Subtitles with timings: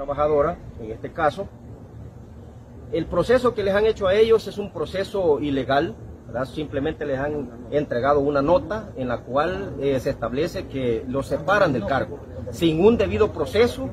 [0.00, 1.46] trabajadora, en este caso.
[2.90, 5.94] El proceso que les han hecho a ellos es un proceso ilegal,
[6.46, 11.74] simplemente les han entregado una nota en la cual eh, se establece que los separan
[11.74, 12.18] del cargo,
[12.50, 13.90] sin un debido proceso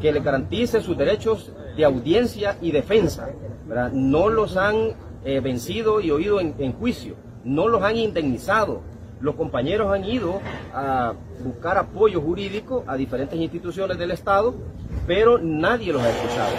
[0.00, 3.30] que les garantice sus derechos de audiencia y defensa.
[3.92, 4.94] No los han
[5.24, 8.82] eh, vencido y oído en juicio, no los han indemnizado,
[9.20, 10.40] los compañeros han ido
[10.72, 14.54] a buscar apoyo jurídico a diferentes instituciones del Estado,
[15.08, 16.50] pero nadie los ha escuchado.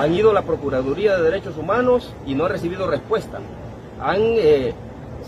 [0.00, 3.38] Han ido a la Procuraduría de Derechos Humanos y no han recibido respuesta.
[4.16, 4.72] Eh,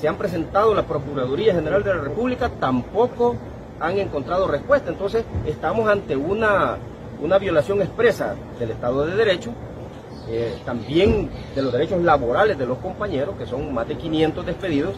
[0.00, 3.36] se han presentado a la Procuraduría General de la República, tampoco
[3.78, 4.90] han encontrado respuesta.
[4.90, 6.78] Entonces estamos ante una,
[7.20, 9.50] una violación expresa del Estado de Derecho,
[10.30, 14.94] eh, también de los derechos laborales de los compañeros, que son más de 500 despedidos,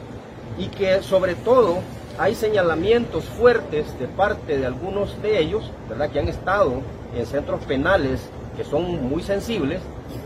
[0.56, 1.80] y que sobre todo
[2.16, 6.10] hay señalamientos fuertes de parte de algunos de ellos, ¿verdad?
[6.10, 6.82] que han estado
[7.16, 9.80] en centros penales que son muy sensibles,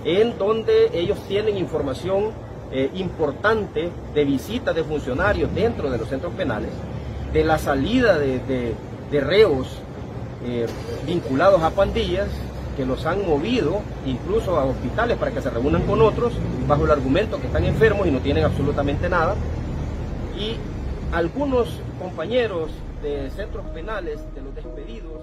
[0.04, 2.32] en donde ellos tienen información
[2.72, 6.70] eh, importante de visita de funcionarios dentro de los centros penales,
[7.32, 8.74] de la salida de,
[9.10, 9.78] reos
[10.44, 10.66] eh,
[11.06, 12.28] vinculados a pandillas
[12.76, 16.34] que los han movido incluso a hospitales para que se reúnan con otros
[16.68, 19.34] bajo el argumento que están enfermos y no tienen absolutamente nada.
[20.38, 20.56] Y
[21.12, 22.70] algunos compañeros
[23.02, 25.15] de centros penales, de los despedidos,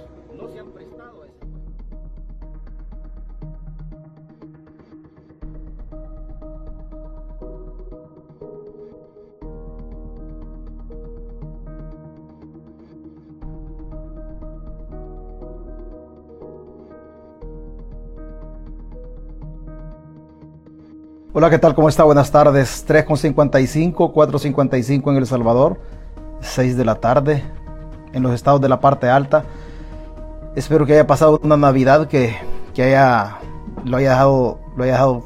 [21.36, 21.74] Hola, ¿qué tal?
[21.74, 22.04] ¿Cómo está?
[22.04, 22.86] Buenas tardes.
[22.88, 25.80] 3.55, 4.55 en El Salvador,
[26.42, 27.44] 6 de la tarde
[28.14, 29.44] en los estados de la parte alta.
[30.56, 32.36] Espero que haya pasado una Navidad que,
[32.78, 33.40] haya,
[33.84, 35.24] lo, haya dejado, lo haya dejado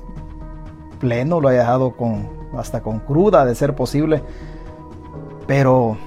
[0.98, 4.24] pleno, lo haya dejado con, hasta con cruda de ser posible.
[5.46, 5.98] Pero,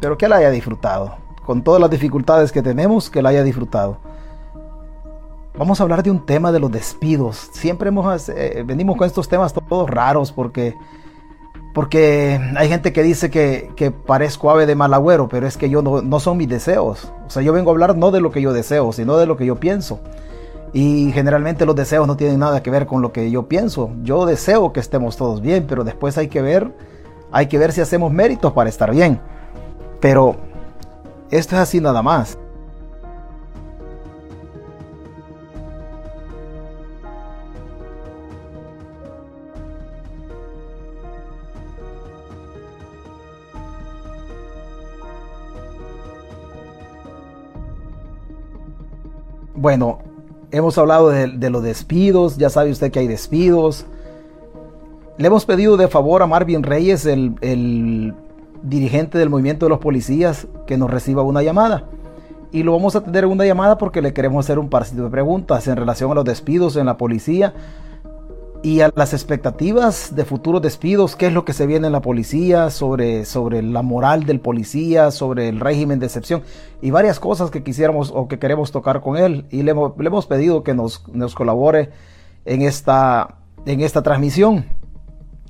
[0.00, 1.18] pero que la haya disfrutado.
[1.44, 3.98] Con todas las dificultades que tenemos, que la haya disfrutado.
[5.58, 7.48] Vamos a hablar de un tema de los despidos.
[7.52, 10.76] Siempre hemos, eh, venimos con estos temas todos raros porque,
[11.72, 15.80] porque hay gente que dice que, parezco ave de mal agüero, pero es que yo
[15.80, 17.10] no, no, son mis deseos.
[17.26, 19.38] O sea, yo vengo a hablar no de lo que yo deseo, sino de lo
[19.38, 20.00] que yo pienso.
[20.74, 23.92] Y generalmente los deseos no tienen nada que ver con lo que yo pienso.
[24.02, 26.70] Yo deseo que estemos todos bien, pero después hay que ver,
[27.32, 29.20] hay que ver si hacemos méritos para estar bien.
[30.00, 30.36] Pero
[31.30, 32.36] esto es así nada más.
[49.56, 50.00] Bueno,
[50.50, 53.86] hemos hablado de, los despidos, ya sabe usted que hay despidos.
[55.16, 58.14] Le hemos pedido de favor a Marvin Reyes, el,
[58.62, 61.84] dirigente del movimiento de los policías, que nos reciba una llamada.
[62.52, 65.08] Y lo vamos a tener en una llamada porque le queremos hacer un par de
[65.08, 67.54] preguntas en relación a los despidos en la policía
[68.62, 72.00] y a las expectativas de futuros despidos, qué es lo que se viene en la
[72.00, 76.42] policía, sobre, sobre la moral del policía, sobre el régimen de excepción
[76.82, 79.46] y varias cosas que quisiéramos o que queremos tocar con él.
[79.50, 81.90] Y le, hemos pedido que nos, nos, colabore
[82.44, 83.36] en esta,
[83.66, 84.66] en esta transmisión.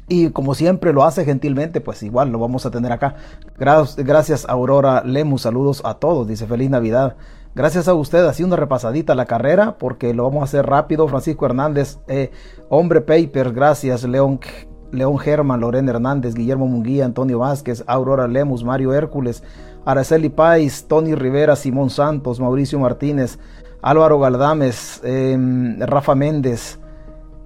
[0.09, 3.17] Y como siempre lo hace gentilmente, pues igual lo vamos a tener acá.
[3.57, 7.17] Gracias, Aurora Lemus, saludos a todos, dice feliz Navidad.
[7.57, 11.09] Gracias a usted, así una repasadita la carrera, porque lo vamos a hacer rápido.
[11.09, 12.31] Francisco Hernández, eh,
[12.69, 14.05] Hombre Paper, gracias.
[14.05, 14.41] León,
[14.93, 19.43] León Germán, Lorena Hernández, Guillermo Munguía, Antonio Vázquez, Aurora Lemus, Mario Hércules,
[19.87, 23.39] Araceli Pais, Tony Rivera, Simón Santos, Mauricio Martínez,
[23.81, 26.79] Álvaro Galdames, em, Rafa Méndez,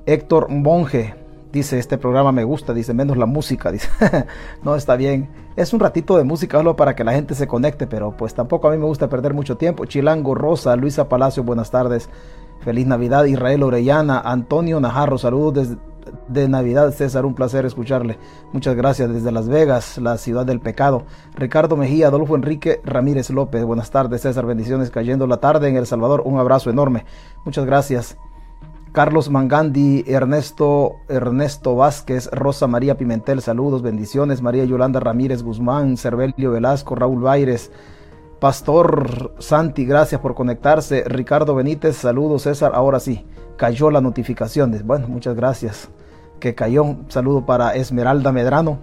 [0.07, 1.15] Héctor Monge,
[1.53, 3.89] dice este programa me gusta, dice menos la música, dice
[4.63, 7.87] no está bien, es un ratito de música solo para que la gente se conecte,
[7.87, 9.85] pero pues tampoco a mí me gusta perder mucho tiempo.
[9.85, 12.09] Chilango Rosa, Luisa Palacio, buenas tardes,
[12.61, 15.91] feliz Navidad, Israel Orellana, Antonio Najarro, saludos desde
[16.29, 18.19] de Navidad, César, un placer escucharle.
[18.53, 21.05] Muchas gracias desde Las Vegas, la ciudad del pecado.
[21.35, 25.87] Ricardo Mejía, Adolfo Enrique Ramírez López, buenas tardes, César, bendiciones cayendo la tarde en El
[25.87, 27.05] Salvador, un abrazo enorme.
[27.45, 28.17] Muchas gracias.
[28.93, 36.51] Carlos Mangandi, Ernesto, Ernesto Vázquez, Rosa María Pimentel, saludos, bendiciones, María Yolanda Ramírez Guzmán, Cervelio
[36.51, 37.71] Velasco, Raúl Baires,
[38.41, 43.25] Pastor Santi, gracias por conectarse, Ricardo Benítez, saludos, César, ahora sí,
[43.57, 45.89] cayó la notificación, bueno, muchas gracias,
[46.41, 48.79] que cayó, saludo para Esmeralda Medrano,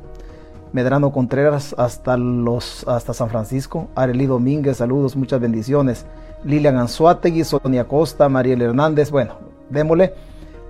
[0.72, 6.06] Medrano Contreras hasta los hasta San Francisco, Arely Domínguez, saludos, muchas bendiciones.
[6.44, 9.10] Lilian Anzuategui, Sonia Costa, Mariel Hernández.
[9.10, 10.14] Bueno, démosle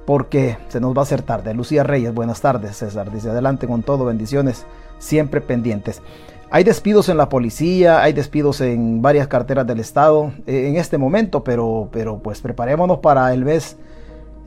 [0.06, 1.54] porque se nos va a hacer tarde.
[1.54, 3.12] Lucía Reyes, buenas tardes, César.
[3.12, 4.66] Dice adelante con todo, bendiciones,
[5.00, 6.02] siempre pendientes.
[6.50, 10.98] Hay despidos en la policía, hay despidos en varias carteras del Estado eh, en este
[10.98, 13.76] momento, pero, pero pues preparémonos para el mes.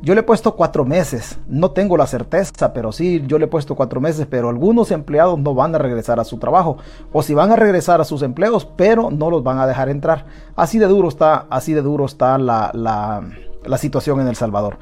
[0.00, 3.49] Yo le he puesto cuatro meses, no tengo la certeza, pero sí, yo le he
[3.49, 6.79] puesto cuatro meses, pero algunos empleados no van a regresar a su trabajo,
[7.12, 10.25] o si van a regresar a sus empleos, pero no los van a dejar entrar.
[10.56, 13.23] Así de duro está, así de duro está la, la,
[13.64, 14.78] la situación en El Salvador.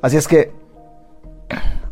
[0.00, 0.52] Así es que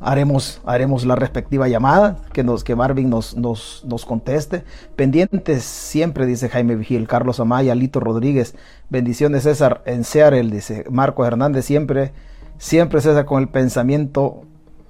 [0.00, 4.64] haremos, haremos la respectiva llamada, que, nos, que Marvin nos, nos, nos conteste.
[4.96, 8.54] Pendientes siempre, dice Jaime Vigil, Carlos Amaya, Lito Rodríguez,
[8.88, 12.12] bendiciones César en Seattle, dice Marco Hernández, siempre,
[12.58, 14.42] siempre César con el pensamiento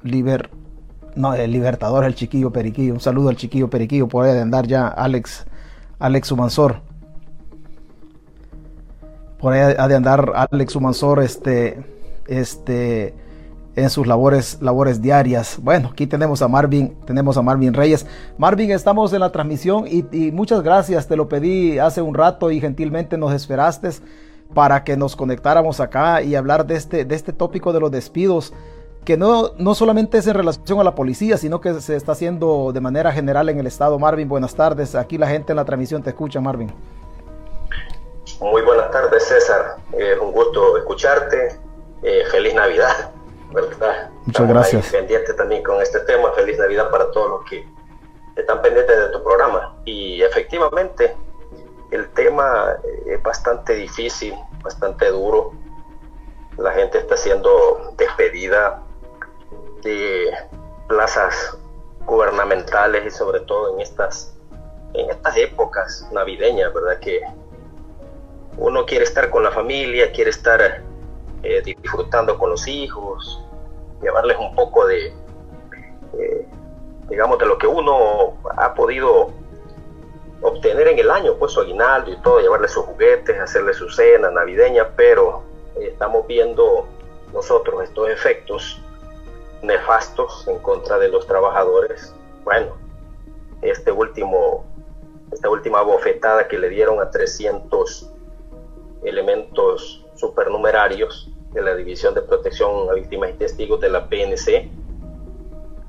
[0.02, 0.50] liber,
[1.16, 2.94] no, el libertador, el chiquillo periquillo.
[2.94, 5.46] Un saludo al chiquillo periquillo, por ahí de andar ya Alex,
[5.98, 6.89] Alex Humansor.
[9.40, 12.00] Por ahí ha de andar Alex Humansor, este
[12.30, 13.12] este,
[13.74, 15.58] en sus labores, labores diarias.
[15.60, 18.06] Bueno, aquí tenemos a Marvin, tenemos a Marvin Reyes.
[18.38, 22.60] Marvin, estamos en la transmisión y, muchas gracias, te lo pedí hace un rato y
[22.60, 23.90] gentilmente nos esperaste
[24.54, 28.52] para que nos conectáramos acá y hablar de este, de este tópico de los despidos
[29.04, 32.70] que no, no solamente es en relación a la policía, sino que se está haciendo
[32.72, 33.98] de manera general en el estado.
[33.98, 34.94] Marvin, buenas tardes.
[34.94, 36.70] Aquí la gente en la transmisión te escucha, Marvin.
[38.40, 39.76] Muy buenas tardes, César.
[39.92, 41.58] Es un gusto escucharte
[42.02, 43.12] eh, feliz Navidad,
[43.52, 44.10] ¿verdad?
[44.24, 44.86] Muchas gracias.
[44.88, 47.68] pendiente también con este tema, feliz Navidad para todos los que
[48.36, 49.76] están pendientes de tu programa.
[49.84, 51.14] Y efectivamente,
[51.90, 55.52] el tema es bastante difícil, bastante duro.
[56.56, 58.82] La gente está siendo despedida
[59.82, 60.30] de
[60.88, 61.58] plazas
[62.06, 64.34] gubernamentales y sobre todo en estas
[64.94, 66.98] en estas épocas navideñas, ¿verdad?
[66.98, 67.22] Que
[68.60, 70.82] uno quiere estar con la familia, quiere estar
[71.42, 73.42] eh, disfrutando con los hijos,
[74.02, 75.14] llevarles un poco de,
[76.18, 76.46] eh,
[77.08, 79.32] digamos, de lo que uno ha podido
[80.42, 84.30] obtener en el año, pues su aguinaldo y todo, llevarles sus juguetes, hacerles su cena
[84.30, 85.42] navideña, pero
[85.76, 86.86] eh, estamos viendo
[87.32, 88.82] nosotros estos efectos
[89.62, 92.14] nefastos en contra de los trabajadores.
[92.44, 92.76] Bueno,
[93.62, 94.66] este último,
[95.32, 98.09] esta última bofetada que le dieron a 300
[99.02, 104.70] elementos supernumerarios de la División de Protección a Víctimas y Testigos de la PNC,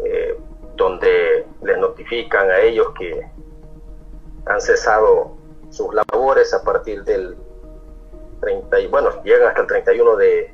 [0.04, 0.38] eh,
[0.76, 3.22] donde les notifican a ellos que
[4.46, 5.38] han cesado
[5.70, 7.38] sus labores a partir del
[8.42, 10.54] 30, y bueno, llegan hasta el 31 de,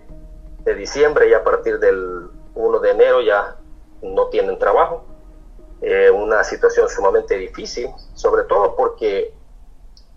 [0.66, 3.56] de diciembre y a partir del 1 de enero ya
[4.02, 5.06] no tienen trabajo.
[5.82, 9.34] Eh, una situación sumamente difícil, sobre todo porque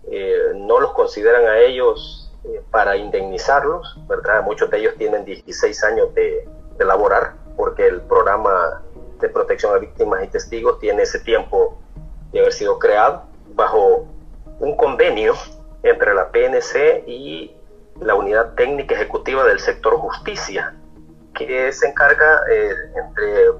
[0.09, 4.43] eh, no los consideran a ellos eh, para indemnizarlos, ¿verdad?
[4.43, 6.47] Muchos de ellos tienen 16 años de,
[6.77, 8.81] de laborar porque el programa
[9.19, 11.77] de protección a víctimas y testigos tiene ese tiempo
[12.31, 13.23] de haber sido creado
[13.53, 14.07] bajo
[14.59, 15.33] un convenio
[15.83, 17.55] entre la PNC y
[17.99, 20.75] la Unidad Técnica Ejecutiva del Sector Justicia,
[21.33, 22.73] que se encarga, eh,
[23.03, 23.51] entre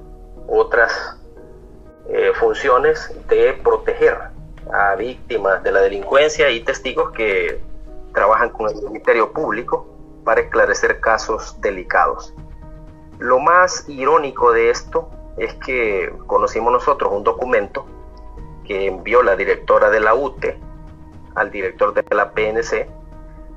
[0.48, 1.20] otras
[2.08, 4.18] eh, funciones, de proteger
[4.72, 7.60] a víctimas de la delincuencia y testigos que
[8.12, 9.86] trabajan con el Ministerio Público
[10.24, 12.34] para esclarecer casos delicados.
[13.18, 17.86] Lo más irónico de esto es que conocimos nosotros un documento
[18.64, 20.58] que envió la directora de la UTE
[21.34, 22.88] al director de la PNC,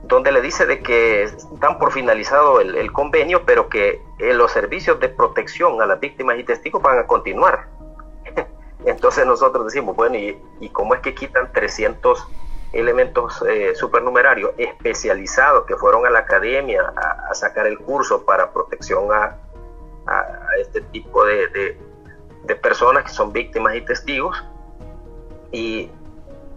[0.04, 5.00] donde le dice de que están por finalizado el, convenio, pero que eh, los servicios
[5.00, 7.68] de protección a las víctimas y testigos van a continuar.
[8.86, 12.28] Entonces nosotros decimos, bueno, ¿y, y cómo es que quitan 300
[12.76, 19.12] elementos eh, supernumerarios especializados que fueron a la academia a, sacar el curso para protección
[19.12, 19.38] a,
[20.60, 21.78] este tipo de,
[22.62, 24.44] personas que son víctimas y testigos
[25.52, 25.90] y,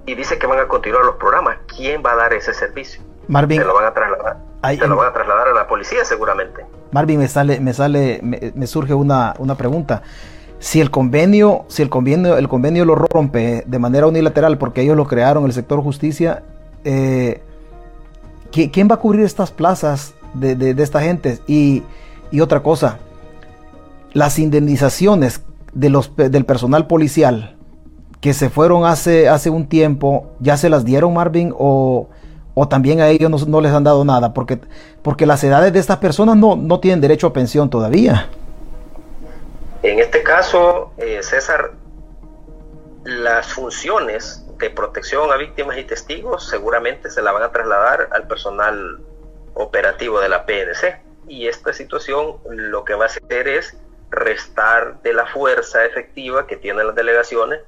[0.04, 1.58] dice que van a continuar los programas.
[1.66, 3.02] ¿Quién va a dar ese servicio?
[3.28, 4.36] Marvin, se lo van a trasladar.
[4.64, 6.66] se lo van a trasladar a la policía seguramente.
[6.90, 10.02] Marvin, me sale, me sale, me, surge una, una pregunta
[10.58, 14.96] si el convenio, si el convenio, el convenio lo rompe de manera unilateral porque ellos
[14.96, 16.42] lo crearon, el sector justicia,
[16.84, 17.42] eh,
[18.50, 21.38] ¿quién va a cubrir estas plazas de, esta gente?
[21.46, 21.82] Y,
[22.40, 22.98] otra cosa,
[24.12, 27.56] las indemnizaciones de los, del personal policial
[28.20, 32.08] que se fueron hace, hace un tiempo, ¿ya se las dieron Marvin o,
[32.68, 34.34] también a ellos no, les han dado nada?
[34.34, 34.58] Porque,
[35.02, 38.28] porque las edades de estas personas no, no tienen derecho a pensión todavía.
[39.82, 41.72] En este caso, eh, César,
[43.04, 48.26] las funciones de protección a víctimas y testigos seguramente se la van a trasladar al
[48.26, 48.98] personal
[49.54, 51.00] operativo de la PNC.
[51.28, 53.76] Y esta situación lo que va a hacer es
[54.10, 57.60] restar de la fuerza efectiva que tienen las delegaciones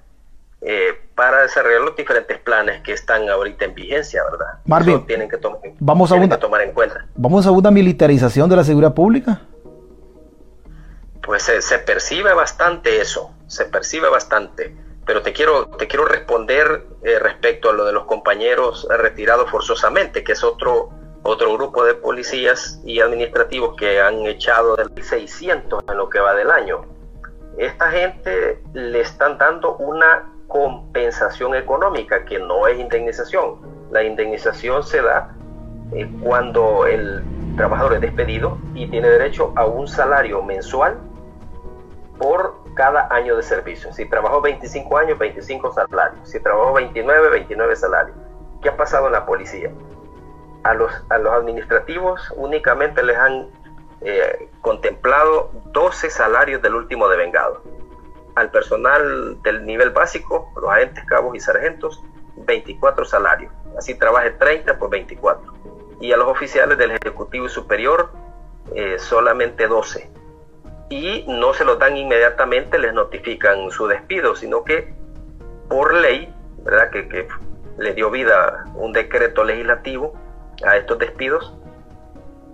[0.62, 4.58] eh, para desarrollar los diferentes planes que están ahorita en vigencia, ¿verdad?
[4.66, 5.38] Marvin, tienen, que,
[5.78, 7.06] vamos a una, tomar en cuenta.
[7.14, 9.40] ¿Vamos a una militarización de la seguridad pública?
[11.30, 14.74] Pues se, percibe bastante eso, se percibe bastante.
[15.06, 20.24] Pero te quiero, te quiero responder eh, respecto a lo de los compañeros retirados forzosamente,
[20.24, 20.88] que es otro,
[21.22, 26.34] otro grupo de policías y administrativos que han echado del 600 en lo que va
[26.34, 26.84] del año.
[27.58, 33.60] Esta gente le están dando una compensación económica, que no es indemnización.
[33.92, 35.32] La indemnización se da
[35.92, 37.22] eh, cuando el
[37.56, 40.98] trabajador es despedido y tiene derecho a un salario mensual
[42.20, 43.92] por cada año de servicio.
[43.94, 46.28] Si trabajó 25 años, 25 salarios.
[46.28, 48.16] Si trabajó 29, 29 salarios.
[48.62, 49.72] ¿Qué ha pasado en la policía?
[50.62, 53.48] A los, a los administrativos únicamente les han
[54.02, 57.62] eh, contemplado 12 salarios del último devengado.
[58.34, 62.04] Al personal del nivel básico, los agentes, cabos y sargentos,
[62.36, 63.50] 24 salarios.
[63.78, 65.54] Así trabaje 30 por 24.
[66.00, 68.10] Y a los oficiales del Ejecutivo Superior,
[68.74, 70.19] eh, solamente 12
[70.90, 74.92] y no se los dan inmediatamente, les notifican su despido, sino que
[75.68, 76.90] por ley, ¿verdad?
[76.90, 77.28] Que, que
[77.78, 80.12] le dio vida un decreto legislativo
[80.66, 81.54] a estos despidos,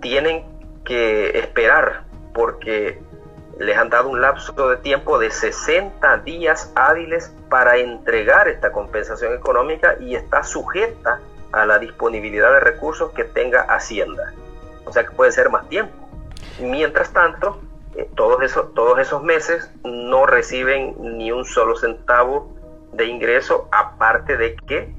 [0.01, 0.45] tienen
[0.85, 2.03] que esperar
[2.33, 3.01] porque
[3.59, 9.33] les han dado un lapso de tiempo de 60 días hábiles para entregar esta compensación
[9.33, 11.19] económica y está sujeta
[11.51, 14.31] a la disponibilidad de recursos que tenga Hacienda.
[14.85, 16.07] O sea que puede ser más tiempo.
[16.59, 17.59] Mientras tanto,
[18.15, 22.53] todos, esos, todos esos meses no reciben ni un solo centavo
[22.93, 24.93] de ingreso, aparte de que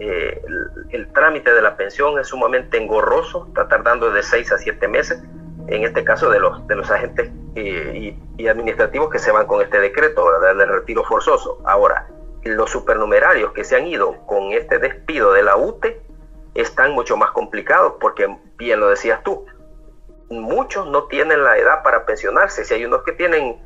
[0.00, 0.42] eh,
[0.90, 5.22] el, trámite de la pensión es sumamente engorroso, está tardando de 6 a 7 meses,
[5.68, 9.62] en este caso de los, de los agentes eh, y, administrativos que se van con
[9.62, 11.58] este decreto del retiro forzoso.
[11.64, 12.08] Ahora,
[12.42, 16.02] los supernumerarios que se han ido con este despido de la UTE
[16.54, 19.46] están mucho más complicados porque, bien lo decías tú,
[20.30, 22.64] muchos no tienen la edad para pensionarse.
[22.64, 23.56] Si hay unos que tienen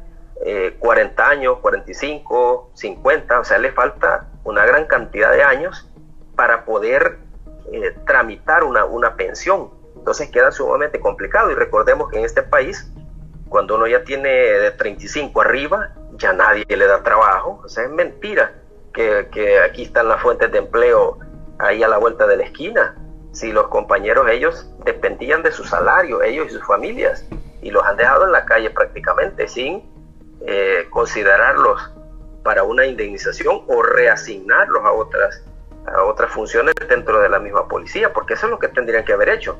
[0.78, 5.90] 40 eh, años, 45, 50, o sea, le falta una gran cantidad de años
[6.36, 7.18] para poder
[7.72, 9.70] eh, tramitar una, una pensión.
[9.96, 12.92] Entonces queda sumamente complicado y recordemos que en este país,
[13.48, 17.60] cuando uno ya tiene de 35 arriba, ya nadie le da trabajo.
[17.64, 18.54] O sea, es mentira
[18.92, 21.18] que, que aquí están las fuentes de empleo
[21.58, 22.96] ahí a la vuelta de la esquina
[23.38, 27.24] si los compañeros ellos dependían de su salario, ellos y sus familias,
[27.62, 29.88] y los han dejado en la calle prácticamente sin
[30.44, 31.92] eh, considerarlos
[32.42, 35.44] para una indemnización o reasignarlos a otras,
[35.86, 39.12] a otras funciones dentro de la misma policía, porque eso es lo que tendrían que
[39.12, 39.56] haber hecho.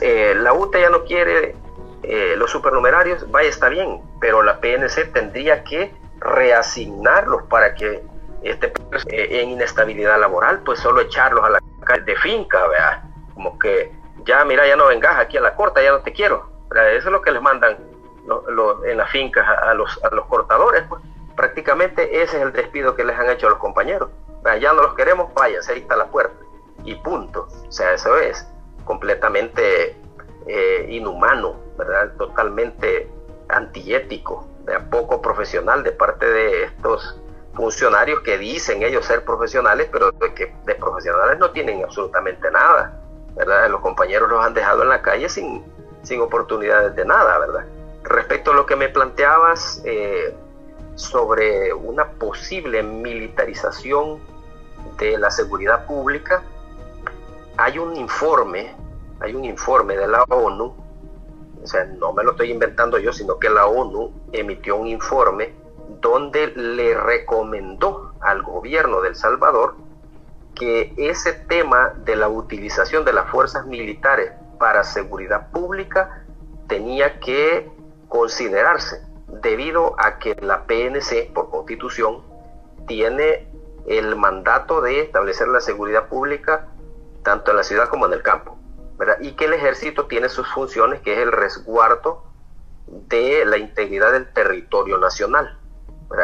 [0.00, 1.54] Eh, la UTA ya no quiere
[2.02, 8.02] eh, los supernumerarios, vaya, está bien, pero la PNC tendría que reasignarlos para que
[8.42, 8.72] este,
[9.12, 13.09] en inestabilidad laboral, pues solo echarlos a la calle de finca, ¿verdad?
[13.40, 13.90] Como que
[14.26, 16.50] ya, mira, ya no vengas aquí a la corta, ya no te quiero.
[16.70, 17.78] Eso es lo que les mandan
[18.84, 20.84] en las fincas a, los, a los cortadores.
[20.90, 21.00] Pues.
[21.36, 24.10] Prácticamente ese es el despido que les han hecho a los compañeros.
[24.60, 26.36] Ya no los queremos, váyanse, ahí está la puerta.
[26.84, 27.48] Y punto.
[27.66, 28.46] O sea, eso es
[28.84, 29.96] completamente
[30.46, 32.12] eh, inhumano, ¿verdad?
[32.18, 33.10] Totalmente
[33.48, 34.46] antiético,
[34.90, 37.18] poco profesional de parte de estos
[37.54, 43.00] funcionarios que dicen ellos ser profesionales, pero que de profesionales no tienen absolutamente nada.
[43.44, 45.64] Los compañeros los han dejado en la calle sin,
[46.02, 47.64] sin oportunidades de nada, ¿verdad?
[48.02, 50.34] Respecto a lo que me planteabas eh,
[50.94, 54.18] sobre una posible militarización
[54.98, 56.42] de la seguridad pública,
[57.56, 58.74] hay un informe,
[59.20, 60.74] hay un informe de la ONU,
[61.62, 65.54] o sea, no me lo estoy inventando yo, sino que la ONU emitió un informe
[66.00, 69.74] donde le recomendó al gobierno de El Salvador
[70.60, 76.22] que ese tema de la utilización de las fuerzas militares para seguridad pública
[76.68, 77.66] tenía que
[78.08, 82.22] considerarse debido a que la PNC por constitución
[82.86, 83.48] tiene
[83.86, 86.68] el mandato de establecer la seguridad pública
[87.22, 88.58] tanto en la ciudad como en el campo,
[89.20, 92.24] y que el ejército tiene sus funciones que es el resguardo
[92.86, 95.58] de la integridad del territorio nacional.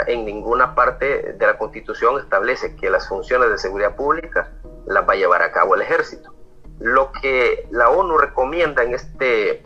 [0.06, 4.52] En ninguna parte de la Constitución establece que las funciones de seguridad pública
[4.86, 6.34] las va a llevar a cabo el ejército.
[6.80, 9.62] Lo que la ONU recomienda en este,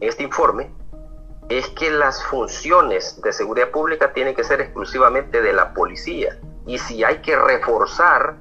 [0.00, 0.70] este informe
[1.48, 6.78] es que las funciones de seguridad pública tienen que ser exclusivamente de la policía y
[6.78, 8.36] si hay que reforzar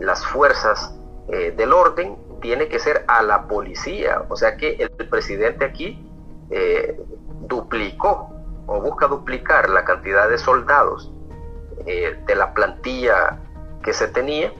[0.00, 0.94] las fuerzas
[1.28, 4.24] eh, del orden, tiene que ser a la policía.
[4.28, 6.04] O sea que el, presidente aquí
[6.50, 6.98] eh,
[7.42, 8.41] duplicó
[8.80, 11.12] busca duplicar la cantidad de soldados
[11.86, 13.40] eh, de la plantilla
[13.82, 14.52] que se tenía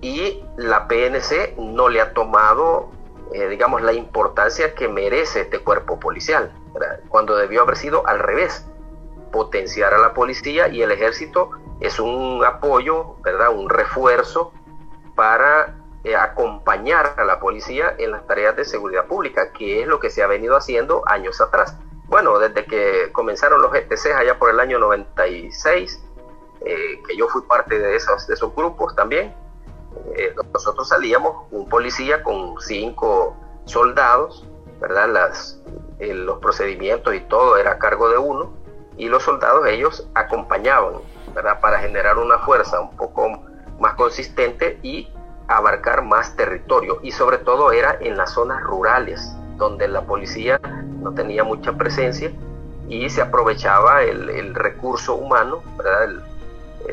[0.00, 2.90] y la PNC no le ha tomado,
[3.32, 6.52] digamos, la importancia que merece este cuerpo policial,
[7.08, 8.64] cuando debió haber sido al revés,
[9.32, 11.50] potenciar a la policía y el ejército
[11.80, 13.50] es un apoyo, ¿verdad?
[13.50, 14.52] Un refuerzo
[15.14, 20.00] para eh, acompañar a la policía en las tareas de seguridad pública, que es lo
[20.00, 21.76] que se ha venido haciendo años atrás.
[22.08, 26.02] Bueno, desde que comenzaron los GTC allá por el año 96,
[26.64, 29.34] eh, que yo fui parte de esos, grupos también,
[30.16, 33.36] eh, nosotros salíamos un policía con cinco
[33.66, 34.46] soldados,
[34.80, 35.08] ¿verdad?
[35.10, 35.62] Las,
[36.00, 38.54] los procedimientos y todo era a cargo de uno,
[38.96, 40.94] y los soldados ellos acompañaban
[41.60, 43.28] para generar una fuerza un poco
[43.78, 45.12] más consistente y
[45.46, 46.98] abarcar más territorio.
[47.02, 50.60] Y sobre todo era en las zonas rurales, donde la policía
[51.02, 52.32] no tenía mucha presencia
[52.88, 55.62] y se aprovechaba el, recurso humano,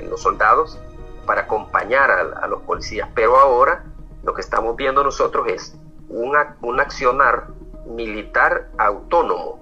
[0.09, 0.77] los soldados,
[1.25, 3.07] para acompañar a, los policías.
[3.15, 3.85] Pero ahora
[4.23, 5.77] lo que estamos viendo nosotros es
[6.09, 7.47] un accionar
[7.85, 9.59] militar autónomo.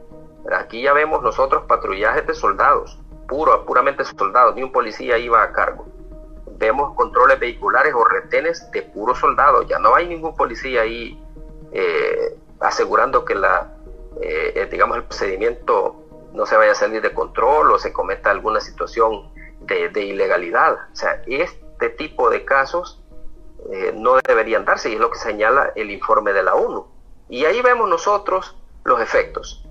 [0.51, 5.51] Aquí ya vemos nosotros patrullajes de soldados, puro, puramente soldados, ni un policía iba a
[5.51, 5.85] cargo.
[6.57, 11.19] Vemos controles vehiculares o retenes de puros soldados, ya no hay ningún policía ahí
[11.71, 13.73] eh, asegurando que la,
[14.21, 15.95] eh, eh, digamos, el procedimiento
[16.33, 20.73] no se vaya a salir de control o se cometa alguna situación de, ilegalidad.
[20.91, 22.99] O sea, este tipo de casos
[23.93, 26.85] no deberían darse y es lo que señala el informe de la ONU.
[27.29, 29.63] Y ahí vemos nosotros los efectos.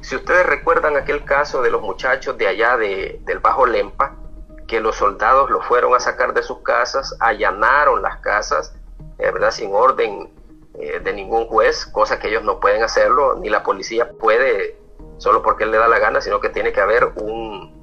[0.00, 4.14] Si ustedes recuerdan aquel caso de los muchachos de allá de, del Bajo Lempa,
[4.68, 8.74] que los soldados los fueron a sacar de sus casas, allanaron las casas,
[9.18, 9.50] eh, ¿verdad?
[9.50, 10.30] sin orden
[10.74, 14.76] eh, de ningún juez, cosa que ellos no pueden hacerlo, ni la policía puede
[15.18, 17.78] solo porque él le da la gana, sino que tiene que haber un,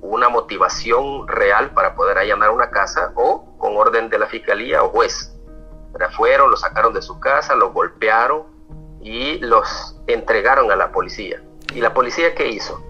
[0.00, 4.90] una motivación real para poder allanar una casa o con orden de la fiscalía o
[4.90, 5.36] juez.
[6.16, 8.44] Fueron, los sacaron de su casa, los golpearon
[9.00, 11.42] y los entregaron a la policía.
[11.74, 12.82] ¿Y la policía qué hizo?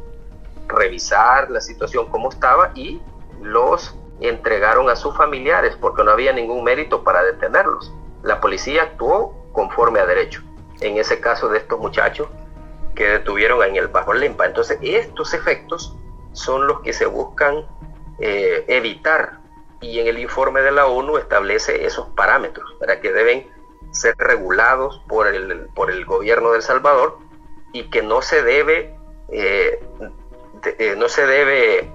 [0.68, 3.00] Revisar la situación como estaba y
[3.42, 7.92] los entregaron a sus familiares porque no había ningún mérito para detenerlos.
[8.22, 10.42] La policía actuó conforme a derecho.
[10.80, 12.28] En ese caso de estos muchachos
[12.94, 14.46] que detuvieron en el Bajo Lempa.
[14.46, 15.96] Entonces, estos efectos
[16.32, 17.66] son los que se buscan
[18.18, 19.40] eh, evitar
[19.80, 23.46] y en el informe de la ONU establece esos parámetros para que deben
[23.92, 27.18] ser regulados por el, por el gobierno de El Salvador
[27.72, 28.94] y que no se debe,
[29.30, 29.82] eh,
[30.78, 31.90] eh, no se debe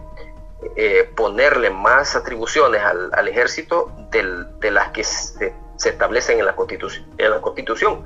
[1.16, 7.42] ponerle más atribuciones al, ejército de las que se, establecen en la, constitución, en la
[7.42, 8.06] Constitución.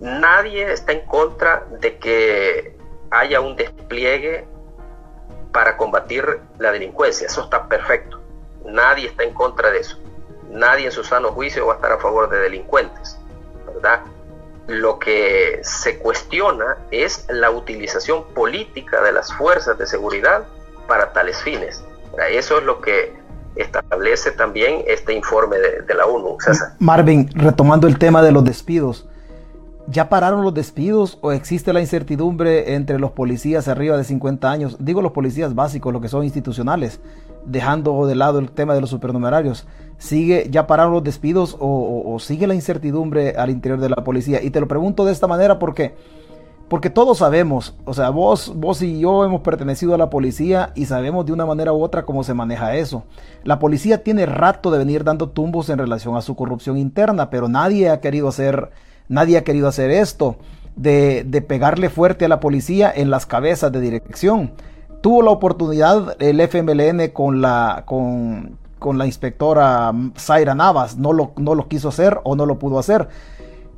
[0.00, 2.76] Nadie está en contra de que
[3.10, 4.46] haya un despliegue
[5.52, 7.26] para combatir la delincuencia.
[7.26, 8.20] Eso está perfecto.
[8.64, 9.98] Nadie está en contra de eso.
[10.50, 13.18] Nadie en su sano juicio va a estar a favor de delincuentes.
[13.66, 14.02] ¿verdad?
[14.68, 20.46] lo que se cuestiona es la utilización política de las fuerzas de seguridad
[20.86, 21.82] para tales fines.
[22.30, 23.16] Eso es lo que
[23.58, 26.36] establece también este informe de, la ONU.
[26.78, 29.06] Marvin, retomando el tema de los despidos,
[29.88, 34.76] ¿ya pararon los despidos o existe la incertidumbre entre los policías arriba de 50 años?
[34.78, 37.00] Digo los policías básicos, los que son institucionales,
[37.44, 39.66] dejando de lado el tema de los supernumerarios.
[39.98, 44.42] ¿Sigue, ya pararon los despidos o, sigue la incertidumbre al interior de la policía?
[44.42, 45.96] Y te lo pregunto de esta manera porque,
[46.68, 50.86] porque todos sabemos, o sea, vos, vos y yo hemos pertenecido a la policía y
[50.86, 53.04] sabemos de una manera u otra cómo se maneja eso.
[53.44, 57.48] La policía tiene rato de venir dando tumbos en relación a su corrupción interna, pero
[57.48, 58.70] nadie ha querido hacer,
[59.08, 60.36] nadie ha querido hacer esto.
[60.76, 64.52] De, de pegarle fuerte a la policía en las cabezas de dirección
[65.00, 70.96] tuvo la oportunidad el FMLN con la con, con la inspectora Zaira Navas.
[70.96, 73.08] No lo, no lo quiso hacer o no lo pudo hacer.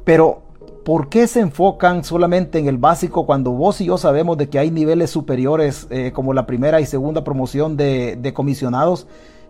[0.04, 0.42] Pero,
[0.84, 4.58] ¿por qué se enfocan solamente en el básico cuando vos y yo sabemos de que
[4.58, 9.06] hay niveles superiores eh, como la primera y segunda promoción de, comisionados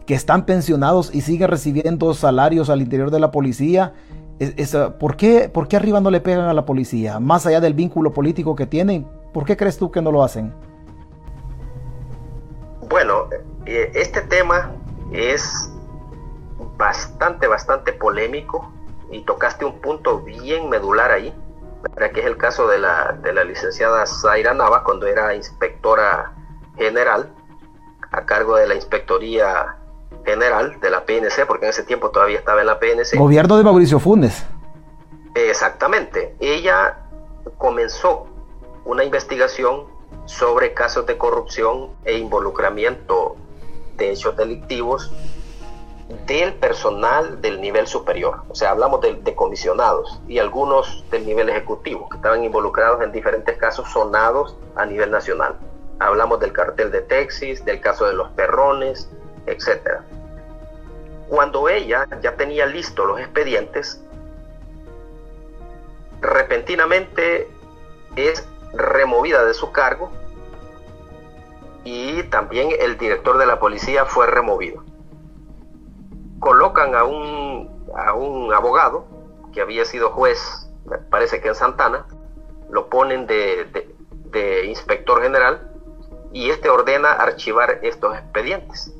[0.06, 3.92] que están pensionados y siguen recibiendo salarios al interior de la policía?
[4.98, 7.20] ¿por, qué, ¿Por qué arriba no le pegan a la policía?
[7.20, 10.52] Más allá del vínculo político que tienen, ¿por qué crees tú que no lo hacen?
[12.88, 13.28] Bueno,
[13.66, 14.72] eh, este tema
[15.12, 15.70] es
[16.76, 18.72] bastante, bastante polémico
[19.10, 21.34] y tocaste un punto bien medular ahí,
[22.12, 26.32] que es el caso de la, de la licenciada Zaira Nava cuando era inspectora
[26.76, 27.32] general
[28.10, 29.76] a cargo de la Inspectoría
[30.24, 33.16] general de la PNC, porque en ese tiempo todavía estaba en la PNC.
[33.16, 34.44] Gobierno de Mauricio Funes.
[35.34, 36.34] Exactamente.
[36.40, 36.98] Ella
[37.58, 38.26] comenzó
[38.84, 39.86] una investigación
[40.24, 43.36] sobre casos de corrupción e involucramiento
[43.96, 45.12] de hechos delictivos
[46.26, 48.42] del personal del nivel superior.
[48.48, 53.56] O sea, hablamos de, comisionados y algunos del nivel ejecutivo que estaban involucrados en diferentes
[53.56, 55.56] casos sonados a nivel nacional.
[55.98, 59.08] Hablamos del cartel de Texas, del caso de los perrones,
[59.46, 60.00] etc.
[61.28, 64.02] Cuando ella ya tenía listos los expedientes,
[66.20, 67.48] repentinamente
[68.16, 70.10] es removida de su cargo
[71.84, 74.89] y también el director de la policía fue removido.
[76.40, 79.06] Colocan a un, a un abogado
[79.52, 80.68] que había sido juez,
[81.10, 82.06] parece que en Santana,
[82.70, 83.86] lo ponen de,
[84.30, 85.70] de, inspector general
[86.32, 88.92] y este ordena archivar estos expedientes.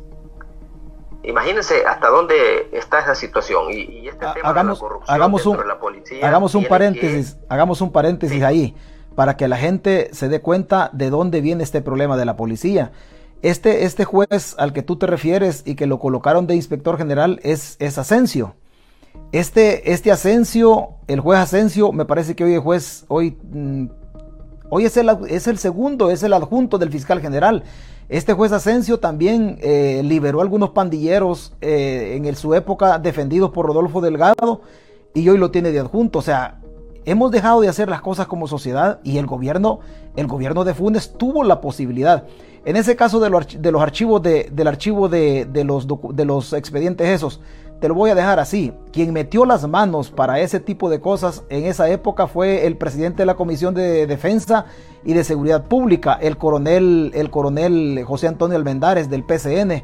[1.22, 5.68] Imagínense hasta dónde está esa situación y, este tema hagamos, de la corrupción hagamos un,
[5.68, 8.74] la policía hagamos un paréntesis, hagamos un paréntesis ahí
[9.14, 12.92] para que la gente se dé cuenta de dónde viene este problema de la policía.
[13.42, 17.40] Este, este juez al que tú te refieres y que lo colocaron de inspector general
[17.42, 18.54] es, es Asensio.
[19.32, 23.86] Este, este Asensio, el juez Asensio, me parece que hoy el juez, hoy, mm,
[24.68, 27.64] hoy es, el, es el segundo, es el adjunto del fiscal general.
[28.10, 34.00] Este juez Asensio también eh, liberó algunos pandilleros eh, en su época defendidos por Rodolfo
[34.00, 34.62] Delgado
[35.14, 36.18] y hoy lo tiene de adjunto.
[36.18, 36.59] O sea,
[37.10, 39.80] hemos dejado de hacer las cosas como sociedad y el gobierno,
[40.16, 42.24] el gobierno de Funes tuvo la posibilidad.
[42.64, 47.40] En ese caso de, los archivos de, del archivo de, los, de los expedientes esos,
[47.80, 48.72] te lo voy a dejar así.
[48.92, 53.22] Quien metió las manos para ese tipo de cosas en esa época fue el presidente
[53.22, 54.66] de la Comisión de Defensa
[55.04, 59.82] y de Seguridad Pública, el coronel, el coronel José Antonio Almendares del PCN,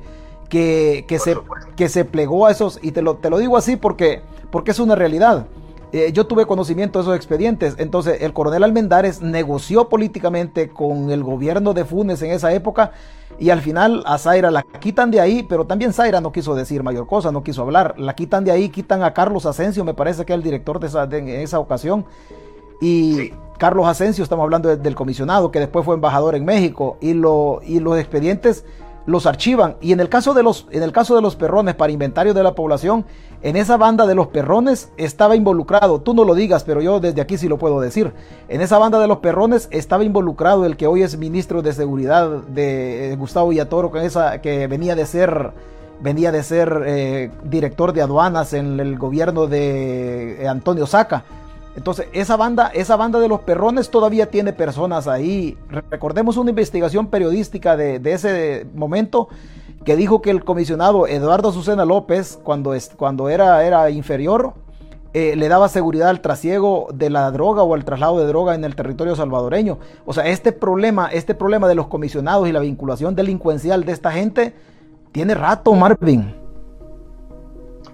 [0.49, 1.37] que, que, se,
[1.75, 4.21] que se plegó a esos, y te lo, te lo digo así porque,
[4.53, 5.47] porque es una realidad.
[5.97, 7.75] Eh, yo tuve conocimiento de esos expedientes.
[7.79, 12.93] Entonces, el coronel Almendares negoció políticamente con el gobierno de Funes en esa época
[13.39, 16.83] y al final a Zaira la quitan de ahí, pero también Zaira no quiso decir
[16.83, 17.95] mayor cosa, no quiso hablar.
[17.99, 20.89] La quitan de ahí, quitan a Carlos Asensio, me parece que es el director de
[20.89, 22.05] esa, en esa ocasión.
[22.79, 26.99] Y Carlos Asensio, estamos hablando del comisionado, que después fue embajador en México.
[27.01, 28.67] Y, lo, y los expedientes
[29.07, 29.77] los archivan.
[29.81, 32.43] Y en el caso de los, en el caso de los perrones para inventario de
[32.43, 33.07] la población,
[33.43, 37.21] en esa banda de los perrones estaba involucrado, tú no lo digas, pero yo desde
[37.21, 38.13] aquí sí lo puedo decir.
[38.49, 42.29] En esa banda de los perrones estaba involucrado el que hoy es ministro de seguridad
[42.29, 45.53] de eh, Gustavo Villatoro, que, que venía de ser
[45.99, 51.25] venía de ser eh, director de aduanas en el gobierno de eh, Antonio Saca.
[51.77, 55.59] Entonces, esa banda, esa banda de los perrones todavía tiene personas ahí.
[55.91, 59.29] Recordemos una investigación periodística de, ese momento
[59.85, 64.55] que dijo que el comisionado Eduardo Azucena López, cuando, cuando era, era inferior,
[65.13, 68.65] eh, le daba seguridad al trasiego de la droga o al traslado de droga en
[68.65, 69.79] el territorio salvadoreño.
[70.07, 74.13] O sea, este problema, este problema de los comisionados y la vinculación delincuencial de esta
[74.13, 74.55] gente
[75.13, 76.35] tiene rato, Marvin.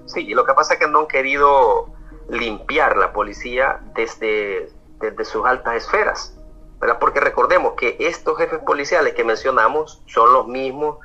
[0.07, 1.87] Sí, y lo que pasa es que no han querido
[2.33, 6.35] limpiar la policía desde, desde sus altas esferas.
[6.81, 6.99] ¿verdad?
[6.99, 10.99] Porque recordemos que estos jefes policiales que mencionamos son los mismos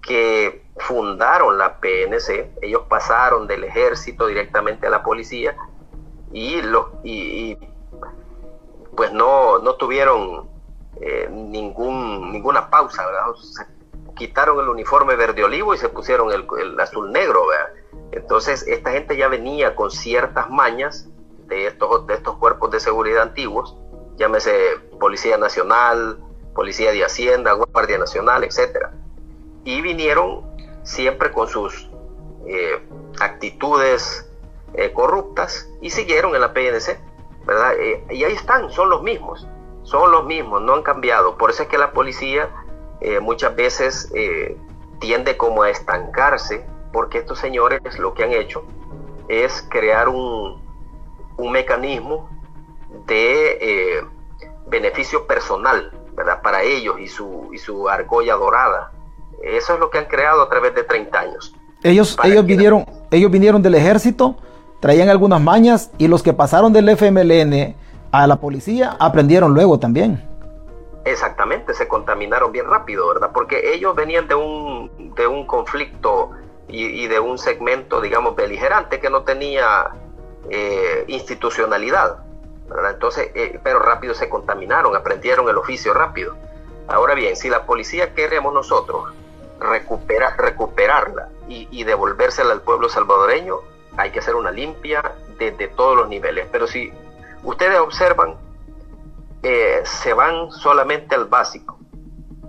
[0.00, 5.56] que fundaron la PNC, ellos pasaron del ejército directamente a la policía
[6.32, 7.58] y, los, y,
[8.96, 10.48] pues no, no tuvieron
[11.00, 13.04] eh, ningún, ninguna pausa,
[14.16, 17.68] quitaron el uniforme verde olivo y se pusieron el, el azul negro, ¿verdad?
[18.12, 21.08] Entonces, esta gente ya venía con ciertas mañas
[21.46, 23.76] de estos, de estos cuerpos de seguridad antiguos,
[24.16, 24.52] llámese
[24.98, 26.18] Policía Nacional,
[26.54, 28.88] Policía de Hacienda, Guardia Nacional, etc.
[29.64, 30.42] Y vinieron
[30.82, 31.88] siempre con sus
[32.46, 32.82] eh,
[33.20, 34.28] actitudes
[34.74, 36.98] eh, corruptas y siguieron en la PNC,
[37.46, 37.74] ¿verdad?
[37.78, 39.46] Eh, y ahí están, son los mismos,
[39.82, 41.36] son los mismos, no han cambiado.
[41.38, 42.50] Por eso es que la policía
[43.20, 44.12] muchas veces
[44.98, 48.64] tiende como a estancarse porque estos señores lo que han hecho
[49.28, 50.62] es crear un,
[51.36, 52.28] un mecanismo
[53.06, 54.04] de eh,
[54.66, 56.42] beneficio personal, ¿verdad?
[56.42, 58.92] Para ellos y su, y su argolla dorada.
[59.42, 61.54] Eso es lo que han creado a través de 30 años.
[61.82, 64.36] Ellos, ellos, vinieron, ellos vinieron del ejército,
[64.80, 67.76] traían algunas mañas y los que pasaron del FMLN
[68.10, 70.24] a la policía aprendieron luego también.
[71.04, 73.30] Exactamente, se contaminaron bien rápido, ¿verdad?
[73.32, 76.32] Porque ellos venían de un, de un conflicto
[76.68, 79.88] y, de un segmento, digamos, beligerante que no tenía
[80.50, 82.18] eh, institucionalidad.
[82.90, 86.36] Entonces, eh, pero rápido se contaminaron, aprendieron el oficio rápido.
[86.86, 89.14] Ahora bien, si la policía queremos nosotros
[89.58, 93.56] recupera, recuperarla y, devolvérsela al pueblo salvadoreño,
[93.96, 96.46] hay que hacer una limpia desde todos los niveles.
[96.52, 96.92] Pero si
[97.42, 98.36] ustedes observan,
[99.42, 101.78] eh, se van solamente al básico,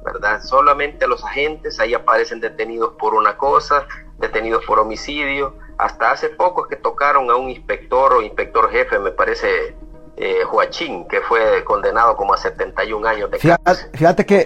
[0.03, 0.41] ¿verdad?
[0.41, 3.87] Solamente a los agentes, ahí aparecen detenidos por una cosa,
[4.19, 5.55] detenidos por homicidio.
[5.77, 9.75] Hasta hace poco es que tocaron a un inspector o inspector jefe, me parece,
[10.17, 13.89] eh, Joachín, que fue condenado como a 71 años de cárcel.
[13.93, 14.43] Fíjate que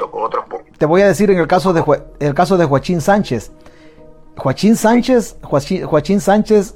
[0.78, 1.84] te voy a decir en el caso de
[2.20, 3.52] el caso de Joaquín Sánchez.
[4.38, 6.76] Joaquín Sánchez, Joaquín, Sánchez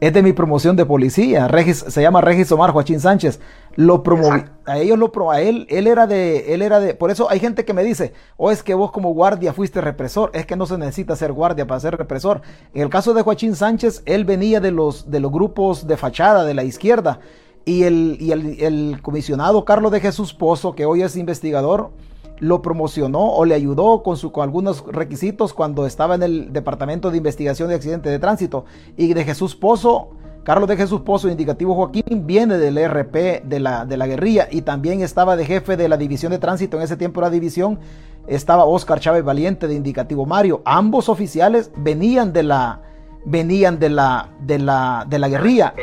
[0.00, 1.48] es de mi promoción de policía.
[1.48, 3.40] Regis, se llama Regis Omar Joaquín Sánchez.
[3.74, 7.30] Lo promoví, a ellos lo a él, él era de, él era de, por eso
[7.30, 10.46] hay gente que me dice, o oh, es que vos como guardia fuiste represor, es
[10.46, 12.40] que no se necesita ser guardia para ser represor.
[12.72, 16.44] En el caso de Joaquín Sánchez, él venía de los, de los grupos de fachada
[16.44, 17.20] de la izquierda
[17.66, 21.90] y el, y el, comisionado Carlos de Jesús Pozo, que hoy es investigador,
[22.38, 27.10] lo promocionó o le ayudó con, su, con algunos requisitos cuando estaba en el Departamento
[27.10, 28.64] de Investigación de Accidentes de Tránsito.
[28.96, 30.10] Y de Jesús Pozo,
[30.44, 34.62] Carlos de Jesús Pozo, indicativo Joaquín, viene del ERP de la, de la guerrilla y
[34.62, 36.76] también estaba de jefe de la División de Tránsito.
[36.76, 37.78] En ese tiempo la división
[38.26, 40.62] estaba Oscar Chávez Valiente de indicativo Mario.
[40.64, 42.82] Ambos oficiales venían de la,
[43.24, 45.74] venían de la, de la, de la guerrilla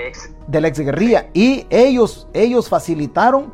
[0.47, 3.53] de la exguerrilla y ellos, ellos facilitaron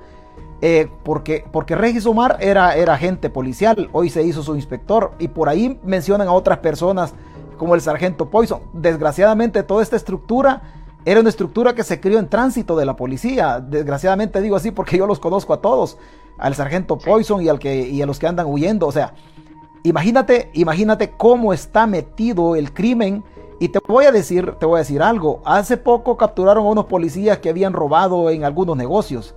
[0.62, 5.30] eh, porque, porque Regis Omar era, era agente policial, hoy se hizo su inspector y
[5.30, 7.14] por ahí mencionan a otras personas
[7.58, 8.62] como el sargento Poison.
[8.74, 10.62] Desgraciadamente toda esta estructura
[11.06, 13.60] era una estructura que se crió en tránsito de la policía.
[13.60, 15.98] Desgraciadamente digo así porque yo los conozco a todos,
[16.38, 18.86] al sargento Poison y, al que, y a los que andan huyendo.
[18.86, 19.14] O sea,
[19.84, 23.24] imagínate, imagínate cómo está metido el crimen
[23.60, 25.42] y te voy a decir, te voy a decir algo.
[25.46, 29.36] Hace poco capturaron a unos policías que habían robado en algunos negocios,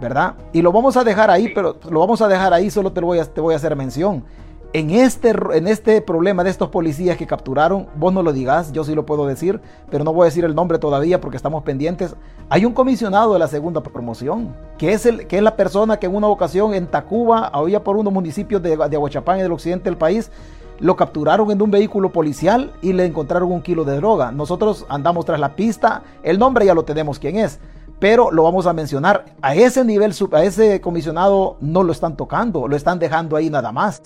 [0.00, 0.34] ¿verdad?
[0.52, 3.18] Y lo vamos a dejar ahí, pero lo vamos a dejar ahí, solo te voy
[3.18, 4.24] a, te voy a hacer mención.
[4.72, 8.84] En este, en este problema de estos policías que capturaron, vos no lo digas, yo
[8.84, 9.60] sí lo puedo decir,
[9.90, 12.14] pero no voy a decir el nombre todavía porque estamos pendientes.
[12.48, 16.06] Hay un comisionado de la segunda promoción, que es, el, que es la persona que
[16.06, 19.90] en una ocasión en Tacuba, había por unos municipios de, de Aguachapán y del occidente
[19.90, 20.30] del país,
[20.78, 24.32] lo capturaron en un vehículo policial y le encontraron un kilo de droga.
[24.32, 27.58] Nosotros andamos tras la pista, el nombre ya lo tenemos quién es,
[27.98, 29.26] pero lo vamos a mencionar.
[29.42, 33.72] A ese nivel, a ese comisionado no lo están tocando, lo están dejando ahí nada
[33.72, 34.02] más.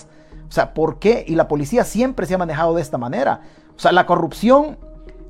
[0.49, 1.25] O sea, ¿por qué?
[1.27, 3.41] Y la policía siempre se ha manejado de esta manera.
[3.77, 4.79] O sea, la corrupción,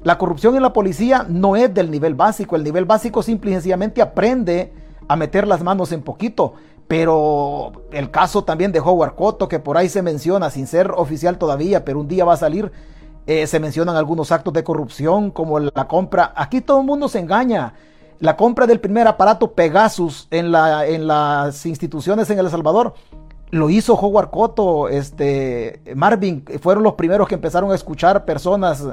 [0.02, 2.56] la corrupción en la policía no es del nivel básico.
[2.56, 4.72] El nivel básico simple y sencillamente aprende
[5.08, 6.54] a meter las manos en poquito.
[6.88, 11.38] Pero el caso también de Howard Cotto, que por ahí se menciona, sin ser oficial
[11.38, 12.70] todavía, pero un día va a salir,
[13.26, 16.34] eh, se mencionan algunos actos de corrupción, como la compra.
[16.36, 17.72] Aquí todo el mundo se engaña.
[18.20, 22.94] La compra del primer aparato Pegasus en, la, en las instituciones en El Salvador
[23.50, 28.84] lo hizo Howard Cotto, este, Marvin, fueron los primeros que empezaron a escuchar personas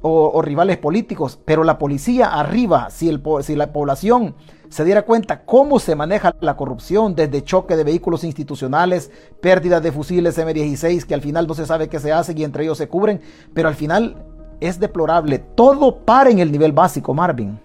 [0.00, 4.36] o, rivales políticos, pero la policía arriba, si, el, si la población
[4.68, 9.90] se diera cuenta cómo se maneja la corrupción desde choque de vehículos institucionales, pérdida de
[9.90, 12.88] fusiles M16 que al final no se sabe qué se hace y entre ellos se
[12.88, 13.20] cubren,
[13.54, 14.24] pero al final
[14.60, 15.38] es deplorable.
[15.38, 17.58] Todo para en el nivel básico, Marvin.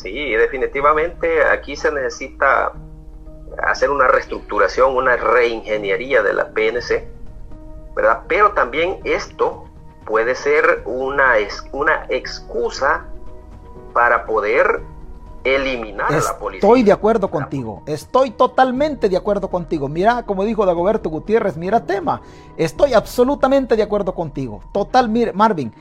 [0.00, 2.72] Sí, definitivamente aquí se necesita
[3.64, 7.08] hacer una reestructuración, una reingeniería de la PNC,
[7.96, 8.20] ¿verdad?
[8.28, 9.64] Pero también esto
[10.06, 11.32] puede ser una,
[11.72, 13.06] una excusa
[13.92, 14.82] para poder
[15.42, 16.68] eliminar a la policía.
[16.68, 19.88] Estoy de acuerdo contigo, estoy totalmente de acuerdo contigo.
[19.88, 22.22] Mira, como dijo Dagoberto Gutiérrez, mira tema,
[22.56, 24.62] estoy absolutamente de acuerdo contigo.
[24.72, 25.74] Total, mire, Marvin,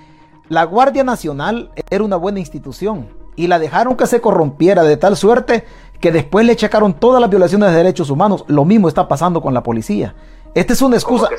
[0.49, 5.15] la Guardia Nacional era una buena institución y la dejaron que se corrompiera de tal
[5.15, 5.65] suerte
[6.01, 8.43] que después le checaron todas las violaciones de derechos humanos.
[8.47, 10.13] Lo mismo está pasando con la policía.
[10.53, 11.29] Esta es una excusa.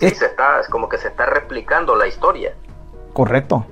[0.00, 2.54] es, se está, es como que se está replicando la historia.
[3.12, 3.66] Correcto.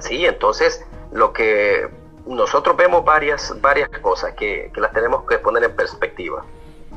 [0.00, 1.88] Sí, entonces lo que
[2.26, 6.44] nosotros vemos varias, varias cosas que, las tenemos que poner en perspectiva.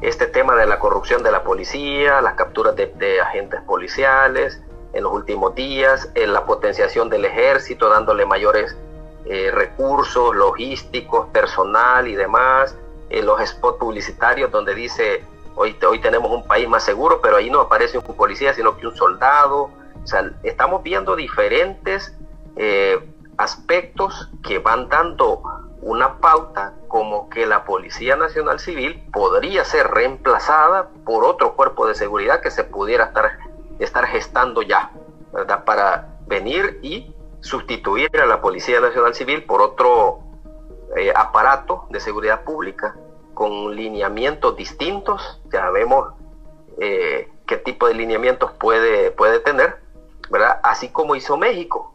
[0.02, 4.62] Este tema de la corrupción de la policía, las capturas de, agentes policiales
[4.98, 8.76] en los últimos días, en la potenciación del ejército, dándole mayores
[9.26, 12.76] eh, recursos logísticos, personal y demás,
[13.12, 17.52] en los spots publicitarios donde dice hoy, hoy tenemos un país más seguro, pero ahí
[17.52, 19.70] no aparece un policía, sino que un soldado.
[20.04, 22.18] O sea, estamos viendo diferentes
[22.56, 22.98] eh,
[23.38, 25.44] aspectos que van dando
[25.82, 31.94] una pauta como que la Policía Nacional Civil podría ser reemplazada por otro cuerpo de
[31.94, 33.38] seguridad que se pudiera estar,
[33.80, 34.92] estar gestando ya,
[35.34, 35.64] ¿verdad?
[35.64, 40.20] Para venir y sustituir a la Policía Nacional Civil por otro
[40.96, 42.96] eh, aparato de seguridad pública
[43.34, 45.42] con lineamientos distintos.
[45.52, 46.14] Ya vemos
[46.80, 49.78] eh, qué tipo de lineamientos puede, puede tener,
[50.30, 50.60] ¿verdad?
[50.64, 51.94] Así como hizo México.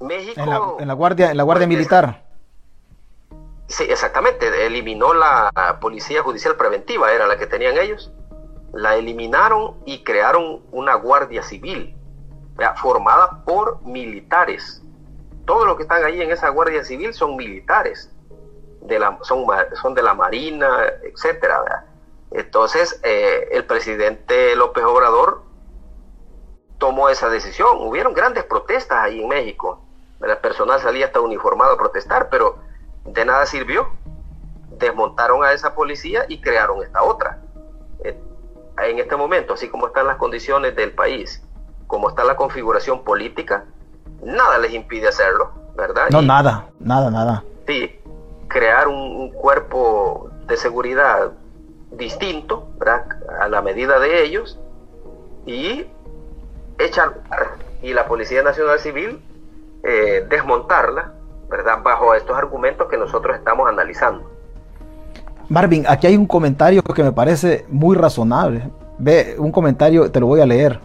[0.00, 0.76] México...
[0.78, 2.22] En la, Guardia, en la guardia Militar.
[3.66, 4.66] Sí, exactamente.
[4.66, 8.12] Eliminó la Policía Judicial Preventiva, era la que tenían ellos.
[8.72, 11.96] La eliminaron y crearon una Guardia Civil,
[12.76, 14.82] formada por militares.
[15.46, 18.10] Todos los que están ahí en esa Guardia Civil son militares.
[18.82, 19.44] De la, son,
[19.80, 21.86] son de la Marina, etcétera.
[22.30, 25.42] Entonces, eh, el presidente López Obrador
[26.78, 27.78] tomó esa decisión.
[27.80, 29.84] Hubieron grandes protestas ahí en México.
[30.20, 32.58] El personal salía hasta uniformado a protestar, pero
[33.04, 33.88] de nada sirvió.
[34.78, 37.42] Desmontaron a esa policía y crearon esta otra.
[38.78, 41.42] En este momento, así como están las condiciones del país,
[41.86, 43.64] como está la configuración política,
[44.22, 46.08] nada les impide hacerlo, ¿verdad?
[46.10, 47.44] No, nada, nada, nada.
[47.66, 47.98] Sí,
[48.48, 51.32] crear un cuerpo de seguridad
[51.92, 52.68] distinto,
[53.40, 54.58] a la medida de ellos,
[55.46, 55.86] y
[56.78, 57.14] echar
[57.82, 59.22] y la Policía Nacional Civil
[59.82, 61.14] eh, desmontarla,
[61.48, 61.82] ¿verdad?
[61.82, 64.29] Bajo estos argumentos que nosotros estamos analizando.
[65.50, 68.70] Marvin, aquí hay un comentario que me parece muy razonable.
[68.98, 70.78] Ve, un comentario, te lo voy a leer.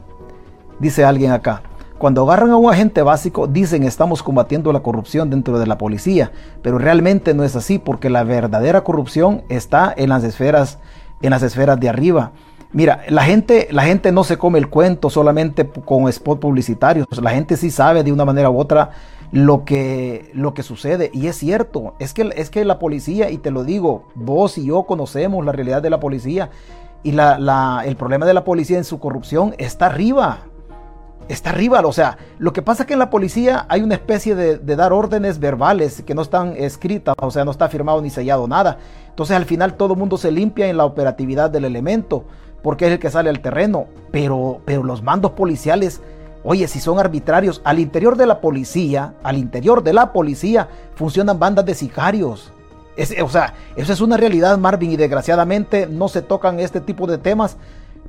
[0.80, 1.62] Dice alguien acá.
[2.00, 6.32] Cuando agarran a un agente básico dicen estamos combatiendo la corrupción dentro de la policía,
[6.64, 10.80] pero realmente no es así porque la verdadera corrupción está en las esferas
[11.22, 12.32] en las esferas de arriba.
[12.74, 17.06] Mira, la gente, la gente no se come el cuento solamente con spot publicitarios.
[17.22, 18.90] La gente sí sabe de una manera u otra
[19.32, 21.12] lo que, lo que sucede.
[21.14, 24.66] Y es cierto, es que, es que la policía, y te lo digo, vos y
[24.66, 26.50] yo conocemos la realidad de la policía.
[27.04, 30.40] Y la, el problema de la policía en su corrupción está arriba
[31.28, 31.82] está arriba.
[31.84, 34.94] O sea, lo que pasa es que en la policía hay una especie de, dar
[34.94, 38.78] órdenes verbales que no están escritas, o sea, no está firmado ni sellado nada.
[39.10, 42.26] Entonces al final todo el mundo se limpia en la operatividad del elemento,
[42.62, 43.86] porque es el que sale al terreno.
[44.12, 46.02] Pero, pero los mandos policiales,
[46.46, 51.40] oye, si son arbitrarios, al interior de la policía, al interior de la policía funcionan
[51.40, 52.54] bandas de sicarios.
[53.22, 57.18] o sea, eso es una realidad, Marvin, y desgraciadamente no se tocan este tipo de
[57.18, 57.58] temas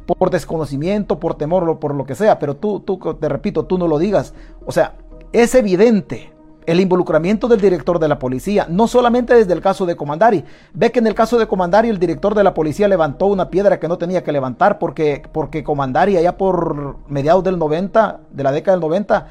[0.06, 3.78] por desconocimiento, por temor o por lo que sea, pero tú, tú, te repito, tú
[3.78, 4.34] no lo digas.
[4.64, 4.94] O sea,
[5.32, 6.35] es evidente
[6.66, 10.44] el involucramiento del director de la policía, no solamente desde el caso de Comandari.
[10.74, 13.78] Ve que en el caso de Comandari el director de la policía levantó una piedra
[13.78, 18.52] que no tenía que levantar porque, porque Comandari allá por mediados del 90, de la
[18.52, 19.26] década del 90,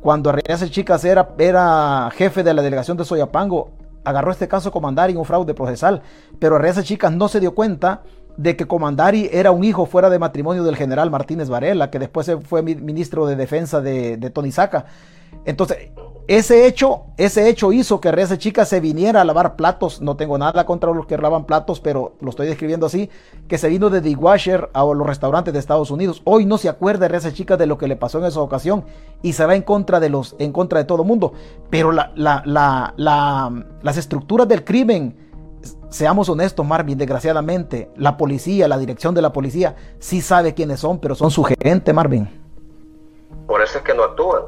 [0.00, 3.70] cuando Arreaza Chicas era, era jefe de la delegación de Soyapango,
[4.04, 6.02] agarró este caso Comandari un fraude procesal,
[6.38, 8.02] pero Arreaza Chicas no se dio cuenta
[8.36, 12.30] de que Comandari era un hijo fuera de matrimonio del general Martínez Varela, que después
[12.44, 14.86] fue ministro de defensa de, de Tony Saca.
[15.44, 15.90] Entonces,
[16.26, 20.00] ese hecho, ese hecho hizo que Reza Chica se viniera a lavar platos.
[20.00, 23.10] No tengo nada contra los que lavan platos, pero lo estoy describiendo así,
[23.46, 26.22] que se vino de Dishwasher a los restaurantes de Estados Unidos.
[26.24, 28.84] Hoy no se acuerda Reza Chica de lo que le pasó en esa ocasión
[29.22, 31.34] y se va en contra de los, en contra de todo el mundo.
[31.68, 35.16] Pero la, la, la, las estructuras del crimen
[35.90, 40.98] seamos honestos, Marvin, desgraciadamente, la policía, la dirección de la policía, sí sabe quiénes son,
[40.98, 42.28] pero son su gente, Marvin.
[43.46, 44.42] Por eso es que no actúan,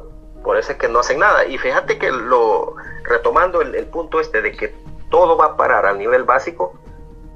[0.47, 1.43] por eso es que no hacen nada.
[1.43, 4.73] Y fíjate que lo, retomando el, punto este de que
[5.09, 6.73] todo va a parar al nivel básico,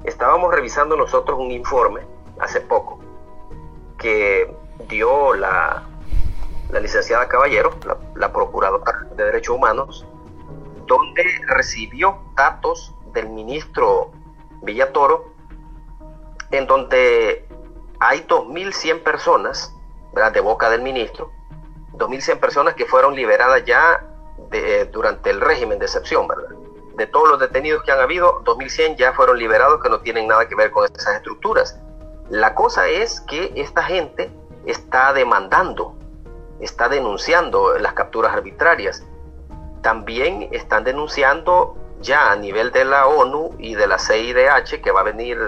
[0.04, 2.00] estábamos revisando nosotros un informe
[2.40, 3.00] hace poco
[3.98, 4.50] que
[4.88, 5.82] dio la,
[6.70, 7.72] la licenciada Caballero,
[8.14, 10.06] la, procuradora de Derechos Humanos,
[10.86, 14.10] donde recibió datos del ministro
[14.62, 15.34] Villatoro,
[16.50, 17.46] en donde
[18.00, 19.76] hay 2.100 personas,
[20.32, 21.30] de boca del ministro,
[22.02, 24.04] 2.100 personas que fueron liberadas ya
[24.92, 26.50] durante el régimen de excepción, ¿verdad?
[26.96, 30.46] De todos los detenidos que han habido, 2.100 ya fueron liberados que no tienen nada
[30.46, 31.80] que ver con esas estructuras.
[32.28, 34.30] La cosa es que esta gente
[34.66, 35.94] está demandando,
[36.60, 39.04] está denunciando las capturas arbitrarias.
[39.80, 45.00] También están denunciando ya a nivel de la ONU y de la CIDH, que va
[45.00, 45.38] a venir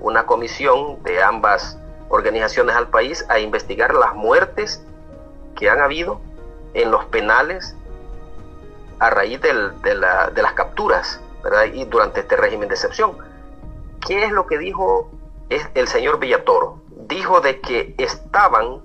[0.00, 1.78] una comisión de ambas
[2.08, 4.84] organizaciones al país a investigar las muertes
[5.54, 6.20] que han habido
[6.74, 7.76] en los penales
[8.98, 9.52] a raíz de,
[9.94, 11.20] las capturas
[11.72, 13.16] y durante este régimen de excepción.
[14.06, 15.10] ¿Qué es lo que dijo
[15.48, 16.80] el señor Villatoro?
[17.08, 18.80] Dijo de que estaban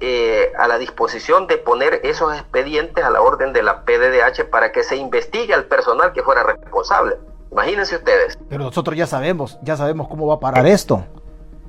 [0.00, 4.72] eh, a la disposición de poner esos expedientes a la orden de la PDDH para
[4.72, 7.16] que se investigue al personal que fuera responsable.
[7.50, 8.36] Imagínense ustedes.
[8.48, 11.04] Pero nosotros ya sabemos, ya sabemos cómo va a parar esto.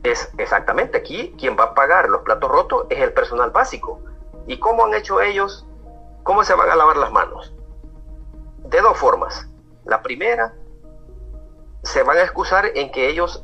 [0.03, 3.99] Es exactamente aquí quien va a pagar los platos rotos es el personal básico.
[4.48, 5.66] ¿Y cómo han hecho ellos?
[6.24, 7.54] ¿Cómo se van a lavar las manos?
[8.60, 9.48] De dos formas.
[9.86, 10.54] La primera,
[11.84, 13.43] se van a excusar en que ellos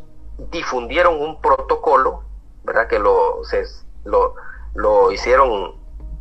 [0.49, 2.23] difundieron un protocolo
[2.63, 2.87] ¿verdad?
[2.87, 3.63] Que lo, se,
[4.03, 4.35] lo,
[4.75, 5.75] lo hicieron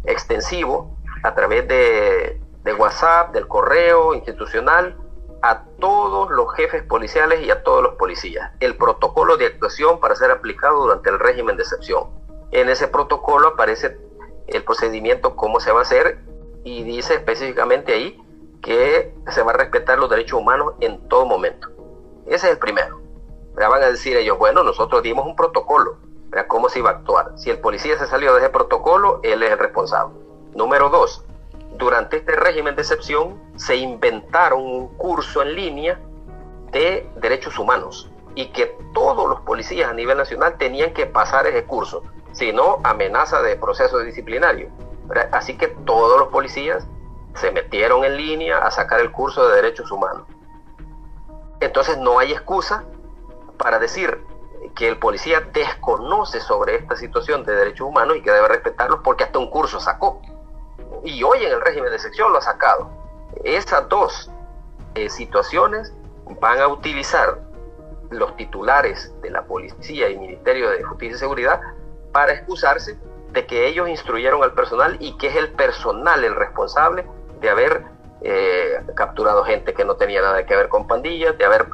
[0.04, 4.96] extensivo a través de, de WhatsApp, del correo institucional,
[5.42, 8.52] a todos los jefes policiales y a todos los policías.
[8.60, 12.10] El protocolo de actuación para ser aplicado durante el régimen de excepción.
[12.52, 13.98] En ese protocolo aparece
[14.50, 16.18] el procedimiento, cómo se va a hacer
[16.64, 18.22] y dice específicamente ahí
[18.62, 21.68] que se va a respetar los derechos humanos en todo momento.
[22.26, 23.00] Ese es el primero.
[23.58, 25.98] Ya van a decir ellos, bueno, nosotros dimos un protocolo,
[26.48, 27.32] ¿cómo se iba a actuar?
[27.36, 30.14] Si el policía se salió de ese protocolo, él es el responsable.
[30.54, 31.24] Número dos,
[31.76, 36.00] durante este régimen de excepción se inventaron un curso en línea
[36.72, 41.64] de derechos humanos y que todos los policías a nivel nacional tenían que pasar ese
[41.64, 42.02] curso,
[42.40, 44.70] si no amenaza de proceso disciplinario.
[45.30, 46.86] Así que todos los policías
[47.34, 50.22] se metieron en línea a sacar el curso de derechos humanos.
[51.60, 52.84] Entonces no hay excusa
[53.58, 54.24] para decir
[54.74, 59.24] que el policía desconoce sobre esta situación de derechos humanos y que debe respetarlos porque
[59.24, 60.22] hasta un curso sacó
[61.04, 62.88] y hoy en el régimen de sección lo ha sacado.
[63.44, 64.30] Esas dos
[64.94, 65.92] eh, situaciones
[66.40, 67.38] van a utilizar
[68.08, 71.60] los titulares de la policía y Ministerio de Justicia y Seguridad
[72.12, 72.98] para excusarse
[73.32, 77.06] de que ellos instruyeron al personal y que es el personal el responsable
[77.40, 77.84] de haber
[78.22, 81.66] eh, capturado gente que no tenía nada que ver con pandillas, de haber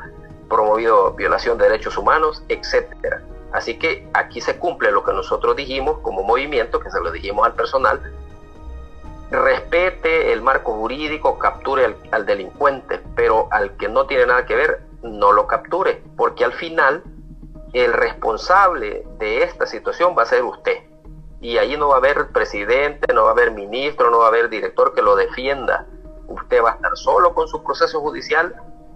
[0.49, 3.23] promovido violación de derechos humanos, etcétera.
[3.53, 7.47] Así que aquí se cumple lo que nosotros dijimos como movimiento, que se lo dijimos
[7.47, 8.01] al personal,
[9.31, 14.83] respete el marco jurídico, capture al, delincuente, pero al que no tiene nada que ver,
[15.03, 17.03] no lo capture, porque al final
[17.85, 20.79] el responsable de esta situación va a ser usted.
[21.41, 24.29] Y ahí no va a haber presidente, no va a haber ministro, no va a
[24.29, 25.87] haber director que lo defienda.
[26.27, 28.55] Usted va a estar solo con su proceso judicial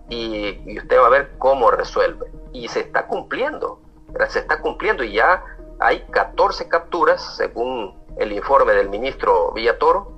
[0.08, 2.32] y, y usted va a ver cómo resuelve.
[2.52, 3.80] Y se está cumpliendo,
[4.28, 5.44] se está cumpliendo y ya
[5.78, 10.12] hay 14 capturas, según el informe del ministro Villatoro,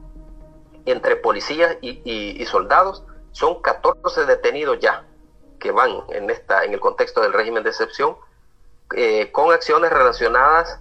[0.86, 3.04] entre policías y, soldados.
[3.32, 5.04] Son 14 detenidos ya
[5.58, 8.16] que van en, esta, en el contexto del régimen de excepción
[8.97, 10.80] eh, con acciones relacionadas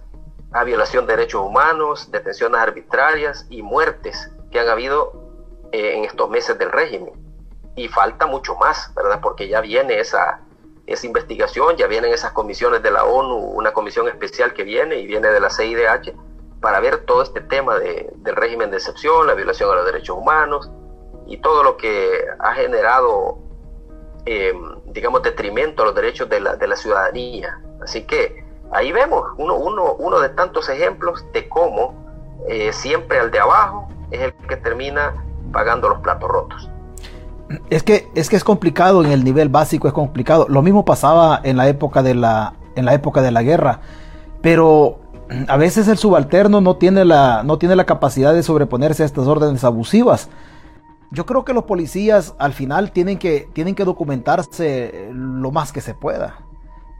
[0.52, 5.12] a violación de derechos humanos, detenciones arbitrarias y muertes que han habido
[5.72, 7.12] eh, en estos meses del régimen.
[7.74, 9.20] Y falta mucho más, ¿verdad?
[9.22, 10.40] Porque ya viene esa,
[10.86, 15.06] esa investigación, ya vienen esas comisiones de la ONU, una comisión especial que viene y
[15.06, 16.14] viene de la CIDH
[16.60, 20.70] para ver todo este tema del régimen de excepción, la violación a los derechos humanos
[21.26, 23.38] y todo lo que ha generado,
[24.26, 24.52] eh,
[24.86, 27.60] digamos, detrimento a los derechos de la, de la ciudadanía.
[27.82, 31.94] Así que ahí vemos uno, uno, uno de tantos ejemplos de cómo
[32.48, 35.14] eh, siempre al de abajo es el que termina
[35.52, 36.70] pagando los platos rotos.
[37.70, 40.46] Es que, es que es complicado en el nivel básico, es complicado.
[40.48, 43.80] Lo mismo pasaba en la época de la, en la, época de la guerra.
[44.40, 45.00] Pero
[45.48, 49.26] a veces el subalterno no tiene, la, no tiene la capacidad de sobreponerse a estas
[49.26, 50.30] órdenes abusivas.
[51.10, 55.82] Yo creo que los policías al final tienen que, tienen que documentarse lo más que
[55.82, 56.38] se pueda.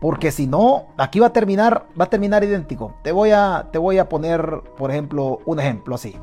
[0.03, 2.93] Porque si no, aquí va a terminar, va a terminar idéntico.
[3.03, 6.17] Te voy a, te voy a poner, por ejemplo, un ejemplo así.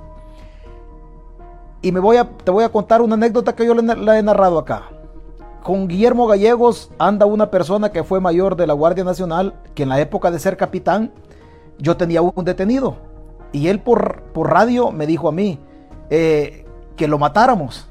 [1.82, 4.60] Y me voy a, te voy a contar una anécdota que yo la he narrado
[4.60, 4.84] acá.
[5.64, 9.90] Con Guillermo Gallegos anda una persona que fue mayor de la Guardia Nacional, que en
[9.90, 11.14] la época de ser capitán
[11.78, 12.98] yo tenía un detenido
[13.52, 15.60] y él por, por radio me dijo a mí
[16.10, 16.66] eh,
[16.96, 17.89] que lo matáramos.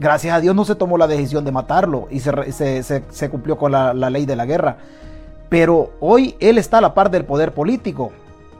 [0.00, 3.92] Gracias a Dios no se tomó la decisión de matarlo y se, cumplió con la,
[3.92, 4.78] ley de la guerra.
[5.50, 8.10] Pero hoy él está a la par del poder político.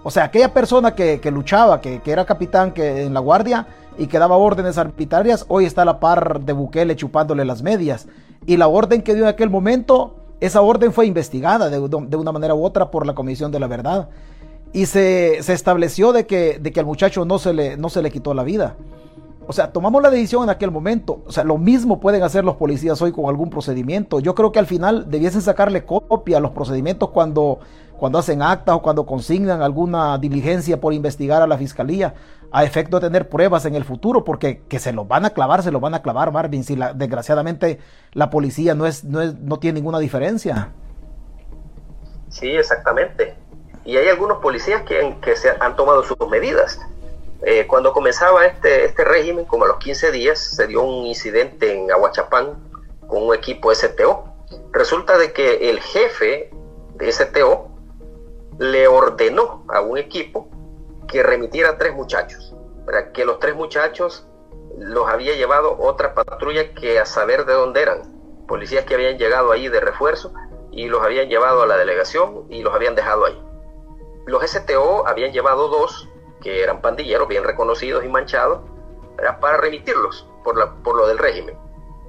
[0.03, 3.67] O sea, aquella persona que, luchaba, que, era capitán que, en la guardia
[3.97, 8.07] y que daba órdenes arbitrarias, hoy está a la par de Bukele chupándole las medias.
[8.45, 12.55] Y la orden que dio en aquel momento esa orden fue investigada de, una manera
[12.55, 14.11] u otra por la Comisión de la Verdad
[14.75, 18.77] y se, estableció de que, de al muchacho no se le quitó la vida.
[19.51, 21.25] O sea, tomamos la decisión en aquel momento.
[21.27, 24.21] O sea, lo mismo pueden hacer los policías hoy con algún procedimiento.
[24.21, 27.59] Yo creo que al final debiesen sacarle copia a los procedimientos cuando,
[27.99, 32.15] cuando hacen actas o cuando consignan alguna diligencia por investigar a la fiscalía
[32.53, 35.65] a efecto de tener pruebas en el futuro, porque que se los van a clavar,
[35.65, 37.81] se los van a clavar, Marvin, si la, desgraciadamente
[38.13, 40.69] la policía no, es, no, es, no tiene ninguna diferencia.
[42.29, 43.35] Sí, exactamente.
[43.85, 46.79] Y hay algunos policías que, que se han tomado sus medidas.
[47.43, 51.73] Eh, cuando comenzaba este, este régimen, como a los 15 días, se dio un incidente
[51.73, 52.71] en Aguachapán
[53.07, 54.25] con un equipo STO.
[54.73, 56.51] Resulta de que el jefe
[56.95, 57.71] de STO
[58.59, 60.49] le ordenó a un equipo
[61.09, 64.27] que remitiera tres muchachos, para que los tres muchachos
[64.79, 68.03] los había llevado otra patrulla que a saber de dónde eran,
[68.47, 70.33] policías que habían llegado ahí de refuerzo
[70.71, 73.43] y los habían llevado a la delegación y los habían dejado ahí.
[74.27, 76.09] los STO habían llevado dos,
[76.41, 78.61] que eran pandilleros bien reconocidos y manchados,
[79.41, 81.57] para remitirlos por, la, por lo del régimen.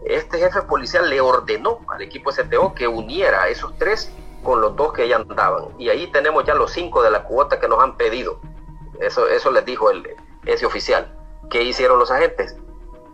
[0.06, 4.12] Este jefe policial le ordenó al equipo STO que uniera a esos tres
[4.44, 5.66] con los dos que ya andaban.
[5.78, 8.40] Y ahí tenemos ya los cinco de la cuota que nos han pedido.
[9.00, 10.16] Eso, eso les dijo el,
[10.46, 11.16] ese oficial.
[11.50, 12.58] ¿Qué hicieron los agentes?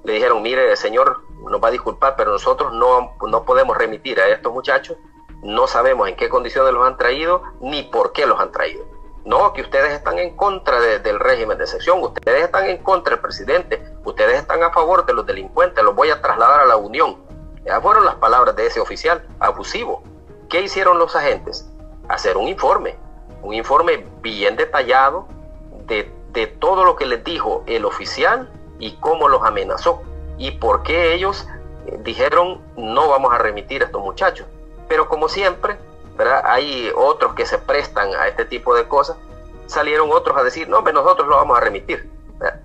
[0.03, 4.30] Le dijeron, mire, señor, nos va a disculpar, pero nosotros no, no podemos remitir a
[4.30, 4.97] estos muchachos.
[5.41, 8.86] No sabemos en qué condiciones los han traído ni por qué los han traído.
[9.28, 13.19] No, que ustedes están en contra del régimen de excepción, ustedes están en contra del
[13.19, 17.17] presidente, ustedes están a favor de los delincuentes, los voy a trasladar a la Unión.
[17.65, 20.01] Ya fueron las palabras de ese oficial abusivo.
[20.47, 21.69] ¿Qué hicieron los agentes?
[22.07, 22.95] Hacer un informe,
[23.41, 25.28] un informe bien detallado
[25.88, 28.49] de, de todo lo que les dijo el oficial
[28.80, 30.03] y cómo los amenazó
[30.38, 31.45] y por qué ellos
[31.99, 34.47] dijeron no vamos a remitir a estos muchachos.
[34.88, 35.78] Pero como siempre,
[36.43, 39.18] hay otros que se prestan a este tipo de cosas.
[39.65, 42.09] Salieron otros a decir, no, nosotros lo vamos a remitir.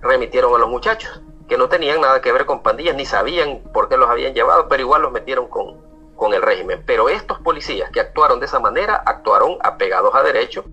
[0.01, 3.89] Remitieron a los muchachos, que no tenían nada que ver con pandillas, ni sabían por
[3.89, 5.81] qué los habían llevado, pero igual los metieron con,
[6.15, 6.83] con el régimen.
[6.85, 10.63] Pero estos policías que actuaron de esa manera, actuaron apegados a derecho,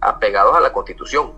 [0.00, 1.32] apegados a la constitución.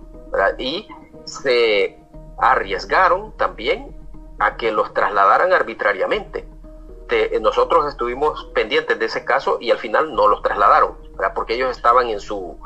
[0.59, 0.88] Y
[1.24, 1.98] se
[2.38, 3.96] arriesgaron también
[4.38, 6.46] a que los trasladaran arbitrariamente.
[7.09, 10.96] Este, nosotros estuvimos pendientes de ese caso y al final no los trasladaron,
[11.34, 12.57] porque ellos estaban en su,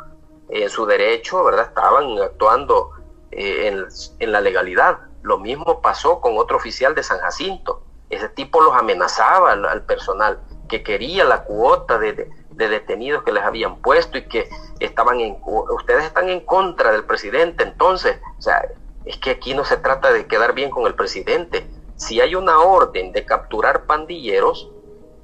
[0.51, 1.67] en su derecho, ¿verdad?
[1.67, 2.93] estaban actuando
[3.33, 3.75] eh,
[4.21, 4.99] en, la legalidad.
[5.23, 7.83] Lo mismo pasó con otro oficial de San Jacinto.
[8.09, 13.43] Ese tipo los amenazaba al, personal, que quería la cuota de, de, detenidos que les
[13.43, 17.65] habían puesto y que estaban en, ustedes están en contra del presidente.
[17.65, 18.63] Entonces, o sea,
[19.05, 22.59] es que aquí no se trata de quedar bien con el presidente, si hay una
[22.61, 24.71] orden de capturar pandilleros,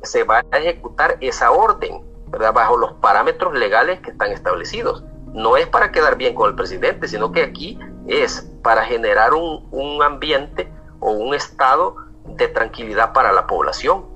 [0.02, 2.52] se va a ejecutar esa orden, ¿verdad?
[2.52, 5.04] Bajo los parámetros legales que están establecidos.
[5.32, 9.68] No es para quedar bien con el presidente, sino que aquí es para generar un,
[9.70, 14.06] un ambiente o un estado de tranquilidad para la población.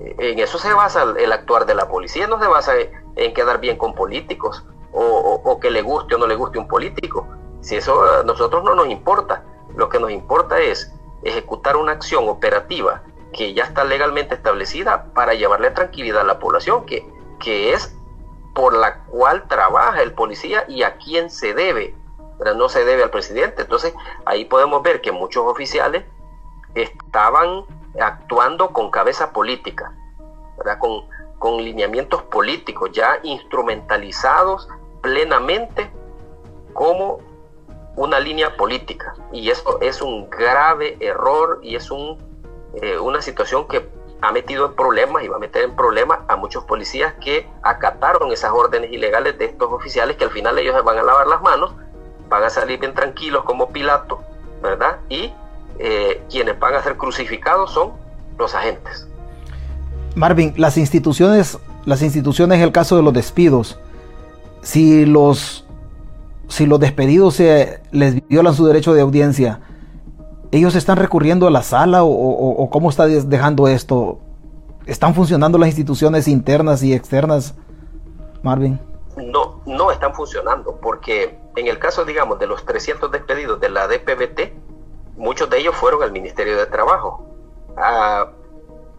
[0.00, 2.72] En eso se basa el actuar de la policía, no se basa
[3.16, 6.68] en quedar bien con políticos o, o, que le guste o no le guste un
[6.68, 7.28] político.
[7.60, 9.44] Si eso a nosotros no nos importa,
[9.76, 10.92] lo que nos importa es
[11.24, 13.02] ejecutar una acción operativa
[13.32, 17.06] que ya está legalmente establecida para llevarle tranquilidad a la población, que,
[17.40, 17.96] que es
[18.54, 21.96] por la cual trabaja el policía y a quién se debe,
[22.56, 23.62] no se debe al presidente.
[23.62, 23.92] Entonces
[24.24, 26.04] ahí podemos ver que muchos oficiales
[26.74, 27.64] estaban
[28.00, 29.92] actuando con cabeza política,
[30.78, 31.08] Con,
[31.38, 34.68] con lineamientos políticos ya instrumentalizados
[35.02, 35.90] plenamente
[36.72, 37.18] como
[37.96, 39.14] una línea política.
[39.32, 42.18] Y eso es un grave error y es un,
[42.80, 43.88] eh, una situación que
[44.20, 48.32] ha metido en problemas y va a meter en problemas a muchos policías que acataron
[48.32, 51.74] esas órdenes ilegales de estos oficiales que al final ellos van a lavar las manos,
[52.28, 54.22] van a salir bien tranquilos como Pilato,
[54.62, 54.98] ¿verdad?
[55.08, 55.32] Y
[55.78, 57.92] eh, quienes van a ser crucificados son
[58.38, 59.06] los agentes.
[60.14, 63.78] Marvin, las instituciones, las instituciones, el caso de los despidos,
[64.62, 65.63] si los
[66.48, 69.60] si los despedidos se les violan su derecho de audiencia,
[70.52, 74.20] ¿ellos están recurriendo a la sala o, cómo está dejando esto?
[74.86, 77.54] ¿Están funcionando las instituciones internas y externas,
[78.42, 78.78] Marvin?
[79.16, 83.86] No, no están funcionando, porque en el caso, digamos, de los 300 despedidos de la
[83.86, 84.52] DPBT,
[85.16, 87.24] muchos de ellos fueron al Ministerio de Trabajo
[87.76, 88.30] a,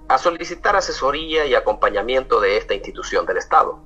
[0.07, 3.79] a solicitar asesoría y acompañamiento de esta institución del Estado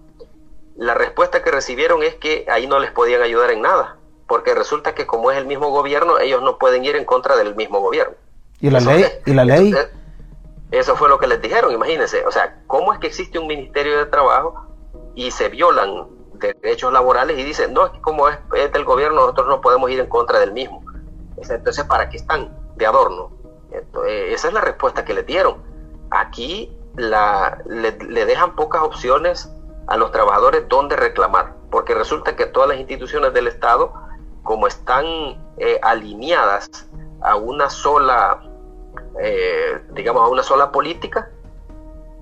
[0.80, 4.96] la respuesta que recibieron es que ahí no les podían ayudar en nada, porque resulta
[4.96, 8.16] que como es el mismo gobierno, ellos no pueden ir en contra del mismo gobierno.
[8.62, 9.06] ¿Y la ley?
[9.26, 9.76] ¿Y la ley?
[10.72, 12.26] Eso, fue lo que les dijeron, imagínense.
[12.26, 14.68] O sea, ¿cómo es que existe un Ministerio de Trabajo
[15.16, 18.38] y se violan derechos laborales y dicen, no, es que como es,
[18.72, 20.82] del gobierno, nosotros no podemos ir en contra del mismo?
[21.36, 23.32] Entonces, ¿para qué están de adorno?
[24.08, 25.58] Eh, esa es la respuesta que les dieron.
[26.10, 29.52] Aquí la, le, le dejan pocas opciones
[29.90, 33.92] a los trabajadores dónde reclamar, porque resulta que todas las instituciones del Estado,
[34.44, 35.06] como están
[35.58, 36.88] eh, alineadas
[37.22, 38.40] a una sola,
[39.20, 41.32] eh, digamos, a una sola política,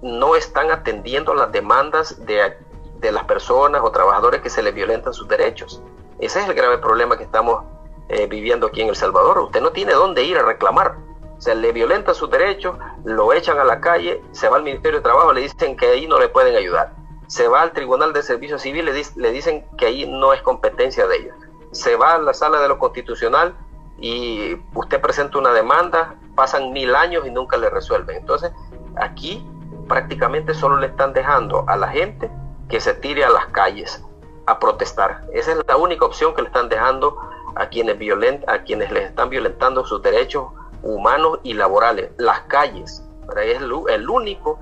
[0.02, 2.56] no están atendiendo las demandas de,
[3.02, 5.84] las personas o trabajadores que se les violentan sus derechos.
[6.20, 7.66] Ese es el grave problema que estamos
[8.08, 9.40] eh, viviendo aquí en El Salvador.
[9.40, 10.96] Usted no tiene dónde ir a reclamar.
[11.38, 15.04] Se le violentan sus derechos, lo echan a la calle, se va al Ministerio de
[15.04, 16.97] Trabajo, le dicen que ahí no le pueden ayudar
[17.28, 21.08] se va al Tribunal de Servicio Civil, le, le dicen que ahí no es competencia
[21.08, 21.36] de ellos.
[21.72, 23.54] Se va a la sala de lo constitucional
[24.00, 28.18] y usted presenta una demanda, pasan mil años y nunca le resuelven.
[28.18, 28.52] Entonces,
[28.96, 29.46] aquí
[29.88, 32.30] prácticamente solo le están dejando a la gente
[32.70, 34.04] que se tire a las calles.
[34.50, 35.26] a protestar.
[35.34, 37.18] Esa es la única opción que le están dejando
[37.56, 40.48] a quienes, violent, a quienes les están violentando sus derechos
[40.84, 43.04] humanos y laborales, las calles.
[43.36, 44.58] Es el, único,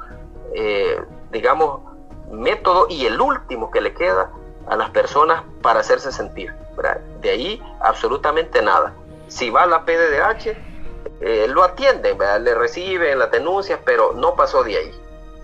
[0.55, 0.99] eh,
[1.31, 1.81] digamos,
[2.31, 4.31] método y el último que le queda
[4.67, 6.53] a las personas para hacerse sentir.
[7.21, 8.93] De ahí absolutamente nada.
[9.27, 10.57] Si va a la PDDH,
[11.21, 14.91] eh, lo atienden, le reciben las denuncias, pero no pasó de ahí,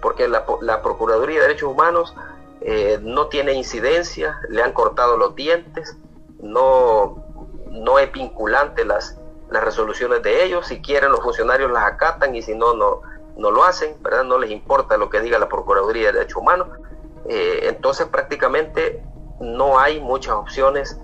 [0.02, 0.46] porque la,
[0.82, 2.14] Procuraduría de Derechos Humanos
[2.62, 5.98] eh, no tiene incidencia, le han cortado los dientes,
[6.40, 7.24] no,
[7.70, 9.18] no es vinculante las,
[9.50, 13.02] las resoluciones de ellos, si quieren los funcionarios las acatan y si no, no,
[13.38, 14.24] no lo hacen, ¿verdad?
[14.24, 16.68] no les importa lo que diga la Procuraduría de Derechos Humanos.
[17.28, 19.04] Eh, entonces prácticamente
[19.40, 21.00] no hay muchas opciones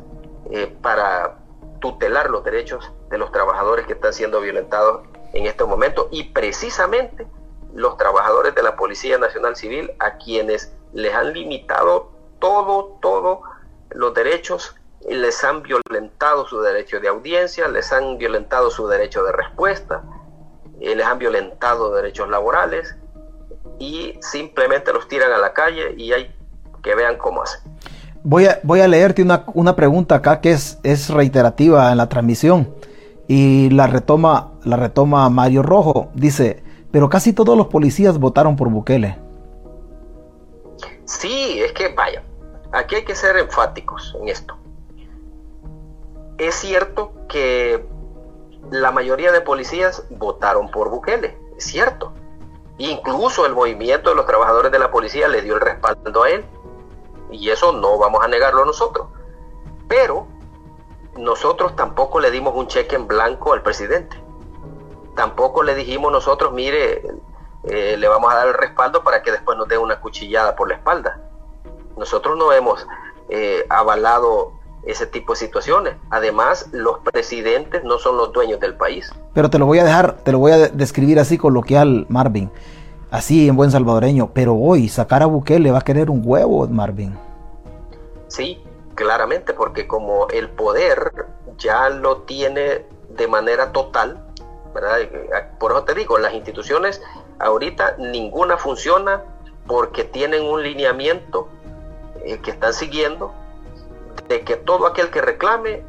[0.51, 1.37] eh, para
[1.79, 5.01] tutelar los derechos de los trabajadores que están siendo violentados
[5.33, 7.27] en estos momentos y precisamente
[7.73, 13.41] los trabajadores de la Policía Nacional Civil a quienes les han limitado todo, todo
[13.91, 14.75] los derechos,
[15.07, 20.03] les han violentado su derecho de audiencia, les han violentado su derecho de respuesta,
[20.79, 22.95] eh, les han violentado derechos laborales
[23.79, 26.33] y simplemente los tiran a la calle y hay
[26.81, 27.61] que vean cómo hacen.
[28.23, 32.09] Voy a, voy a leerte una, una, pregunta acá que es, es reiterativa en la
[32.09, 32.73] transmisión
[33.27, 36.09] y la retoma, la retoma Mario Rojo.
[36.13, 39.17] Dice, pero casi todos los policías votaron por Bukele.
[41.05, 42.23] Sí, es que vaya,
[42.71, 44.57] aquí hay que ser enfáticos en esto.
[46.37, 47.85] Es cierto que
[48.71, 52.13] la mayoría de policías votaron por Bukele, es cierto.
[52.77, 56.45] Incluso el movimiento de los trabajadores de la policía le dio el respaldo a él.
[57.31, 59.07] Y eso no vamos a negarlo nosotros.
[59.87, 60.27] Pero
[61.17, 64.21] nosotros tampoco le dimos un cheque en blanco al presidente.
[65.15, 67.03] Tampoco le dijimos nosotros, mire,
[67.63, 70.69] eh, le vamos a dar el respaldo para que después nos dé una cuchillada por
[70.69, 71.19] la espalda.
[71.97, 72.85] Nosotros no hemos
[73.29, 74.53] eh, avalado
[74.87, 75.95] ese tipo de situaciones.
[76.09, 79.11] Además, los presidentes no son los dueños del país.
[79.33, 82.49] Pero te lo voy a dejar, te lo voy a describir así coloquial, Marvin.
[83.11, 84.31] Así en buen salvadoreño.
[84.33, 87.17] Pero hoy sacar a Bukele va a querer un huevo, Marvin.
[88.27, 88.61] Sí,
[88.95, 91.25] claramente, porque como el poder
[91.57, 94.23] ya lo tiene de manera total,
[94.73, 94.97] ¿verdad?
[95.59, 97.01] Por eso te digo, las instituciones
[97.39, 99.23] ahorita ninguna funciona
[99.65, 101.49] porque tienen un lineamiento
[102.23, 103.33] eh, que están siguiendo
[104.27, 105.83] de que todo aquel que reclame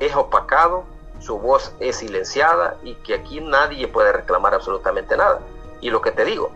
[0.00, 0.84] es opacado,
[1.18, 5.40] su voz es silenciada y que aquí nadie puede reclamar absolutamente nada.
[5.80, 6.50] Y lo que te digo,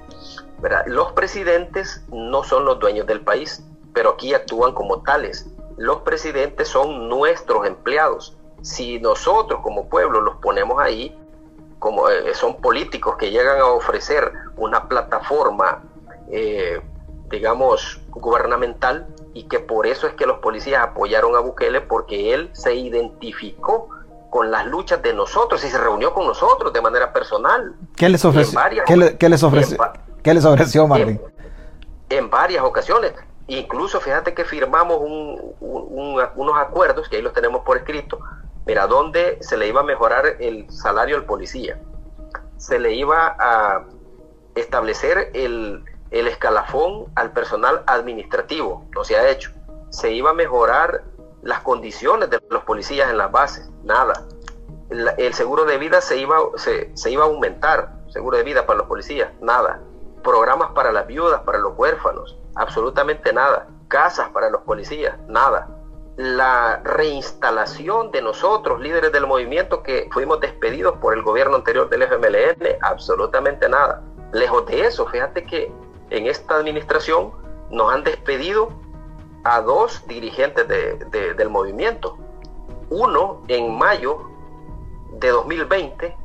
[0.87, 5.47] los presidentes no son los dueños del país, pero aquí actúan como tales.
[5.77, 8.37] Los presidentes son nuestros empleados.
[8.63, 11.17] Si nosotros como pueblo los ponemos ahí,
[11.79, 15.83] como eh, son políticos que llegan a ofrecer una plataforma,
[16.31, 16.81] eh,
[17.31, 22.51] digamos, gubernamental, y que por eso es que los policías apoyaron a Bukele porque él
[22.53, 23.89] se identificó
[24.31, 27.75] con las luchas de nosotros y se reunió con nosotros de manera personal.
[27.97, 28.59] ¿Qué les ofreció?
[28.87, 29.79] ¿Qué, les ofreció?
[30.23, 31.21] ¿Qué les ofreció, Marvin?
[32.09, 33.13] En, varias ocasiones.
[33.49, 34.99] Incluso fíjate que firmamos
[35.61, 38.21] unos acuerdos, que ahí los tenemos por escrito,
[38.65, 41.81] mira, donde se le iba a mejorar el salario al policía.
[42.57, 43.85] Se le iba a
[44.55, 49.53] establecer el, el escalafón al personal administrativo, no se ha hecho.
[49.91, 51.05] Se iba a mejorar
[51.43, 54.25] las condiciones de los policías en las bases, nada.
[54.91, 58.89] El, seguro de vida se iba, se, iba a aumentar, seguro de vida para los
[58.89, 59.81] policías, nada.
[60.23, 63.69] Programas para las viudas, para los huérfanos, absolutamente nada.
[63.89, 65.69] Casas para los policías, nada.
[66.17, 72.03] La reinstalación de nosotros, líderes del movimiento que fuimos despedidos por el gobierno anterior del
[72.03, 74.03] FMLN, absolutamente nada.
[74.33, 75.73] Lejos de eso, fíjate que
[76.11, 77.33] en esta administración
[77.71, 78.71] nos han despedido
[79.45, 82.19] a dos dirigentes del movimiento.
[82.91, 84.29] Uno en mayo
[85.13, 86.17] de 2020,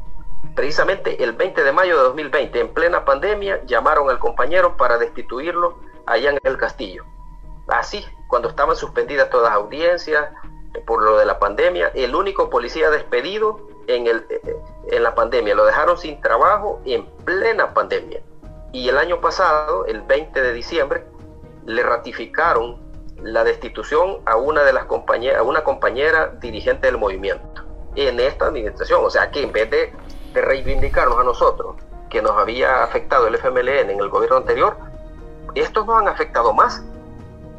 [0.55, 5.79] precisamente el 20 de mayo de 2020, en plena pandemia, llamaron al compañero para destituirlo
[6.05, 7.05] allá en el castillo.
[7.67, 10.29] Así, cuando estaban suspendidas todas las audiencias
[10.73, 14.57] eh, por lo de la pandemia, el único policía despedido en, el, eh,
[14.91, 18.21] en la pandemia, lo dejaron sin trabajo en plena pandemia.
[18.75, 21.05] Y el año pasado, el 20 de diciembre,
[21.65, 22.75] le ratificaron
[23.23, 27.63] la destitución a una de las compañeras, a una compañera dirigente del movimiento
[27.95, 28.99] en esta administración.
[29.05, 29.93] O sea que en vez de,
[30.33, 31.77] reivindicarnos a nosotros
[32.09, 34.75] que nos había afectado el FMLN en el gobierno anterior,
[35.53, 36.83] estos nos han afectado más.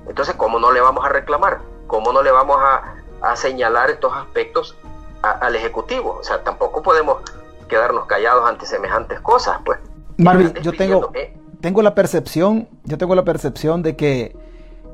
[0.06, 1.60] Entonces, ¿cómo no le vamos a reclamar?
[1.86, 4.76] ¿Cómo no le vamos a, señalar estos aspectos
[5.22, 6.18] al Ejecutivo?
[6.20, 7.22] O sea, tampoco podemos
[7.70, 9.78] quedarnos callados ante semejantes cosas, pues.
[10.18, 11.10] Marvin, yo tengo,
[11.60, 14.36] tengo la percepción, yo tengo la percepción de que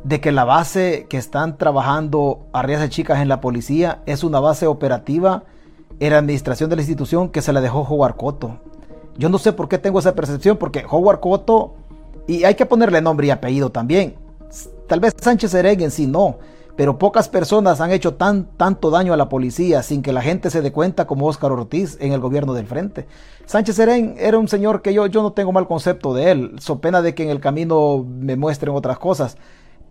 [0.04, 4.40] de que la base que están trabajando Arrias de Chicas en la policía es una
[4.40, 5.44] base operativa
[6.00, 8.58] en la administración de la institución que se la dejó Howard Cotto.
[9.16, 11.74] Yo no sé por qué tengo esa percepción, porque Howard Cotto,
[12.26, 14.16] y hay que ponerle nombre y apellido también.
[14.88, 16.38] Tal vez Sánchez Serén en sí no,
[16.82, 20.50] pero pocas personas han hecho tan, tanto daño a la policía sin que la gente
[20.50, 23.06] se dé cuenta como Óscar Ortiz en el gobierno del frente.
[23.46, 26.80] Sánchez Serén era un señor que yo, yo no tengo mal concepto de él, so
[26.80, 29.36] pena de que en el camino me muestren otras cosas,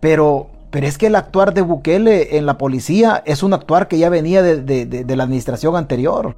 [0.00, 3.96] pero, pero es que el actuar de Bukele en la policía es un actuar que
[3.96, 6.36] ya venía de, de la administración anterior.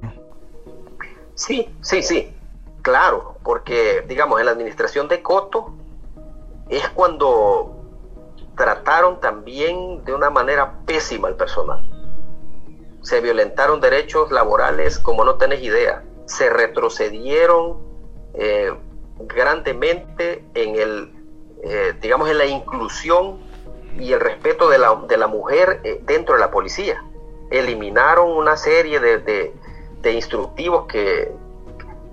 [1.33, 2.29] Sí, sí, sí,
[2.81, 5.73] claro, porque digamos en la administración de Coto
[6.69, 7.74] es cuando
[8.55, 11.83] trataron también de una manera pésima al personal.
[13.01, 16.03] Se violentaron derechos laborales como no tenés idea.
[16.25, 17.77] Se retrocedieron
[18.33, 18.73] eh,
[19.19, 21.13] grandemente en el,
[21.63, 23.39] eh, digamos, en la inclusión
[23.99, 27.03] y el respeto de la, de la mujer eh, dentro de la policía.
[27.51, 31.31] Eliminaron una serie de, de, instructivos que,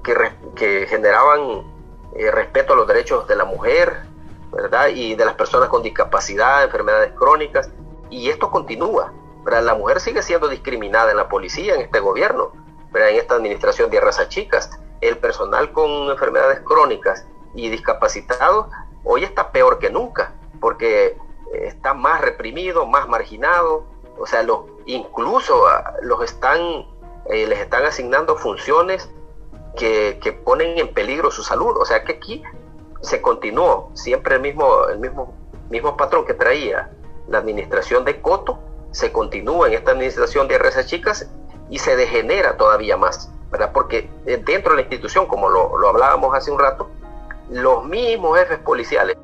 [0.05, 0.15] que,
[0.55, 1.71] que generaban
[2.15, 4.12] respeto a los derechos de la mujer,
[4.53, 4.89] ¿verdad?
[4.89, 7.71] Y de las personas con discapacidad, enfermedades crónicas,
[8.11, 9.13] y esto continúa.
[9.43, 9.63] ¿verdad?
[9.63, 12.53] La mujer sigue siendo discriminada en la policía, en este gobierno,
[12.93, 13.11] ¿verdad?
[13.11, 14.71] en esta administración de razas chicas.
[15.01, 18.67] El personal con enfermedades crónicas y discapacitados
[19.05, 21.17] hoy está peor que nunca, porque eh,
[21.67, 23.85] está más reprimido, más marginado,
[24.19, 26.61] o sea, los, incluso ah, los están,
[27.27, 29.11] eh, les están asignando funciones
[29.77, 31.77] que, que, ponen en peligro su salud.
[31.79, 32.43] O sea que aquí
[33.03, 35.35] se continuó siempre el mismo, el mismo,
[35.71, 36.91] mismo patrón que traía
[37.29, 38.59] la administración de Coto,
[38.91, 41.29] se continúa en esta administración de RS Chicas
[41.71, 43.73] y se degenera todavía más, ¿verdad?
[43.73, 46.91] Porque eh, dentro de la institución, como lo, lo hablábamos hace un rato,
[47.51, 49.17] los mismos jefes policiales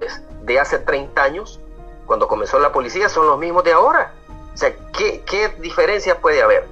[0.43, 1.61] de hace 30 años,
[2.07, 4.13] cuando comenzó la policía, son los mismos de ahora.
[4.55, 6.67] O sea, ¿qué, qué diferencia puede haber?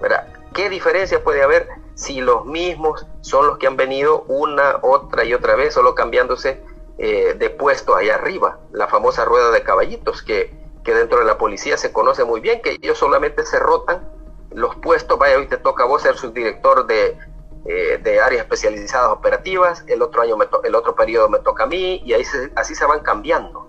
[0.00, 0.26] ¿verdad?
[0.54, 1.68] ¿Qué diferencia puede haber
[2.00, 6.62] si los mismos son los que han venido una, otra y otra vez, solo cambiándose
[6.96, 10.50] eh, de puesto allá arriba, la famosa rueda de caballitos que,
[10.82, 14.08] que, dentro de la policía se conoce muy bien, que ellos solamente se rotan
[14.50, 17.18] los puestos, vaya, hoy te toca a vos ser subdirector de,
[17.66, 21.66] eh, de áreas especializadas operativas, el otro año, me el otro periodo me toca a
[21.66, 22.24] mí, y ahí
[22.56, 23.68] así se van cambiando.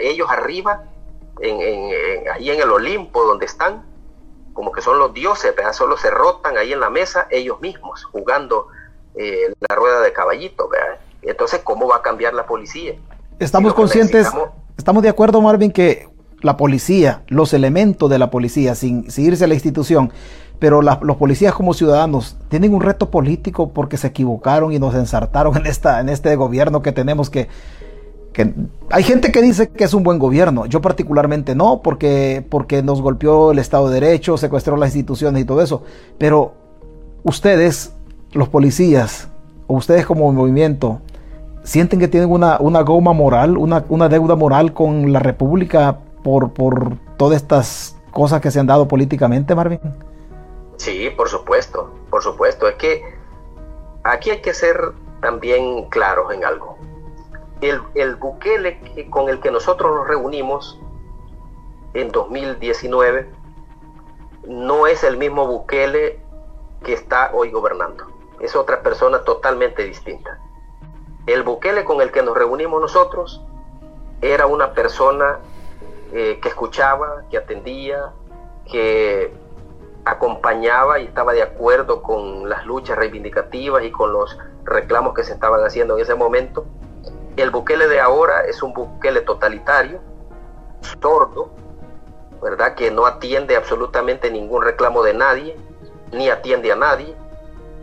[0.00, 0.86] Ellos arriba,
[1.40, 3.89] en, ahí en el Olimpo donde están,
[4.52, 5.72] como que son los dioses, ¿verdad?
[5.72, 8.68] solo se rotan ahí en la mesa ellos mismos, jugando
[9.14, 10.68] eh, la rueda de caballito.
[10.68, 10.98] ¿verdad?
[11.22, 12.94] Entonces, ¿cómo va a cambiar la policía?
[13.38, 14.28] Estamos conscientes,
[14.76, 16.08] estamos de acuerdo, Marvin, que
[16.42, 20.12] la policía, los elementos de la policía, sin, irse a la institución,
[20.58, 25.56] pero los policías como ciudadanos tienen un reto político porque se equivocaron y nos ensartaron
[25.56, 27.48] en, esta, en este gobierno que tenemos que
[28.90, 33.02] hay gente que dice que es un buen gobierno, yo particularmente no, porque, porque nos
[33.02, 35.82] golpeó el Estado de Derecho, secuestró las instituciones y todo eso,
[36.18, 36.54] pero
[37.22, 37.94] ustedes,
[38.32, 39.28] los policías,
[39.66, 41.00] o ustedes como movimiento,
[41.62, 46.52] sienten que tienen una, una goma moral, una, una, deuda moral con la República por,
[46.52, 49.80] por todas estas cosas que se han dado políticamente, Marvin?
[50.76, 52.66] Sí, por supuesto, por supuesto.
[52.66, 53.02] Es que
[54.02, 54.76] aquí hay que ser
[55.20, 56.78] también claros en algo
[57.60, 60.78] el, el Bukele con el que nosotros nos reunimos
[61.94, 63.30] en 2019
[64.46, 66.20] no es el mismo Bukele
[66.82, 68.06] que está hoy gobernando.
[68.40, 70.38] Es otra persona totalmente distinta.
[71.26, 73.44] El Bukele con el que nos reunimos nosotros
[74.22, 75.40] era una persona
[76.12, 78.12] eh, que escuchaba, que atendía,
[78.70, 79.32] que
[80.04, 85.34] acompañaba y estaba de acuerdo con las luchas reivindicativas y con los reclamos que se
[85.34, 86.64] estaban haciendo en ese momento
[87.40, 90.00] el Bukele de ahora es un Bukele totalitario,
[91.00, 91.50] sordo,
[92.42, 92.74] ¿verdad?
[92.74, 95.56] Que no atiende absolutamente ningún reclamo de nadie,
[96.12, 97.14] ni atiende a nadie,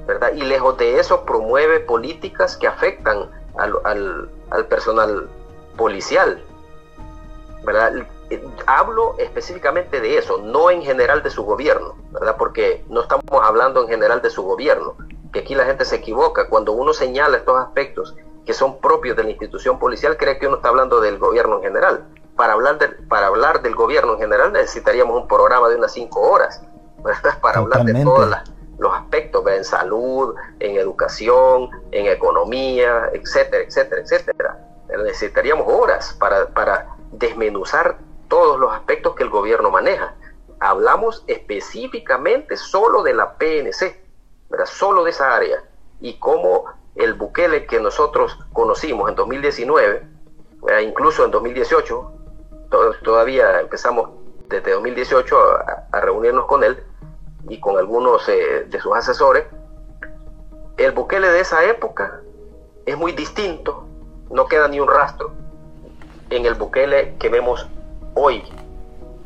[0.05, 0.33] ¿verdad?
[0.33, 5.29] Y lejos de eso promueve políticas que afectan al, personal
[5.75, 6.43] policial,
[7.63, 7.93] ¿verdad?
[8.65, 12.35] Hablo específicamente de eso, no en general de su gobierno, ¿verdad?
[12.37, 14.95] Porque no estamos hablando en general de su gobierno,
[15.31, 16.49] que aquí la gente se equivoca.
[16.49, 18.15] Cuando uno señala estos aspectos
[18.47, 21.63] que son propios de la institución policial, cree que uno está hablando del gobierno en
[21.63, 22.05] general.
[22.37, 26.21] Para hablar, de, para hablar del gobierno en general necesitaríamos un programa de unas cinco
[26.21, 26.63] horas,
[27.41, 28.33] para hablar de todos
[28.79, 34.57] los aspectos, en salud, en educación, en economía, etcétera, etcétera, etcétera.
[35.03, 37.97] Necesitaríamos horas para, para desmenuzar
[38.29, 40.15] todos los aspectos que el gobierno maneja.
[40.61, 44.01] Hablamos específicamente solo de la PNC,
[44.49, 44.65] ¿verdad?
[44.67, 45.61] solo de esa área,
[45.99, 46.63] y cómo
[46.97, 50.07] el Bukele que nosotros conocimos en 2019,
[50.83, 52.11] incluso en 2018,
[53.03, 54.09] todavía empezamos
[54.49, 55.37] desde 2018
[55.91, 56.83] a, reunirnos con él
[57.49, 59.45] y con algunos eh, de sus asesores,
[60.77, 62.21] el Bukele de esa época
[62.85, 63.85] es muy distinto,
[64.29, 65.31] no queda ni un rastro
[66.29, 67.67] en el Bukele que vemos
[68.15, 68.43] hoy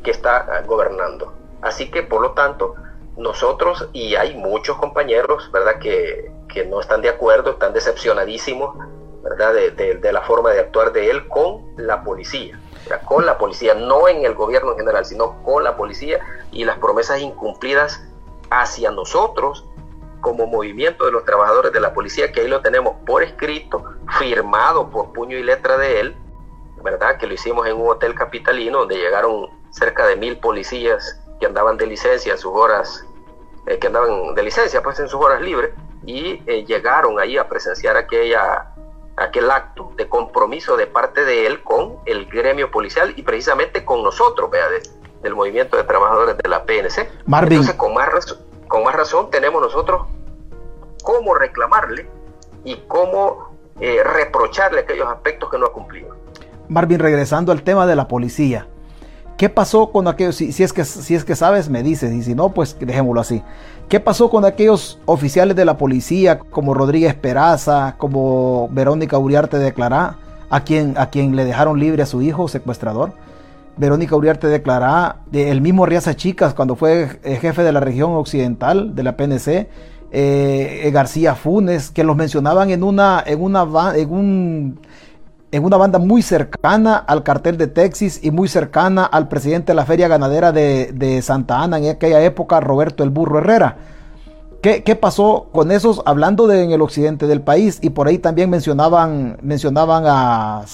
[0.02, 1.32] que está gobernando.
[1.62, 2.74] Así que, por lo tanto,
[3.16, 8.76] nosotros, y hay muchos compañeros, ¿verdad?, que, que no están de acuerdo, están decepcionadísimos,
[9.22, 12.58] ¿verdad?, de, de, la forma de actuar de él con la policía,
[13.04, 16.78] con la policía, no en el gobierno en general, sino con la policía y las
[16.78, 18.02] promesas incumplidas
[18.50, 19.64] hacia nosotros
[20.20, 23.84] como movimiento de los trabajadores de la policía, que ahí lo tenemos por escrito,
[24.18, 26.16] firmado por puño y letra de él,
[26.82, 27.18] ¿verdad?
[27.18, 31.76] Que lo hicimos en un hotel capitalino donde llegaron cerca de mil policías que andaban
[31.76, 33.04] de licencia en sus horas,
[33.66, 35.72] eh, que andaban de licencia pues en sus horas libres
[36.06, 38.72] y eh, llegaron ahí a presenciar aquella,
[39.16, 44.04] aquel acto de compromiso de parte de él con el gremio policial y precisamente con
[44.04, 44.66] nosotros, vea,
[45.20, 47.10] del movimiento de trabajadores de la PNC.
[47.26, 47.54] Marvin.
[47.54, 48.38] Entonces, con más,
[48.68, 50.06] con más razón tenemos nosotros
[51.02, 52.08] cómo reclamarle
[52.62, 56.14] y cómo eh, reprocharle aquellos aspectos que no ha cumplido.
[56.68, 58.68] Marvin, regresando al tema de la policía.
[59.42, 62.32] ¿Qué pasó con aquellos, si, es que, si es que sabes, me dices, y si
[62.32, 63.42] no, pues dejémoslo así.
[63.88, 70.14] ¿Qué pasó con aquellos oficiales de la policía como Rodríguez Peraza, como Verónica Uriarte declará,
[70.48, 73.14] a quien, a quien le dejaron libre a su hijo secuestrador?
[73.76, 79.02] Verónica Uriarte declará, el mismo Riaza Chicas, cuando fue jefe de la región occidental de
[79.02, 79.68] la PNC,
[80.12, 83.66] eh, García Funes, que los mencionaban en una, en una,
[83.96, 84.78] en un
[85.52, 89.76] en una banda muy cercana al cartel de Texas y muy cercana al presidente de
[89.76, 93.76] la Feria Ganadera de, Santa Ana en aquella época, Roberto el Burro Herrera.
[94.62, 97.80] ¿Qué, pasó con esos hablando de en el occidente del país?
[97.82, 100.64] Y por ahí también mencionaban, mencionaban a...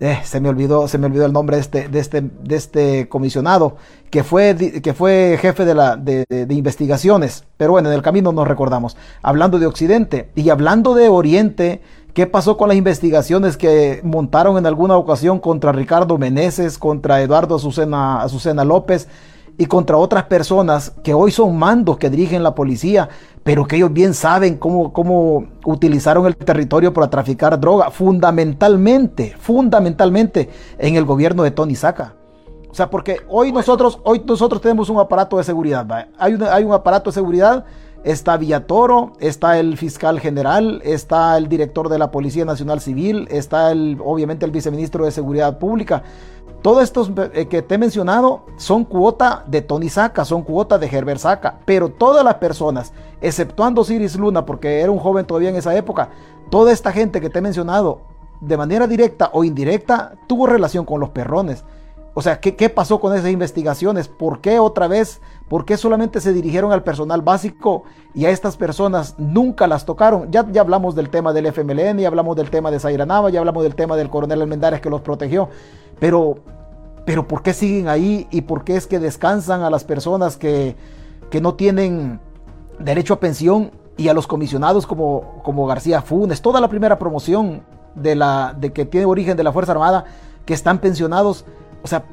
[0.00, 3.08] Eh, se me olvidó, se me olvidó el nombre de este, de este, de este
[3.08, 3.76] comisionado,
[4.10, 7.44] que fue, que fue jefe de, la, de, de investigaciones.
[7.56, 8.96] Pero bueno, en el camino nos recordamos.
[9.22, 11.82] Hablando de Occidente y hablando de Oriente,
[12.14, 17.56] ¿Qué pasó con las investigaciones que montaron en alguna ocasión contra Ricardo Meneses, contra Eduardo
[17.56, 19.08] Azucena, López
[19.56, 23.08] y contra otras personas que hoy son mandos que dirigen la policía,
[23.42, 30.50] pero que ellos bien saben cómo, cómo utilizaron el territorio para traficar droga, fundamentalmente, fundamentalmente
[30.78, 32.14] en el gobierno de Tony Saca?
[32.70, 35.86] O sea, porque hoy nosotros, hoy nosotros tenemos un aparato de seguridad,
[36.18, 37.64] hay hay un aparato de seguridad
[38.04, 43.70] Está Villatoro, está el fiscal general, está el director de la Policía Nacional Civil, está
[43.70, 46.02] el, obviamente el viceministro de Seguridad Pública.
[46.62, 50.86] Todos estos eh, que te he mencionado son cuota de Tony Saca, son cuota de
[50.86, 55.56] Herbert Saca, pero todas las personas, exceptuando Ciris Luna, porque era un joven todavía en
[55.56, 56.10] esa época,
[56.50, 58.00] toda esta gente que te he mencionado,
[58.40, 61.64] de manera directa o indirecta, tuvo relación con los perrones.
[62.14, 64.06] O sea, ¿qué, ¿qué, pasó con esas investigaciones?
[64.06, 65.20] ¿Por qué otra vez?
[65.48, 67.84] ¿Por qué solamente se dirigieron al personal básico
[68.14, 70.30] y a estas personas nunca las tocaron?
[70.30, 73.38] Ya, ya hablamos del tema del FMLN, ya hablamos del tema de Zaira Nava, ya
[73.38, 75.48] hablamos del tema del coronel Almendares que los protegió.
[75.98, 76.36] Pero,
[77.06, 80.76] pero ¿por qué siguen ahí y por qué es que descansan a las personas que,
[81.30, 82.20] que no tienen
[82.78, 86.42] derecho a pensión y a los comisionados como, como García Funes?
[86.42, 87.62] Toda la primera promoción
[87.94, 90.04] de, la, de que tiene origen de la Fuerza Armada
[90.44, 91.46] que están pensionados
[91.82, 92.04] o sea,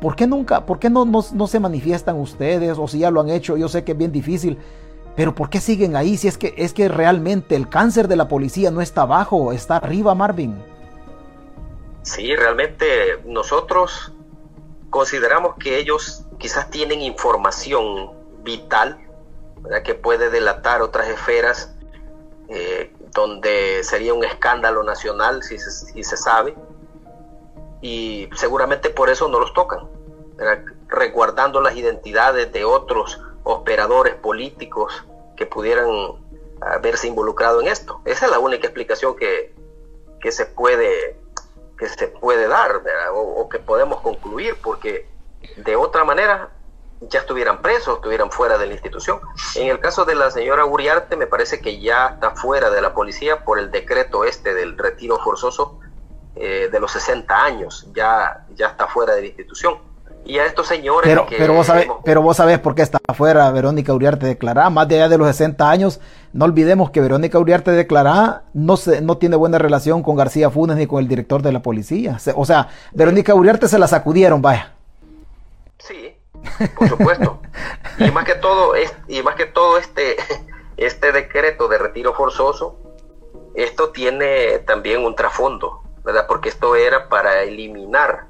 [0.00, 2.76] ¿por qué nunca, por qué no, no, se manifiestan ustedes?
[2.78, 4.58] O si ya lo han hecho, yo sé que es bien difícil,
[5.16, 6.16] pero ¿por qué siguen ahí?
[6.16, 9.76] Si es que, es que realmente el cáncer de la policía no está abajo, está
[9.76, 10.62] arriba, Marvin.
[12.02, 12.84] Sí, realmente
[13.24, 14.12] nosotros
[14.90, 18.10] consideramos que ellos quizás tienen información
[18.42, 18.98] vital
[19.84, 21.72] que puede delatar otras esferas
[22.48, 26.56] eh, donde sería un escándalo nacional si si se sabe
[27.82, 29.88] y seguramente por eso no los tocan,
[30.88, 35.04] resguardando las identidades de otros operadores políticos
[35.36, 35.88] que pudieran
[36.60, 38.00] haberse involucrado en esto.
[38.04, 39.54] Esa es la única explicación que,
[40.20, 41.20] que se puede
[41.76, 42.80] que se puede dar
[43.12, 45.08] o, que podemos concluir porque
[45.56, 46.50] de otra manera
[47.00, 49.18] ya estuvieran presos, estuvieran fuera de la institución.
[49.56, 52.94] En el caso de la señora Uriarte me parece que ya está fuera de la
[52.94, 55.80] policía por el decreto este del retiro forzoso
[56.36, 59.78] eh, de los 60 años, ya, ya está fuera de la institución.
[60.24, 61.08] Y a estos señores...
[61.08, 64.86] Pero, pero, vos, sabés, pero vos sabés por qué está fuera Verónica Uriarte declarada, más
[64.86, 66.00] allá de los 60 años,
[66.32, 70.76] no olvidemos que Verónica Uriarte declarada no, se, no tiene buena relación con García Funes
[70.76, 72.18] ni con el director de la policía.
[72.36, 74.72] O sea, Verónica Uriarte se la sacudieron, vaya.
[75.78, 76.16] Sí,
[76.76, 77.40] por supuesto.
[77.98, 80.16] y más que todo, es, y más que todo este,
[80.76, 82.78] este decreto de retiro forzoso,
[83.54, 85.81] esto tiene también un trasfondo.
[86.04, 86.26] ¿Verdad?
[86.26, 88.26] Porque esto era para eliminar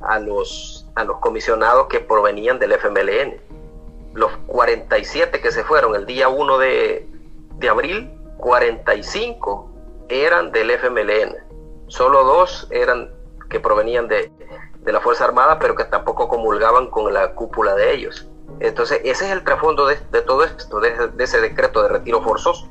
[0.00, 3.40] a los, a los comisionados que provenían del FMLN.
[4.14, 7.08] Los 47 que se fueron el día 1 de,
[7.56, 9.70] de abril, 45
[10.08, 11.36] eran del FMLN.
[11.88, 13.10] Solo dos eran
[13.50, 14.30] que provenían de,
[14.80, 18.28] de la Fuerza Armada, pero que tampoco comulgaban con la cúpula de ellos.
[18.60, 22.68] Entonces, ese es el trasfondo de, de todo esto, de, ese decreto de retiro forzoso,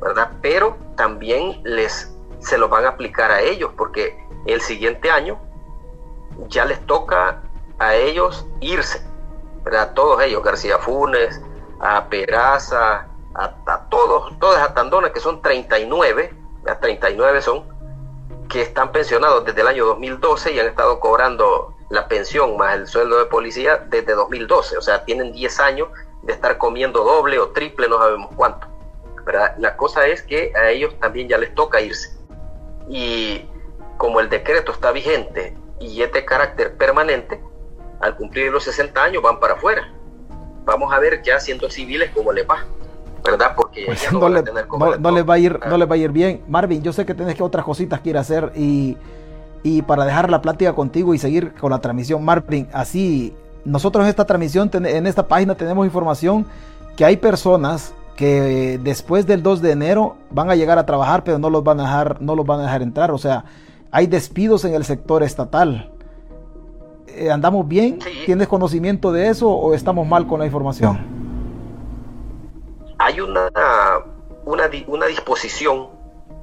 [0.00, 0.32] ¿verdad?
[0.42, 5.38] Pero también les se lo van a aplicar a ellos, porque el siguiente año
[6.48, 7.42] ya les toca
[7.78, 9.02] a ellos irse,
[9.64, 9.92] ¿verdad?
[9.94, 11.40] Todos ellos, García Funes,
[11.80, 16.34] a Peraza, a, a todos, todas a Tandona, que son 39,
[16.64, 17.64] las 39 son,
[18.48, 22.86] que están pensionados desde el año 2012 y han estado cobrando la pensión más el
[22.86, 25.88] sueldo de policía desde 2012, o sea, tienen 10 años
[26.22, 28.66] de estar comiendo doble o triple, no sabemos cuánto.
[29.24, 29.54] ¿verdad?
[29.58, 32.17] La cosa es que a ellos también ya les toca irse.
[32.88, 33.44] Y
[33.96, 37.40] como el decreto está vigente y es de carácter permanente,
[38.00, 39.92] al cumplir los 60 años van para afuera.
[40.64, 42.64] Vamos a ver ya siendo civiles cómo les va.
[43.24, 43.52] ¿verdad?
[43.56, 45.98] Porque pues no, no, le, no, no les va a ir, no les va a
[45.98, 46.42] ir bien.
[46.48, 48.96] Marvin, yo sé que tenés que otras cositas que ir a hacer y,
[49.62, 53.34] y para dejar la plática contigo y seguir con la transmisión, Marvin, así
[53.64, 56.46] nosotros en esta transmisión, en esta página tenemos información
[56.96, 61.38] que hay personas que después del 2 de enero van a llegar a trabajar, pero
[61.38, 63.12] no los van a dejar, no los van a dejar entrar.
[63.12, 63.44] O sea,
[63.92, 65.92] hay despidos en el sector estatal.
[67.06, 68.00] Eh, ¿Andamos bien?
[68.02, 68.24] Sí.
[68.26, 71.18] ¿Tienes conocimiento de eso o estamos mal con la información?
[72.98, 73.48] hay una,
[74.44, 75.88] una, una disposición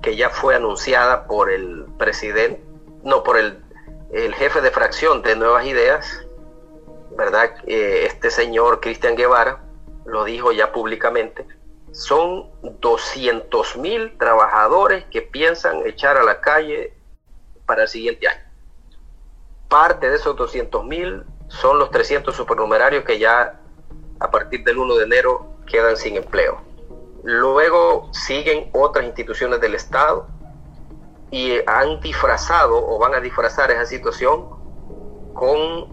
[0.01, 2.63] que ya fue anunciada por el presidente,
[3.03, 3.59] no, por el,
[4.11, 6.26] el jefe de fracción de Nuevas Ideas,
[7.17, 7.51] ¿verdad?
[7.67, 9.63] Eh, este señor Cristian Guevara
[10.05, 11.45] lo dijo ya públicamente.
[11.96, 16.93] Son 200 mil trabajadores que piensan echar a la calle
[17.66, 18.41] para el siguiente año.
[19.70, 23.62] Parte de esos 200 mil son los 300 supernumerarios que ya
[24.20, 26.62] a partir del 1 de enero quedan sin empleo.
[27.24, 30.28] Luego siguen otras instituciones del Estado
[31.32, 34.50] y han disfrazado o van a disfrazar esa situación
[35.34, 35.88] con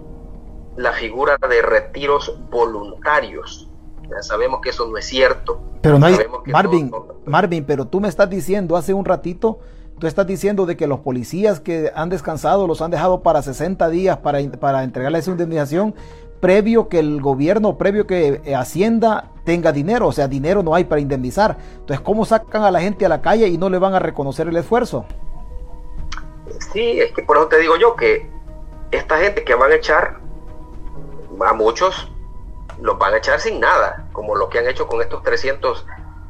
[0.76, 3.68] la figura de retiros voluntarios.
[4.14, 5.60] Ya sabemos que eso no es cierto.
[5.80, 6.90] Pero no hay, Marvin.
[7.24, 9.58] Marvin, pero tú me estás diciendo hace un ratito,
[9.98, 13.88] tú estás diciendo de que los policías que han descansado los han dejado para 60
[13.88, 15.94] días para, para entregarles su indemnización
[16.42, 20.82] previo que el gobierno, previo que eh, Hacienda tenga dinero, o sea, dinero no hay
[20.82, 21.56] para indemnizar.
[21.74, 24.48] Entonces, ¿cómo sacan a la gente a la calle y no le van a reconocer
[24.48, 25.06] el esfuerzo?
[26.72, 28.28] Sí, es que por eso te digo yo que
[28.90, 30.20] esta gente que van a echar,
[31.46, 32.11] a muchos
[32.80, 35.86] los van a echar sin nada, como lo que han hecho con estos 300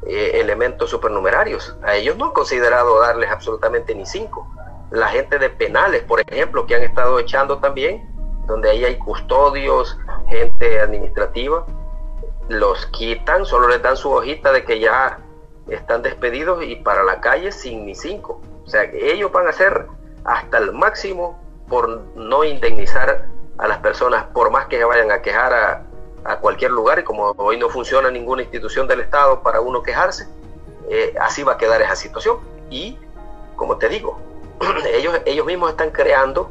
[0.07, 1.76] eh, elementos supernumerarios.
[1.82, 4.49] A ellos no han considerado darles absolutamente ni cinco.
[4.90, 8.09] La gente de penales, por ejemplo, que han estado echando también,
[8.47, 11.64] donde ahí hay custodios, gente administrativa,
[12.49, 15.20] los quitan, solo les dan su hojita de que ya
[15.68, 18.40] están despedidos y para la calle sin ni cinco.
[18.64, 19.86] O sea, ellos van a hacer
[20.24, 23.28] hasta el máximo por no indemnizar
[23.59, 25.86] a las personas, por más que se vayan a quejar a,
[26.25, 30.29] a cualquier lugar, y como hoy no funciona ninguna institución del Estado para uno quejarse,
[30.89, 32.39] eh, así va a quedar esa situación.
[32.70, 32.99] Y,
[33.57, 34.20] como te digo,
[34.87, 36.51] ellos, ellos mismos están creando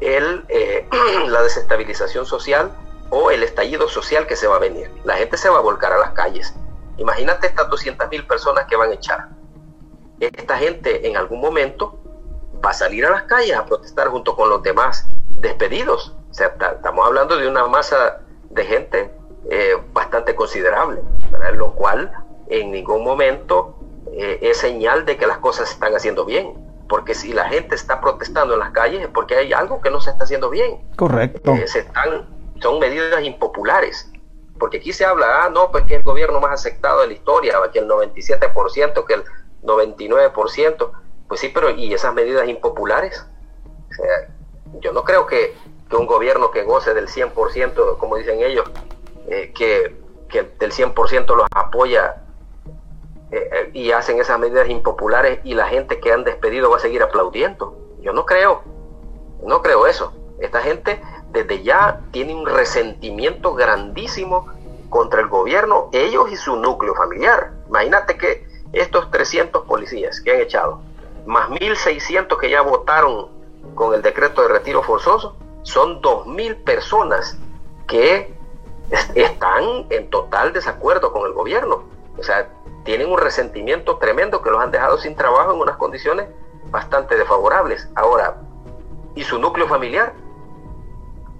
[0.00, 0.88] el, eh,
[1.28, 2.70] la desestabilización social
[3.10, 4.90] o el estallido social que se va a venir.
[5.04, 6.54] La gente se va a volcar a las calles.
[6.96, 9.28] Imagínate estas 200 mil personas que van a echar.
[10.20, 11.98] Esta gente en algún momento
[12.64, 15.06] va a salir a las calles a protestar junto con los demás
[15.38, 16.14] despedidos.
[16.30, 18.20] O sea, estamos hablando de una masa
[18.50, 19.10] de gente
[19.50, 21.54] eh, bastante considerable, ¿verdad?
[21.54, 22.12] lo cual
[22.48, 23.78] en ningún momento
[24.12, 27.76] eh, es señal de que las cosas se están haciendo bien porque si la gente
[27.76, 30.90] está protestando en las calles es porque hay algo que no se está haciendo bien.
[30.96, 31.52] Correcto.
[31.52, 32.28] Eh, se están,
[32.60, 34.10] son medidas impopulares.
[34.58, 37.54] Porque aquí se habla, ah, no, pues que el gobierno más aceptado de la historia,
[37.72, 39.24] que el 97%, que el
[39.62, 40.90] 99%.
[41.28, 43.24] Pues sí, pero ¿y esas medidas impopulares?
[43.64, 44.34] O sea,
[44.80, 45.54] yo no creo que,
[45.90, 48.70] que, un gobierno que goce del 100%, como dicen ellos,
[49.28, 49.96] eh, que,
[50.28, 52.22] que del 100% los apoya
[53.32, 56.80] eh, eh, y hacen esas medidas impopulares y la gente que han despedido va a
[56.80, 57.76] seguir aplaudiendo.
[58.00, 58.62] Yo no creo,
[59.44, 60.12] no creo eso.
[60.40, 64.48] Esta gente desde ya tiene un resentimiento grandísimo
[64.88, 67.52] contra el gobierno, ellos y su núcleo familiar.
[67.68, 70.80] Imagínate que estos 300 policías que han echado,
[71.26, 73.28] más 1.600 que ya votaron
[73.74, 77.38] con el decreto de retiro forzoso, son 2.000 personas
[77.86, 78.34] que
[79.14, 81.84] están en total desacuerdo con el gobierno.
[82.18, 82.48] O sea,
[82.84, 86.28] tienen un resentimiento tremendo que los han dejado sin trabajo en unas condiciones
[86.70, 87.88] bastante desfavorables.
[87.94, 88.36] Ahora,
[89.14, 90.14] ¿y su núcleo familiar?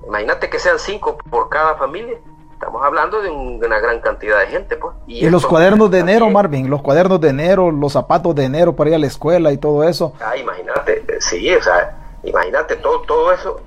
[0.07, 2.19] Imagínate que sean cinco por cada familia.
[2.53, 4.95] Estamos hablando de, una gran cantidad de gente, pues.
[5.07, 8.91] Y, los cuadernos de enero, Marvin, los cuadernos de enero, los zapatos de enero para
[8.91, 10.13] ir a la escuela y todo eso.
[10.21, 13.61] Ah, imagínate, sí, o sea, imagínate todo, todo eso,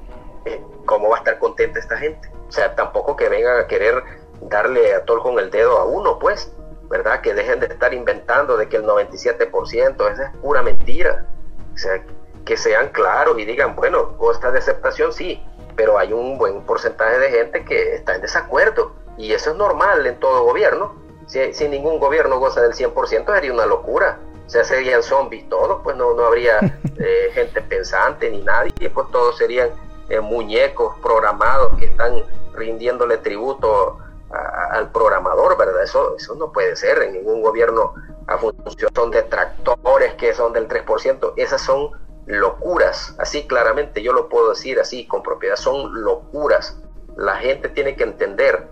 [0.45, 2.29] eh, cómo va a estar contenta esta gente.
[2.47, 4.03] O sea, tampoco que vengan a querer
[4.41, 6.51] darle a todo con el dedo a uno, pues,
[6.89, 7.21] ¿verdad?
[7.21, 11.25] Que dejen de estar inventando de que el 97%, esa es pura mentira.
[11.73, 12.03] O sea,
[12.45, 15.43] que sean claros y digan, bueno, costa de aceptación sí,
[15.75, 20.05] pero hay un buen porcentaje de gente que está en desacuerdo y eso es normal
[20.05, 20.95] en todo gobierno.
[21.25, 24.19] Si, si ningún gobierno goza del 100% sería una locura.
[24.45, 26.59] O sea, serían zombies todos, pues no, no habría
[26.99, 29.69] eh, gente pensante ni nadie, pues todos serían
[30.09, 32.23] eh, muñecos programados que están
[32.53, 33.99] rindiéndole tributo
[34.71, 35.83] al programador, ¿verdad?
[35.83, 37.93] Eso, eso no puede ser en ningún gobierno
[38.27, 41.91] a función son detractores que son del 3%, esas son
[42.25, 46.77] locuras, así claramente yo lo puedo decir así con propiedad, son locuras.
[47.17, 48.67] La gente tiene que entender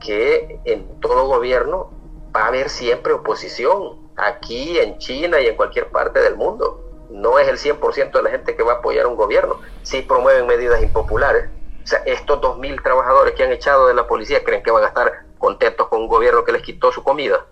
[0.00, 1.90] que en todo gobierno
[2.34, 6.85] va a haber siempre oposición, aquí en China y en cualquier parte del mundo.
[7.10, 10.46] No es el 100% de la gente que va a apoyar un gobierno, si promueven
[10.46, 11.48] medidas impopulares.
[11.84, 14.88] O sea, estos 2.000 trabajadores que han echado de la policía creen que van a
[14.88, 17.46] estar contentos con un gobierno que les quitó su comida.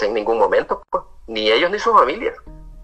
[0.00, 2.36] en ningún momento, pues, ni ellos ni sus familias.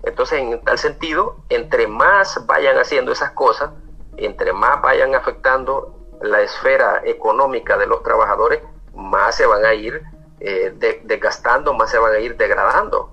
[0.02, 3.70] Entonces, en tal sentido, entre más vayan haciendo esas cosas,
[4.16, 8.62] entre más vayan afectando la esfera económica de los trabajadores,
[8.94, 10.02] más se van a ir
[10.40, 13.10] eh, desgastando, más se van a ir degradando.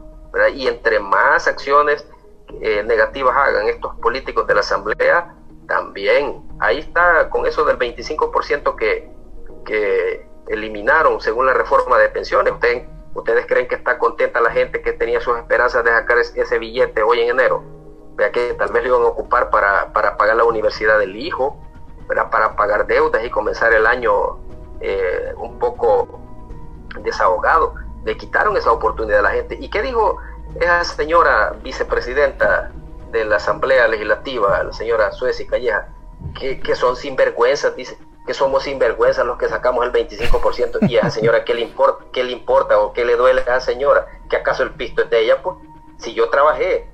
[0.53, 2.05] Y entre más acciones
[2.61, 5.35] eh, negativas hagan estos políticos de la Asamblea,
[5.67, 6.43] también.
[6.59, 9.09] Ahí está con eso del 25% que,
[9.65, 12.53] que eliminaron según la reforma de pensiones.
[12.53, 16.59] Ustedes ¿Ustedes creen que está contenta la gente que tenía sus esperanzas de sacar ese
[16.59, 17.63] billete hoy en enero?
[18.15, 21.57] Vea que tal vez lo iban a ocupar para, pagar la universidad del hijo,
[22.07, 24.39] para pagar deudas y comenzar el año
[24.79, 26.21] eh, un poco
[27.01, 27.73] desahogado.
[28.05, 29.57] Le quitaron esa oportunidad a la gente.
[29.59, 30.17] ¿Y qué dijo
[30.59, 32.71] esa señora vicepresidenta
[33.11, 35.87] de la Asamblea Legislativa, la señora Suez Calleja?
[36.39, 40.99] Que, que son sinvergüenzas, dice que somos sinvergüenzas los que sacamos el 25% y a
[40.99, 44.05] esa señora qué le importa, qué le importa o qué le duele a esa señora,
[44.29, 45.57] que acaso el pisto es de ella, pues
[45.97, 46.87] si yo trabajé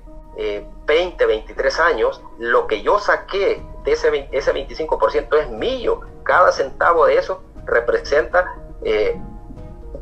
[0.86, 6.52] 20, eh, 23 años, lo que yo saqué de ese, ese 25% es mío, cada
[6.52, 9.20] centavo de eso representa eh,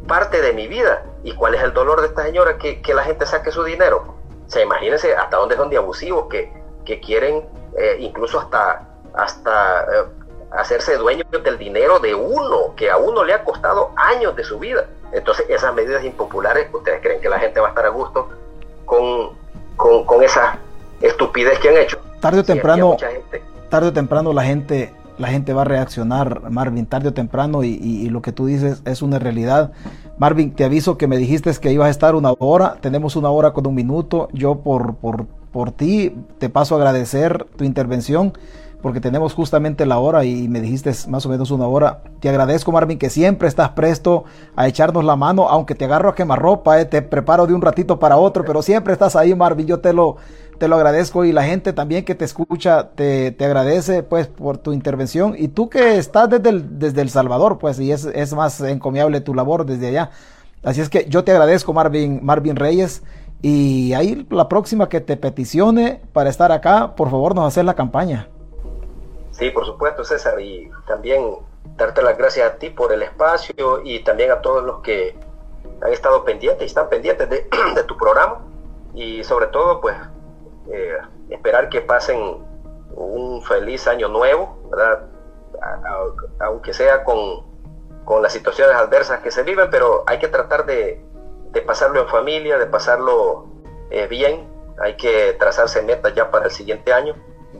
[0.06, 1.04] parte de mi vida.
[1.22, 4.14] ¿Y cuál es el dolor de esta señora que, la gente saque su dinero?
[4.46, 6.52] O sea, imagínense hasta dónde son de abusivos que,
[6.84, 7.44] que quieren
[7.76, 9.86] eh, incluso hasta, hasta
[10.50, 14.58] hacerse dueño del dinero de uno, que a uno le ha costado años de su
[14.58, 14.86] vida.
[15.12, 18.28] Entonces, esas medidas impopulares, ¿ustedes creen que la gente va a estar a gusto
[18.84, 19.36] con,
[19.76, 20.58] con, esa
[21.00, 21.98] estupidez que han hecho?
[22.20, 22.96] Tarde o temprano,
[23.68, 28.08] tarde o temprano la gente, la gente va a reaccionar, Marvin, tarde o temprano, y,
[28.08, 29.72] lo que tú dices es una realidad.
[30.18, 33.52] Marvin, te aviso que me dijiste que ibas a estar una hora, tenemos una hora
[33.52, 38.32] con un minuto, yo por, por, por ti te paso a agradecer tu intervención
[38.86, 42.02] porque tenemos justamente la hora y me dijiste más o menos una hora.
[42.20, 44.22] Te agradezco, Marvin, que siempre estás presto
[44.54, 47.98] a echarnos la mano, aunque te agarro a quemarropa, eh, te preparo de un ratito
[47.98, 49.66] para otro, pero siempre estás ahí, Marvin.
[49.66, 50.18] Yo te lo,
[50.58, 54.58] te lo agradezco y la gente también que te escucha te, te agradece pues por
[54.58, 58.34] tu intervención y tú que estás desde el, desde el Salvador, pues, y es, es
[58.34, 60.10] más encomiable tu labor desde allá.
[60.62, 63.02] Así es que yo te agradezco, Marvin, Marvin Reyes.
[63.42, 67.74] Y ahí la próxima que te peticione para estar acá, por favor nos haces la
[67.74, 68.28] campaña.
[69.30, 71.22] Sí, por supuesto, César, y también
[71.76, 75.14] darte las gracias a ti por el espacio y también a todos los que
[75.82, 77.46] han estado pendientes y están pendientes de,
[77.86, 78.38] tu programa
[78.94, 79.94] y sobre todo, pues,
[80.72, 80.98] eh,
[81.30, 82.44] esperar que pasen
[82.94, 85.06] un feliz año nuevo, ¿verdad?
[86.40, 87.44] aunque sea con,
[88.22, 91.04] las situaciones adversas que se viven, pero hay que tratar de,
[91.66, 93.46] pasarlo en familia, de pasarlo
[93.90, 94.46] eh, bien,
[94.78, 97.14] hay que trazarse metas ya para el siguiente año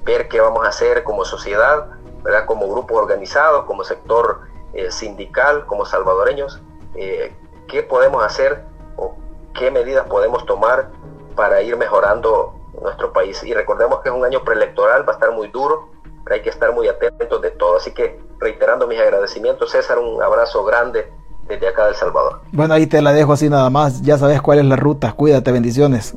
[0.05, 1.89] ver qué vamos a hacer como sociedad,
[2.23, 2.45] ¿verdad?
[2.45, 4.41] como grupo organizado, como sector
[4.75, 6.61] eh, sindical, como salvadoreños,
[6.95, 8.63] qué podemos hacer
[8.97, 9.17] o
[9.55, 10.91] qué medidas podemos tomar
[11.35, 13.43] para ir mejorando nuestro país.
[13.45, 15.91] Y recordemos que es un año preelectoral, va a estar muy duro,
[16.25, 17.77] pero hay que estar muy atentos de todo.
[17.77, 21.11] Así que reiterando mis agradecimientos, César, un abrazo grande
[21.49, 22.41] desde acá del Salvador.
[22.53, 25.53] Bueno, ahí te la dejo así nada más, ya sabes cuál es la ruta, cuídate,
[25.53, 26.15] bendiciones.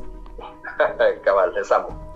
[1.24, 2.10] Cabal, amo.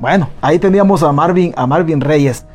[0.00, 2.46] Bueno, ahí teníamos a Marvin, a Marvin Reyes.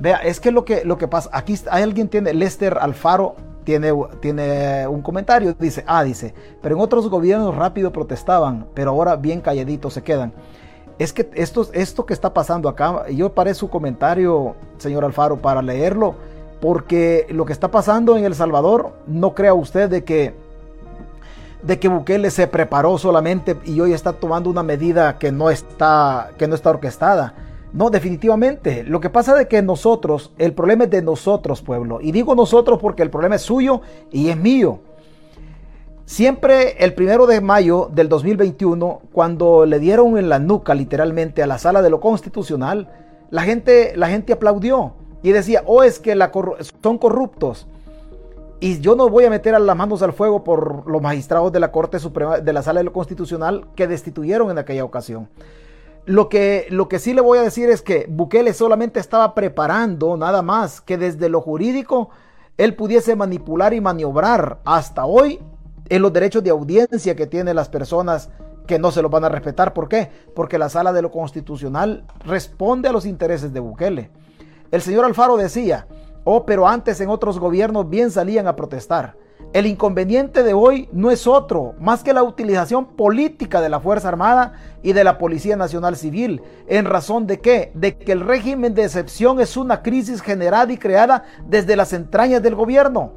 [0.00, 3.34] Vea, es que lo que, lo que pasa, aquí hay alguien tiene, Lester Alfaro
[3.68, 6.32] tiene, tiene un comentario, dice, ah, dice,
[6.62, 10.32] pero en otros gobiernos rápido protestaban, pero ahora bien calladitos se quedan.
[10.98, 15.60] es que esto, esto que está pasando acá, yo paré su comentario, señor Alfaro, para
[15.60, 16.14] leerlo,
[16.62, 20.34] porque lo que está pasando en El Salvador, no crea usted de que,
[21.62, 26.30] de que Bukele se preparó solamente y hoy está tomando una medida que no está,
[26.38, 27.34] que no está orquestada.
[27.72, 28.82] No, definitivamente.
[28.84, 32.00] Lo que pasa es que nosotros, el problema es de nosotros, pueblo.
[32.00, 34.80] Y digo nosotros porque el problema es suyo y es mío.
[36.06, 41.46] Siempre el primero de mayo del 2021, cuando le dieron en la nuca literalmente a
[41.46, 42.90] la sala de lo constitucional,
[43.30, 46.16] la gente, la gente aplaudió y decía, oh, es que
[46.82, 47.66] son corruptos.
[48.60, 51.70] Y yo no voy a meter las manos al fuego por los magistrados de la
[51.70, 55.28] Corte Suprema, de la sala de lo constitucional que destituyeron en aquella ocasión.
[56.08, 60.16] Lo que, lo que sí le voy a decir es que Bukele solamente estaba preparando
[60.16, 62.08] nada más que desde lo jurídico
[62.56, 65.38] él pudiese manipular y maniobrar hasta hoy
[65.90, 68.30] en los derechos de audiencia que tienen las personas
[68.66, 69.74] que no se los van a respetar.
[69.74, 70.10] ¿Por qué?
[70.34, 74.10] Porque la sala de lo constitucional responde a los intereses de Bukele.
[74.70, 75.88] El señor Alfaro decía,
[76.24, 79.14] oh, pero antes en otros gobiernos bien salían a protestar.
[79.54, 84.08] El inconveniente de hoy no es otro, más que la utilización política de la Fuerza
[84.08, 84.52] Armada
[84.82, 86.42] y de la Policía Nacional Civil.
[86.66, 87.72] ¿En razón de qué?
[87.74, 92.42] De que el régimen de excepción es una crisis generada y creada desde las entrañas
[92.42, 93.12] del gobierno.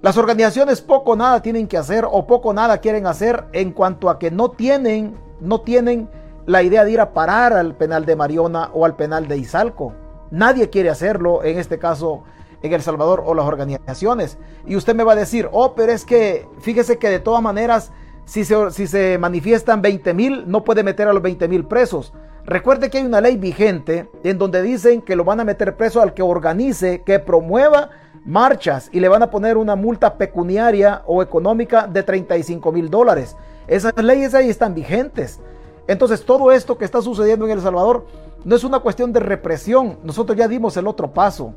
[0.00, 4.18] Las organizaciones poco nada tienen que hacer o poco nada quieren hacer en cuanto a
[4.18, 6.08] que no tienen, no tienen
[6.46, 9.92] la idea de ir a parar al penal de Mariona o al penal de Izalco.
[10.32, 12.24] Nadie quiere hacerlo, en este caso
[12.62, 14.38] en El Salvador o las organizaciones.
[14.66, 17.92] Y usted me va a decir, oh, pero es que fíjese que de todas maneras,
[18.24, 22.12] si se, si se manifiestan 20 mil, no puede meter a los 20 mil presos.
[22.44, 26.02] Recuerde que hay una ley vigente en donde dicen que lo van a meter preso
[26.02, 27.90] al que organice, que promueva
[28.24, 33.36] marchas y le van a poner una multa pecuniaria o económica de 35 mil dólares.
[33.68, 35.40] Esas leyes ahí están vigentes.
[35.86, 38.06] Entonces todo esto que está sucediendo en El Salvador
[38.44, 39.98] no es una cuestión de represión.
[40.02, 41.54] Nosotros ya dimos el otro paso.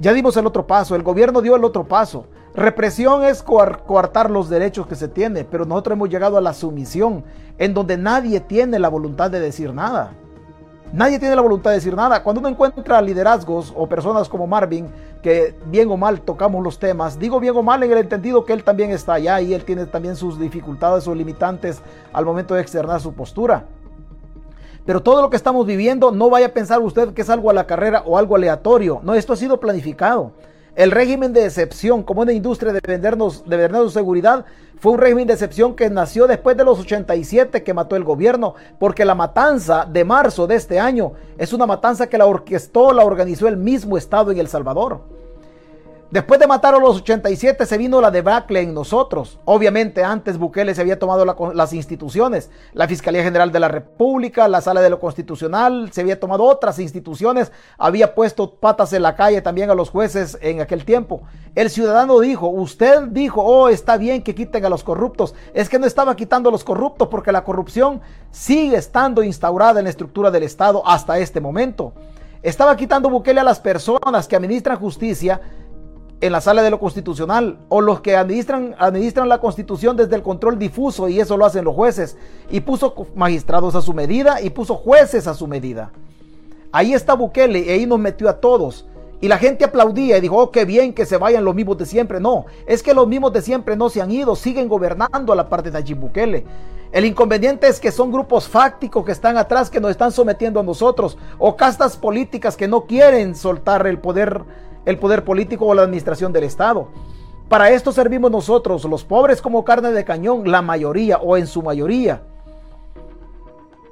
[0.00, 0.96] Ya dimos el otro paso.
[0.96, 2.26] El gobierno dio el otro paso.
[2.54, 7.24] Represión es coartar los derechos que se tiene, pero nosotros hemos llegado a la sumisión,
[7.58, 10.12] en donde nadie tiene la voluntad de decir nada.
[10.92, 12.22] Nadie tiene la voluntad de decir nada.
[12.22, 14.88] Cuando uno encuentra liderazgos o personas como Marvin,
[15.22, 18.52] que bien o mal tocamos los temas, digo bien o mal en el entendido que
[18.52, 22.60] él también está allá y él tiene también sus dificultades o limitantes al momento de
[22.60, 23.66] externar su postura.
[24.86, 27.54] Pero todo lo que estamos viviendo, no vaya a pensar usted que es algo a
[27.54, 29.00] la carrera o algo aleatorio.
[29.02, 30.32] No, esto ha sido planificado.
[30.76, 34.44] El régimen de excepción, como una industria de vendernos, de vendernos seguridad,
[34.78, 38.54] fue un régimen de excepción que nació después de los 87 que mató el gobierno,
[38.78, 43.04] porque la matanza de marzo de este año es una matanza que la orquestó, la
[43.04, 45.00] organizó el mismo Estado en El Salvador.
[46.10, 49.40] Después de matar a los 87 se vino la debacle en nosotros.
[49.46, 51.24] Obviamente antes Bukele se había tomado
[51.54, 56.20] las instituciones, la Fiscalía General de la República, la Sala de lo Constitucional, se había
[56.20, 60.84] tomado otras instituciones, había puesto patas en la calle también a los jueces en aquel
[60.84, 61.22] tiempo.
[61.54, 65.34] El ciudadano dijo, usted dijo, oh, está bien que quiten a los corruptos.
[65.52, 68.00] Es que no estaba quitando a los corruptos porque la corrupción
[68.30, 71.92] sigue estando instaurada en la estructura del Estado hasta este momento.
[72.44, 75.40] Estaba quitando Bukele a las personas que administran justicia
[76.24, 80.22] en la sala de lo constitucional o los que administran, administran la constitución desde el
[80.22, 82.16] control difuso y eso lo hacen los jueces
[82.50, 85.90] y puso magistrados a su medida y puso jueces a su medida.
[86.72, 88.86] Ahí está Bukele y ahí nos metió a todos.
[89.20, 91.84] Y la gente aplaudía y dijo, oh, qué bien que se vayan los mismos de
[91.84, 92.20] siempre.
[92.20, 95.50] No, es que los mismos de siempre no se han ido, siguen gobernando a la
[95.50, 96.44] parte de Nayib Bukele.
[96.90, 100.62] El inconveniente es que son grupos fácticos que están atrás, que nos están sometiendo a
[100.62, 104.42] nosotros, o castas políticas que no quieren soltar el poder
[104.84, 106.88] el poder político o la administración del Estado.
[107.48, 111.62] Para esto servimos nosotros, los pobres como carne de cañón, la mayoría o en su
[111.62, 112.22] mayoría.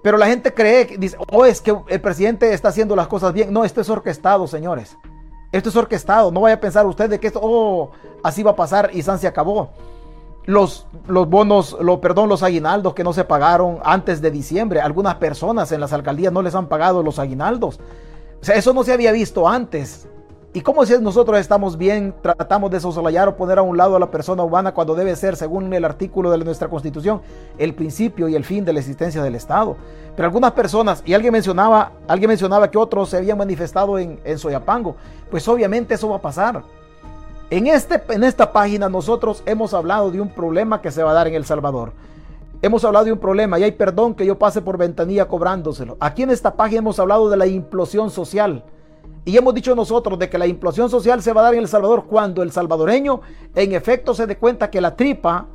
[0.03, 3.53] Pero la gente cree, dice, oh, es que el presidente está haciendo las cosas bien.
[3.53, 4.97] No, esto es orquestado, señores.
[5.53, 6.33] Esto es orquestado.
[6.33, 7.91] No vaya a pensar usted de que esto, oh,
[8.25, 9.71] así va a pasar y San se acabó.
[10.45, 14.81] Los, los bonos, lo, perdón, los aguinaldos que no se pagaron antes de diciembre.
[14.81, 17.79] Algunas personas en las alcaldías no les han pagado los aguinaldos.
[18.41, 20.09] O sea, eso no se había visto antes.
[20.55, 23.99] ¿Y cómo si nosotros estamos bien, tratamos de sosolayar o poner a un lado a
[23.99, 27.23] la persona humana cuando debe ser, según el artículo de nuestra constitución,
[27.57, 29.79] el principio y el fin de la existencia del Estado?
[30.15, 34.39] Pero algunas personas, y alguien mencionaba, alguien mencionaba que otros se habían manifestado en, en
[34.39, 34.95] Soyapango,
[35.31, 36.63] pues obviamente eso va a pasar.
[37.49, 41.15] En, este, en esta página nosotros hemos hablado de un problema que se va a
[41.15, 41.95] dar en El Salvador.
[42.61, 45.97] Hemos hablado de un problema y hay perdón que yo pase por ventanilla cobrándoselo.
[45.99, 48.65] Aquí en esta página hemos hablado de la implosión social.
[49.25, 51.69] Y hemos dicho nosotros de que la implosión social se va a dar en El
[51.69, 53.21] Salvador cuando el salvadoreño
[53.55, 55.47] en efecto se dé cuenta que la tripa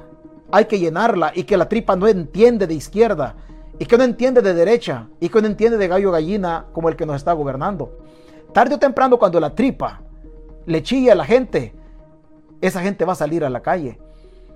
[0.51, 3.35] hay que llenarla y que la tripa no entiende de izquierda
[3.77, 6.95] y que no entiende de derecha y que no entiende de gallo gallina como el
[6.95, 7.97] que nos está gobernando.
[8.53, 10.01] Tarde o temprano cuando la tripa
[10.65, 11.75] le chilla a la gente,
[12.61, 13.99] esa gente va a salir a la calle.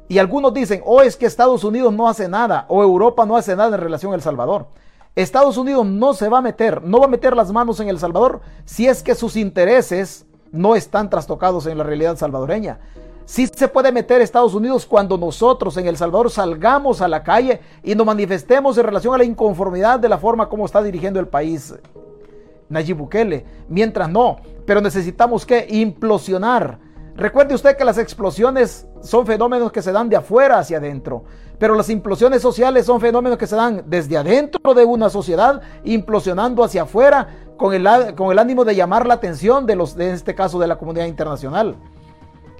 [0.07, 3.37] Y algunos dicen, o oh, es que Estados Unidos no hace nada, o Europa no
[3.37, 4.67] hace nada en relación a El Salvador.
[5.15, 7.99] Estados Unidos no se va a meter, no va a meter las manos en El
[7.99, 12.79] Salvador si es que sus intereses no están trastocados en la realidad salvadoreña.
[13.25, 17.61] Sí se puede meter Estados Unidos cuando nosotros en El Salvador salgamos a la calle
[17.83, 21.27] y nos manifestemos en relación a la inconformidad de la forma como está dirigiendo el
[21.27, 21.73] país
[22.69, 23.45] Nayib Bukele.
[23.67, 26.79] Mientras no, pero necesitamos que implosionar.
[27.15, 31.23] Recuerde usted que las explosiones son fenómenos que se dan de afuera hacia adentro,
[31.59, 36.63] pero las implosiones sociales son fenómenos que se dan desde adentro de una sociedad, implosionando
[36.63, 37.27] hacia afuera
[37.57, 40.67] con el, con el ánimo de llamar la atención de los, de este caso, de
[40.67, 41.75] la comunidad internacional.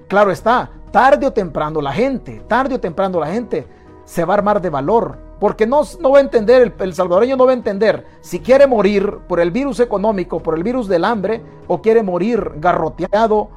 [0.06, 3.66] Claro está, tarde o temprano la gente, tarde o temprano la gente
[4.04, 7.46] se va a armar de valor, porque no, no va a entender, el, salvadoreño no
[7.46, 11.42] va a entender si quiere morir por el virus económico, por el virus del hambre,
[11.66, 13.50] o quiere morir garroteado,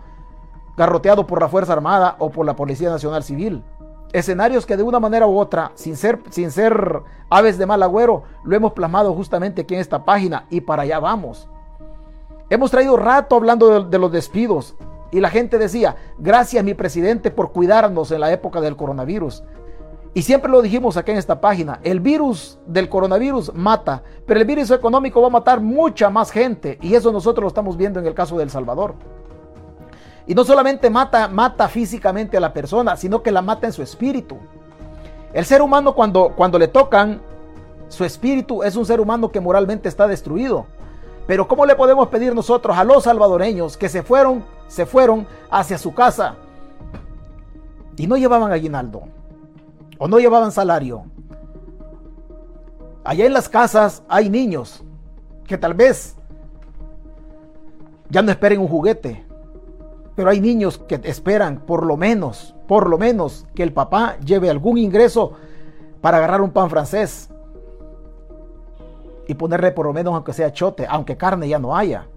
[0.77, 3.63] garroteado por la Fuerza Armada o por la Policía Nacional Civil.
[4.13, 8.23] Escenarios que de una manera u otra, sin ser, sin ser aves de mal agüero,
[8.43, 11.49] lo hemos plasmado justamente aquí en esta página y para allá vamos.
[12.49, 14.75] Hemos traído rato hablando de los despidos,
[15.15, 19.43] y la gente decía, gracias mi presidente por cuidarnos en la época del coronavirus.
[20.13, 24.45] Y siempre lo dijimos aquí en esta página, el virus del coronavirus mata, pero el
[24.45, 26.77] virus económico va a matar mucha más gente.
[26.81, 28.95] Y eso nosotros lo estamos viendo en el caso de El Salvador.
[30.27, 33.83] Y no solamente mata, mata físicamente a la persona, sino que la mata en su
[33.83, 34.37] espíritu.
[35.33, 37.21] El ser humano cuando, cuando le tocan,
[37.89, 40.65] su espíritu es un ser humano que moralmente está destruido.
[41.27, 45.77] Pero ¿cómo le podemos pedir nosotros a los salvadoreños que se fueron se fueron hacia
[45.77, 46.35] su casa
[47.97, 49.03] y no llevaban aguinaldo
[49.97, 51.05] o no llevaban salario.
[53.03, 54.83] Allá en las casas hay niños
[55.45, 56.15] que tal vez
[58.09, 59.23] ya no esperen un juguete,
[60.15, 64.49] pero hay niños que esperan por lo menos, por lo menos que el papá lleve
[64.49, 65.33] algún ingreso
[66.01, 67.29] para agarrar un pan francés
[69.27, 72.07] y ponerle por lo menos aunque sea chote, aunque carne ya no haya.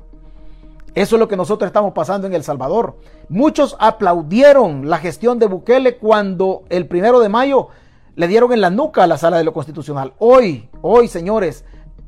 [0.94, 2.96] Eso es lo que nosotros estamos pasando en El Salvador.
[3.28, 7.68] Muchos aplaudieron la gestión de Bukele cuando el primero de mayo
[8.14, 10.14] le dieron en la nuca a la sala de lo constitucional.
[10.18, 11.64] Hoy, hoy, señores,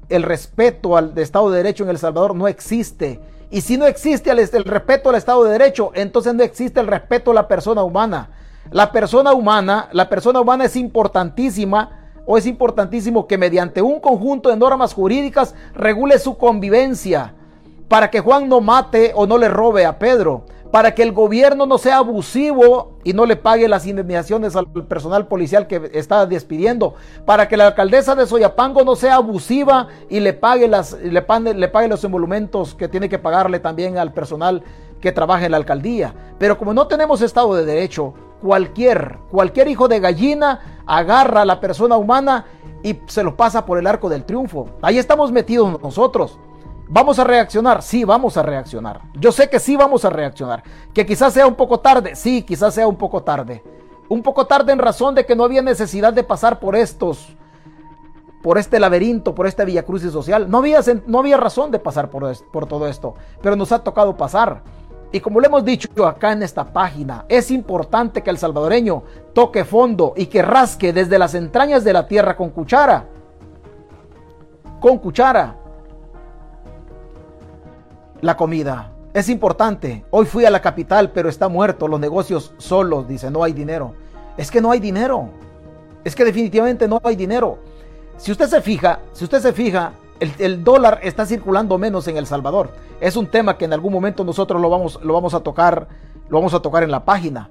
[0.09, 3.21] el respeto al Estado de Derecho en El Salvador no existe.
[3.51, 7.33] Y si no existe el, respeto al Estado de Derecho, entonces no existe el respeto
[7.33, 8.31] a la persona humana.
[8.71, 14.51] La persona humana, la persona humana es importantísima o es importantísimo que mediante un conjunto
[14.51, 17.35] de normas jurídicas regule su convivencia
[17.91, 21.67] para que Juan no mate o no le robe a Pedro, para que el gobierno
[21.67, 26.95] no sea abusivo y no le pague las indemnizaciones al personal policial que está despidiendo,
[27.27, 31.69] para que la alcaldesa de Soyapango no sea abusiva y le pague, las, le, le
[31.69, 34.63] pague los emolumentos que tiene que pagarle también al personal
[35.01, 36.15] que trabaja en la alcaldía.
[36.39, 41.59] Pero como no tenemos Estado de Derecho, cualquier, cualquier hijo de gallina agarra a la
[41.59, 42.45] persona humana
[42.85, 44.69] y se lo pasa por el arco del triunfo.
[44.81, 46.39] Ahí estamos metidos nosotros.
[46.93, 47.83] ¿Vamos a reaccionar?
[47.83, 49.01] Sí, vamos a reaccionar.
[49.15, 50.65] Yo sé que sí vamos a reaccionar.
[50.93, 52.17] Que quizás sea un poco tarde.
[52.17, 53.63] Sí, quizás sea un poco tarde.
[54.09, 57.37] Un poco tarde en razón de que no había necesidad de pasar por estos,
[58.43, 60.51] por este laberinto, por esta Villa Cruz social.
[60.51, 63.15] No había, no había razón de pasar por, por todo esto.
[63.41, 64.65] Pero nos ha tocado pasar.
[65.13, 69.65] Y como le hemos dicho acá en esta página, es importante que el salvadoreño toque
[69.65, 73.07] fondo y que rasque desde las entrañas de la tierra con cuchara.
[74.81, 75.60] Con cuchara
[78.21, 78.93] la comida.
[79.13, 80.05] Es importante.
[80.11, 81.89] Hoy fui a la capital, pero está muerto.
[81.89, 83.95] Los negocios solos, dice, no hay dinero.
[84.37, 85.31] Es que no hay dinero.
[86.05, 87.59] Es que definitivamente no hay dinero.
[88.17, 92.27] Si usted se fija, si usted se fija, el, dólar está circulando menos en El
[92.27, 92.73] Salvador.
[93.01, 95.89] Es un tema que en algún momento nosotros lo vamos, lo vamos a tocar,
[96.29, 97.51] lo vamos a tocar en la página.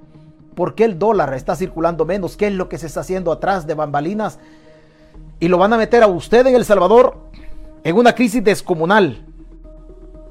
[0.56, 2.38] ¿Por qué el dólar está circulando menos?
[2.38, 4.40] ¿Qué es lo que se está haciendo atrás de bambalinas?
[5.40, 7.18] Y lo van a meter a usted en El Salvador
[7.84, 9.26] en una crisis descomunal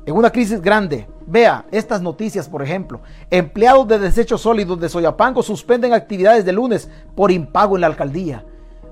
[0.08, 1.06] en una crisis grande.
[1.26, 3.02] Vea estas noticias, por ejemplo.
[3.30, 8.42] Empleados de desechos sólidos de Soyapango suspenden actividades de lunes por impago en la alcaldía.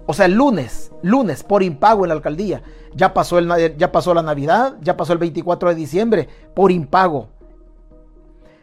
[0.04, 2.60] O sea, el lunes, lunes por impago en la alcaldía.
[2.94, 7.28] Ya pasó, el, ya pasó la Navidad, ya pasó el 24 de diciembre por impago.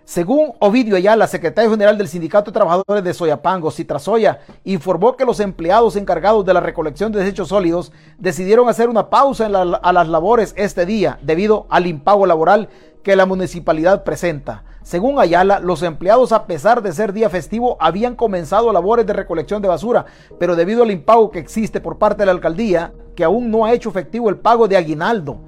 [0.06, 5.40] Según Ovidio Ayala, secretario general del Sindicato de Trabajadores de Soyapango, Citrasoya, informó que los
[5.40, 10.10] empleados encargados de la recolección de desechos sólidos decidieron hacer una pausa en a las
[10.10, 12.68] labores este día debido al impago laboral
[13.02, 14.64] que la municipalidad presenta.
[14.82, 19.62] Según Ayala, los empleados, a pesar de ser día festivo, habían comenzado labores de recolección
[19.62, 20.06] de basura,
[20.38, 23.72] pero debido al impago que existe por parte de la alcaldía, que aún no ha
[23.72, 25.40] hecho efectivo el pago de aguinaldo.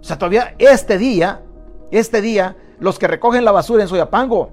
[0.00, 1.42] O sea, todavía este día,
[1.92, 4.50] este día, los que recogen la basura en Soyapango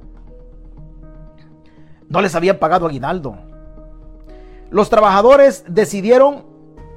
[2.09, 3.35] no les habían pagado aguinaldo.
[4.69, 6.45] Los trabajadores decidieron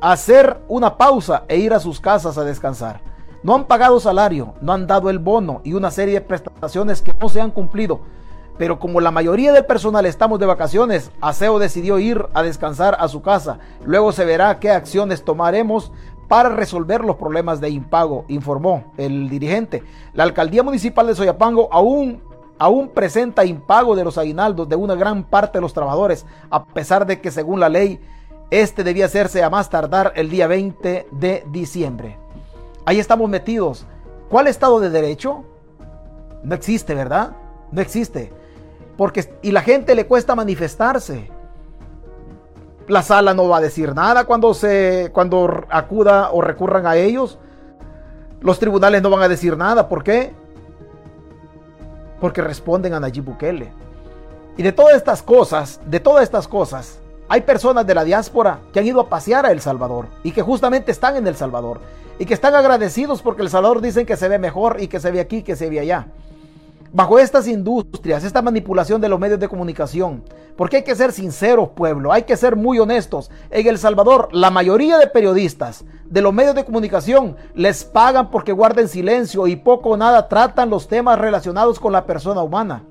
[0.03, 3.01] hacer una pausa e ir a sus casas a descansar.
[3.43, 7.15] No han pagado salario, no han dado el bono y una serie de prestaciones que
[7.15, 8.01] no se han cumplido.
[8.59, 13.09] Pero como la mayoría del personal estamos de vacaciones, Aseo decidió ir a descansar a
[13.09, 13.59] su casa.
[13.87, 15.93] Luego se verá qué acciones tomaremos
[16.33, 19.83] para resolver los problemas de impago, informó el dirigente.
[20.15, 22.23] La alcaldía municipal de Soyapango aún,
[22.59, 27.05] aún presenta impago de los aguinaldos de una gran parte de los trabajadores, a pesar
[27.05, 28.01] de que según la ley,
[28.51, 32.17] este debía hacerse a más tardar el día 20 de diciembre.
[32.87, 33.85] Ahí estamos metidos.
[34.31, 35.45] ¿Cuál Estado de Derecho?
[36.45, 37.37] No existe, ¿verdad?
[37.73, 38.33] No existe.
[38.97, 41.31] Porque, y la gente le cuesta manifestarse.
[42.89, 47.39] La sala no va a decir nada cuando, se, cuando acuda o recurran a ellos.
[48.41, 49.89] Los tribunales no van a decir nada.
[49.89, 50.33] ¿Por qué?
[52.21, 53.73] Porque responden a Nayib Bukele.
[54.57, 56.99] Y de todas estas cosas, de todas estas cosas,
[57.29, 60.43] hay personas de la diáspora que han ido a pasear a El Salvador y que
[60.43, 61.81] justamente están en El Salvador
[62.19, 65.11] y que están agradecidos porque El Salvador dicen que se ve mejor y que se
[65.11, 66.09] ve aquí, que se ve allá.
[66.95, 70.23] Bajo estas industrias, esta manipulación de los medios de comunicación,
[70.57, 73.31] porque hay que ser sinceros, pueblo, hay que ser muy honestos.
[73.51, 78.53] En El Salvador, la mayoría de periodistas de los medios de comunicación les pagan porque
[78.53, 82.85] guarden silencio y poco o nada tratan los temas relacionados con la persona humana.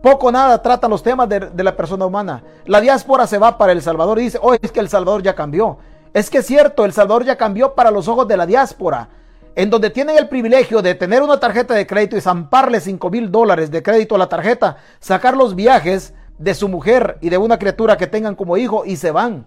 [0.00, 2.44] Poco o nada tratan los temas de, de, la persona humana.
[2.66, 5.34] La diáspora se va para El Salvador y dice, oh, es que El Salvador ya
[5.34, 5.78] cambió.
[6.12, 9.08] Es que es cierto, El Salvador ya cambió para los ojos de la diáspora
[9.56, 13.30] en donde tienen el privilegio de tener una tarjeta de crédito y zamparle 5 mil
[13.30, 17.58] dólares de crédito a la tarjeta, sacar los viajes de su mujer y de una
[17.58, 19.46] criatura que tengan como hijo y se van.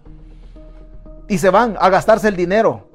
[1.27, 2.87] Y se van a gastarse el dinero.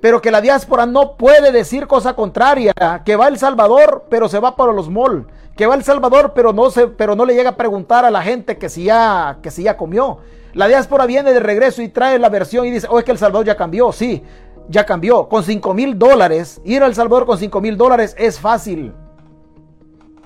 [0.00, 2.72] Pero que la diáspora no puede decir cosa contraria,
[3.04, 5.26] que va El Salvador, pero se va para los malls,
[5.56, 8.22] que va El Salvador, pero no se, pero no le llega a preguntar a la
[8.22, 10.18] gente que si ya, que si ya comió.
[10.54, 13.18] La diáspora viene de regreso y trae la versión y dice, oh, es que El
[13.18, 14.22] Salvador ya cambió, sí,
[14.68, 15.28] ya cambió.
[15.28, 18.94] Con 5 mil dólares, ir a El Salvador con 5 mil dólares es fácil.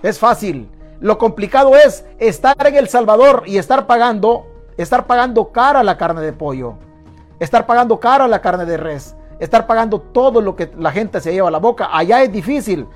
[0.03, 0.69] Es fácil.
[1.01, 4.47] Lo complicado es estar en El Salvador y estar pagando,
[4.77, 6.75] estar pagando cara la carne de pollo,
[7.41, 11.33] estar pagando cara la carne de res, estar pagando todo lo que la gente se
[11.33, 11.89] lleva a la boca.
[11.93, 12.87] Allá es difícil.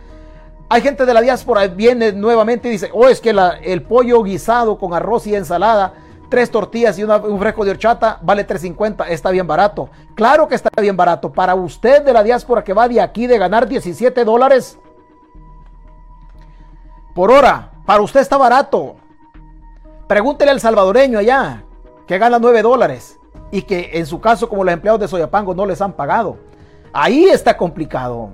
[0.69, 4.79] Hay gente de la diáspora viene nuevamente y dice, oh, es que el pollo guisado
[4.79, 5.95] con arroz y ensalada
[6.29, 9.89] tres tortillas y un fresco de horchata vale 3.50, está bien barato.
[10.15, 11.33] Claro que está bien barato.
[11.33, 14.79] Para usted de la diáspora que va de aquí de ganar 17 dólares
[17.15, 18.97] por hora, para usted está barato.
[20.07, 21.65] Pregúntele al salvadoreño allá
[22.07, 23.19] que gana 9 dólares
[23.51, 26.39] y que en su caso como los empleados de Soyapango no les han pagado.
[26.93, 28.31] Ahí está complicado.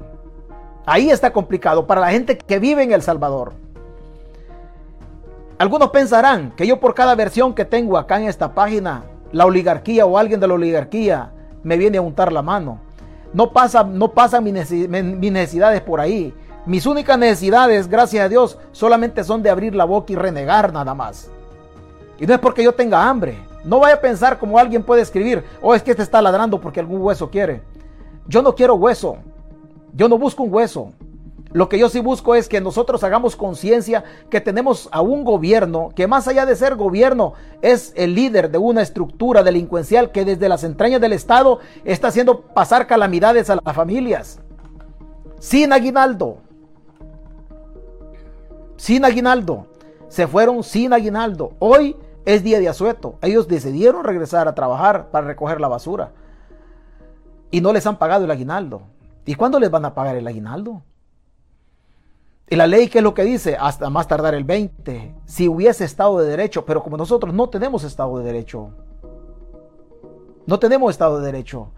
[0.85, 3.55] Ahí está complicado para la gente que vive en El Salvador.
[5.63, 10.05] Algunos pensarán que yo por cada versión que tengo acá en esta página, la oligarquía
[10.05, 11.31] o alguien de la oligarquía
[11.63, 12.81] me viene a untar la mano.
[13.33, 16.35] No, pasa, no pasan mis necesidades por ahí.
[16.67, 20.97] Mis únicas necesidades, gracias a Dios, solamente son de abrir la boca y renegar nada
[20.97, 21.31] más.
[22.19, 23.39] Y no es porque yo tenga hambre.
[23.63, 26.61] No vaya a pensar como alguien puede escribir, o oh, es que este está ladrando
[26.61, 27.63] porque algún hueso quiere.
[28.27, 29.19] Yo no quiero hueso.
[29.95, 30.91] Yo no busco un hueso.
[31.53, 35.91] Lo que yo sí busco es que nosotros hagamos conciencia que tenemos a un gobierno
[35.95, 40.49] que más allá de ser gobierno es el líder de una estructura delincuencial que desde
[40.49, 44.41] las entrañas del Estado está haciendo pasar calamidades a las familias.
[45.41, 46.39] Sin aguinaldo.
[48.77, 49.67] Sin aguinaldo.
[50.09, 51.53] Se fueron sin aguinaldo.
[51.59, 53.19] Hoy es día de asueto.
[53.21, 56.13] Ellos decidieron regresar a trabajar para recoger la basura.
[57.51, 58.83] Y no les han pagado el aguinaldo.
[59.27, 60.83] ¿Y cuándo les van a pagar el aguinaldo?
[62.53, 63.57] Y la ley, ¿qué es lo que dice?
[63.59, 65.15] Hasta más tardar el 20.
[65.25, 68.69] Si hubiese Estado de Derecho, pero como nosotros no tenemos Estado de Derecho.
[70.45, 71.71] No tenemos Estado de Derecho.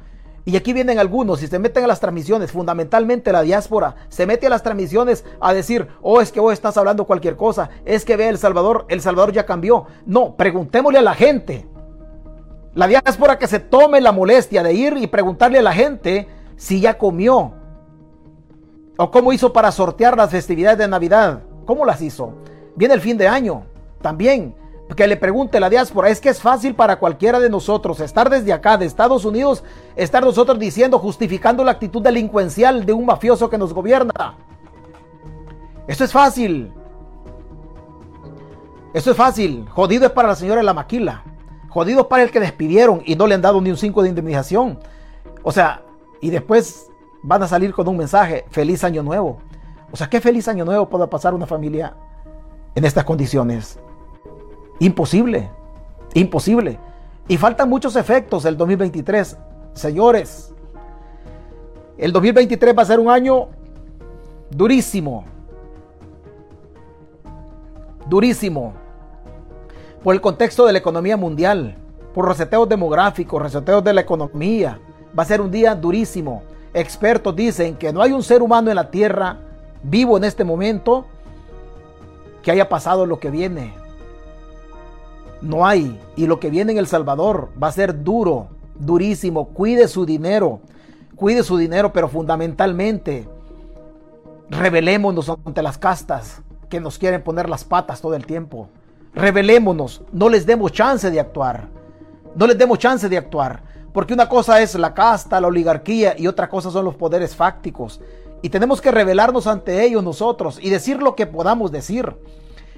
[0.45, 4.49] Y aquí vienen algunos y se meten a las transmisiones, fundamentalmente la diáspora, se mete
[4.49, 8.17] a las transmisiones a decir, oh, es que vos estás hablando cualquier cosa, es que
[8.17, 9.87] ve El Salvador, El Salvador ya cambió.
[10.07, 11.69] No, preguntémosle a la gente.
[12.75, 16.27] La diáspora que se tome la molestia de ir y preguntarle a la gente
[16.57, 17.55] si ya comió,
[18.97, 21.43] ¿O cómo hizo para sortear las festividades de Navidad?
[21.67, 22.35] ¿Cómo las hizo?
[22.77, 23.65] Viene el fin de año.
[24.01, 24.55] También,
[24.97, 28.53] que le pregunte la diáspora, es que es fácil para cualquiera de nosotros estar desde
[28.53, 29.65] acá, de Estados Unidos,
[29.97, 34.37] estar nosotros diciendo, justificando la actitud delincuencial de un mafioso que nos gobierna.
[35.89, 36.73] Eso es fácil.
[38.93, 39.67] Eso es fácil.
[39.71, 41.25] Jodido es para la señora de la maquila.
[41.69, 44.79] Jodidos para el que despidieron y no le han dado ni un 5 de indemnización.
[45.43, 45.83] O sea,
[46.21, 46.91] y después
[47.25, 49.39] van a salir con un mensaje, feliz año nuevo.
[49.91, 51.97] O sea, ¿qué feliz año nuevo puede pasar una familia
[52.75, 53.79] en estas condiciones?
[54.79, 55.51] Imposible,
[56.13, 56.79] imposible.
[57.27, 59.39] Y faltan muchos efectos del 2023.
[59.73, 60.55] Señores,
[61.97, 63.49] el 2023 va a ser un año
[64.51, 65.25] durísimo.
[68.07, 68.75] Durísimo.
[70.03, 71.79] Por el contexto de la economía mundial,
[72.13, 74.79] por reseteos demográficos, reseteos de la economía.
[75.19, 76.43] Va a ser un día durísimo.
[76.75, 79.39] Expertos dicen que no hay un ser humano en la tierra
[79.83, 81.07] vivo en este momento
[82.43, 83.73] que haya pasado lo que viene.
[85.41, 86.01] No hay.
[86.17, 89.49] Y lo que viene en El Salvador va a ser duro, durísimo.
[89.49, 90.61] Cuide su dinero.
[91.17, 93.29] Cuide su dinero, pero fundamentalmente
[94.51, 98.69] revelémonos ante las castas que nos quieren poner las patas todo el tiempo.
[99.15, 101.69] Revelémonos, no les demos chance de actuar.
[102.35, 103.63] No les demos chance de actuar.
[103.95, 108.01] Porque una cosa es la casta, la oligarquía y otra cosa son los poderes fácticos.
[108.43, 112.13] Y tenemos que revelarnos ante ellos nosotros y decir lo que podamos decir.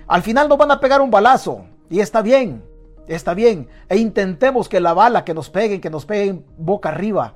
[0.06, 1.64] Al final nos van a pegar un balazo.
[1.88, 2.62] Y está bien,
[3.08, 3.66] está bien.
[3.88, 7.32] E intentemos que la bala que nos peguen, que nos peguen boca arriba,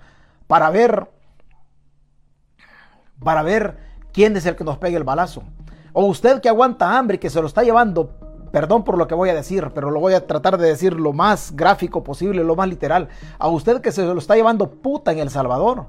[0.46, 1.08] para ver,
[3.24, 3.78] para ver
[4.12, 5.42] quién es el que nos pegue el balazo.
[5.94, 8.19] O usted que aguanta hambre y que se lo está llevando,
[8.50, 11.12] perdón por lo que voy a decir, pero lo voy a tratar de decir lo
[11.12, 13.08] más gráfico posible, lo más literal.
[13.38, 15.86] A usted que se lo está llevando puta en El Salvador.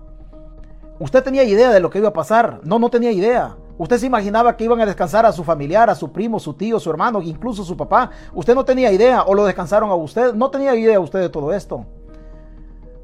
[0.99, 2.61] Usted tenía idea de lo que iba a pasar.
[2.63, 3.57] No, no tenía idea.
[3.79, 6.79] Usted se imaginaba que iban a descansar a su familiar, a su primo, su tío,
[6.79, 8.11] su hermano, incluso su papá.
[8.33, 10.35] Usted no tenía idea o lo descansaron a usted.
[10.35, 11.87] No tenía idea usted de todo esto.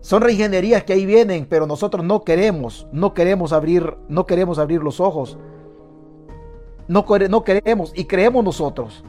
[0.02, 4.84] Son reingenierías que ahí vienen, pero nosotros no queremos, no queremos abrir, no queremos abrir
[4.84, 5.38] los ojos.
[6.88, 9.04] No, no queremos y creemos nosotros.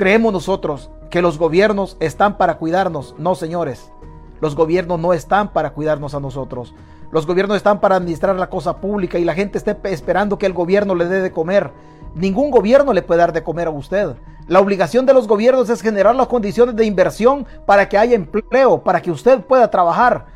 [0.00, 3.14] Creemos nosotros que los gobiernos están para cuidarnos.
[3.18, 3.92] No, señores.
[4.40, 6.74] Los gobiernos no están para cuidarnos a nosotros.
[7.12, 10.54] Los gobiernos están para administrar la cosa pública y la gente está esperando que el
[10.54, 11.70] gobierno le dé de comer.
[12.14, 14.16] Ningún gobierno le puede dar de comer a usted.
[14.48, 18.82] La obligación de los gobiernos es generar las condiciones de inversión para que haya empleo,
[18.82, 20.28] para que usted pueda trabajar.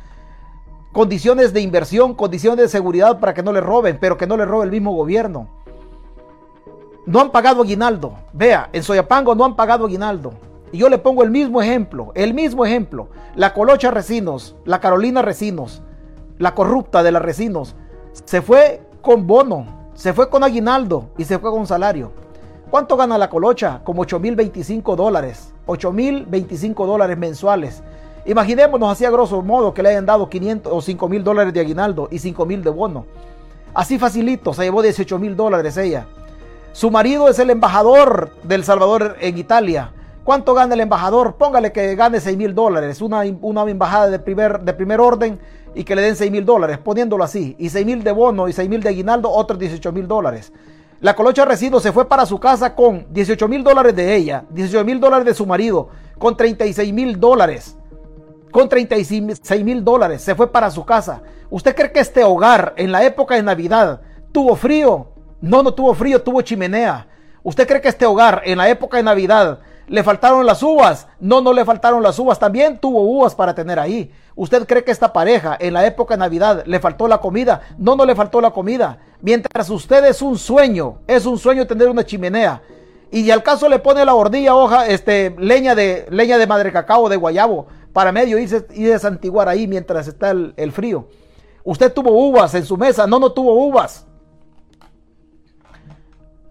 [0.91, 4.45] Condiciones de inversión, condiciones de seguridad para que no le roben, pero que no le
[4.45, 5.49] robe el mismo gobierno.
[7.05, 8.15] No han pagado aguinaldo.
[8.33, 10.33] Vea, en Soyapango no han pagado aguinaldo.
[10.71, 13.09] Y yo le pongo el mismo ejemplo, el mismo ejemplo.
[13.35, 15.83] La Colocha Recinos, la Carolina Recinos,
[16.39, 17.75] la corrupta de las Recinos,
[18.25, 22.11] se fue con bono, se fue con aguinaldo y se fue con salario.
[22.71, 23.81] ¿Cuánto gana la colocha?
[23.83, 25.53] Como 8 mil 25 dólares.
[25.67, 27.83] 8 mil 25 dólares mensuales.
[28.25, 31.59] Imaginémonos así a grosso modo que le hayan dado 500 o 5 mil dólares de
[31.59, 33.05] aguinaldo y 5 mil de bono.
[33.75, 36.07] Así facilito, se llevó 18 mil dólares ella.
[36.75, 39.93] Su marido es el embajador del Salvador en Italia.
[40.25, 41.37] ¿Cuánto gana el embajador?
[41.37, 43.01] Póngale que gane 6 mil dólares.
[43.01, 45.39] Una, una embajada de primer, de primer orden
[45.73, 48.51] y que le den 6 mil dólares, poniéndolo así, y 6 mil de bono y
[48.51, 50.51] 6 mil de aguinaldo, otros 18 mil dólares.
[50.99, 54.83] La colocha residuo se fue para su casa con 18 mil dólares de ella, 18
[54.83, 55.87] mil dólares de su marido,
[56.19, 57.77] con 36 mil dólares.
[58.51, 61.21] Con 36 mil dólares se fue para su casa.
[61.49, 64.01] ¿Usted cree que este hogar en la época de Navidad
[64.33, 65.14] tuvo frío?
[65.45, 67.07] No, no tuvo frío, tuvo chimenea.
[67.43, 71.07] ¿Usted cree que este hogar en la época de Navidad ¿Le faltaron las uvas?
[71.19, 72.39] No, no le faltaron las uvas.
[72.39, 74.11] También tuvo uvas para tener ahí.
[74.35, 77.61] ¿Usted cree que esta pareja en la época de Navidad le faltó la comida?
[77.77, 78.97] No, no le faltó la comida.
[79.21, 82.63] Mientras usted es un sueño, es un sueño tener una chimenea.
[83.11, 87.07] Y al caso le pone la hornilla, hoja, este, leña de, leña de madre cacao,
[87.07, 91.07] de guayabo, para medio y desantiguar ahí mientras está el frío.
[91.63, 93.05] Usted tuvo uvas en su mesa.
[93.05, 94.07] No, no tuvo uvas.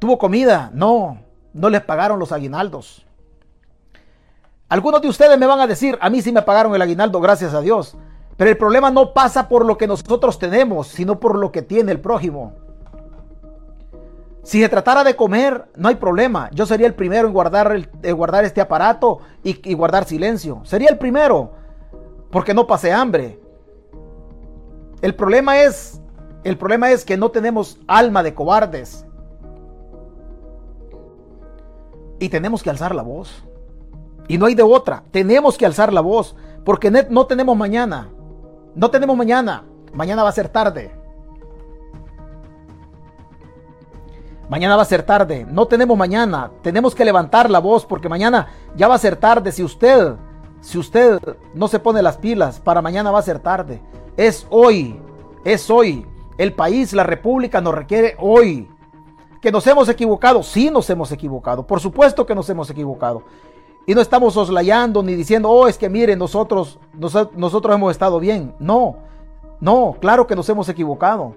[0.05, 0.71] ¿Tuvo comida?
[0.75, 1.17] No,
[1.55, 3.07] no les pagaron los aguinaldos.
[4.69, 7.55] Algunos de ustedes me van a decir, a mí sí me pagaron el aguinaldo, gracias
[7.55, 7.97] a Dios.
[8.37, 11.91] Pero el problema no pasa por lo que nosotros tenemos, sino por lo que tiene
[11.91, 12.53] el prójimo.
[14.43, 16.51] Si se tratara de comer, no hay problema.
[16.53, 20.61] Yo sería el primero en guardar, guardar este aparato y, y guardar silencio.
[20.65, 21.53] Sería el primero,
[22.31, 23.41] porque no pasé hambre.
[25.01, 25.99] El problema es,
[26.43, 29.07] el problema es que no tenemos alma de cobardes.
[32.19, 33.45] Y tenemos que alzar la voz.
[34.29, 35.05] Y no hay de otra.
[35.11, 36.37] Tenemos que alzar la voz.
[36.65, 38.09] Porque no tenemos mañana.
[38.75, 39.65] No tenemos mañana.
[39.93, 40.93] Mañana va a ser tarde.
[44.49, 45.47] Mañana va a ser tarde.
[45.51, 46.51] No tenemos mañana.
[46.63, 49.53] Tenemos que levantar la voz porque mañana ya va a ser tarde.
[49.53, 50.15] Si usted,
[50.61, 51.19] si usted
[51.55, 53.83] no se pone las pilas, para mañana va a ser tarde.
[54.17, 55.01] Es hoy.
[55.45, 56.07] Es hoy.
[56.39, 58.69] El país, la república nos requiere hoy.
[59.45, 60.43] Que nos hemos equivocado.
[60.43, 61.67] Sí nos hemos equivocado.
[61.67, 63.25] Por supuesto que nos hemos equivocado.
[63.87, 68.55] Y no estamos soslayando ni diciendo, oh, es que miren, nosotros, nosotros hemos estado bien.
[68.59, 68.97] No,
[69.61, 71.37] no, claro que nos hemos equivocado.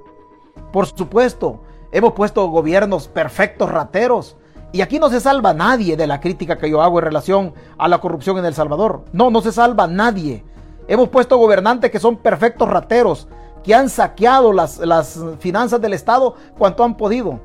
[0.71, 1.59] Por supuesto,
[1.91, 4.38] hemos puesto gobiernos perfectos, rateros.
[4.71, 7.89] Y aquí no se salva nadie de la crítica que yo hago en relación a
[7.89, 9.03] la corrupción en El Salvador.
[9.11, 10.45] No, no se salva nadie.
[10.88, 13.27] Hemos puesto gobernantes que son perfectos rateros,
[13.65, 17.41] que han saqueado las, las finanzas del Estado cuanto han podido.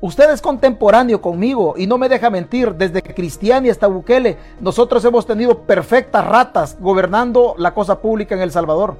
[0.00, 5.26] Usted es contemporáneo conmigo y no me deja mentir, desde Cristiani hasta Bukele, nosotros hemos
[5.26, 8.96] tenido perfectas ratas gobernando la cosa pública en El Salvador.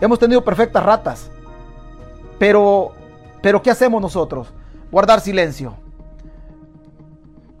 [0.00, 1.30] Hemos tenido perfectas ratas.
[2.38, 2.92] Pero,
[3.42, 4.48] pero ¿qué hacemos nosotros?
[4.90, 5.74] Guardar silencio.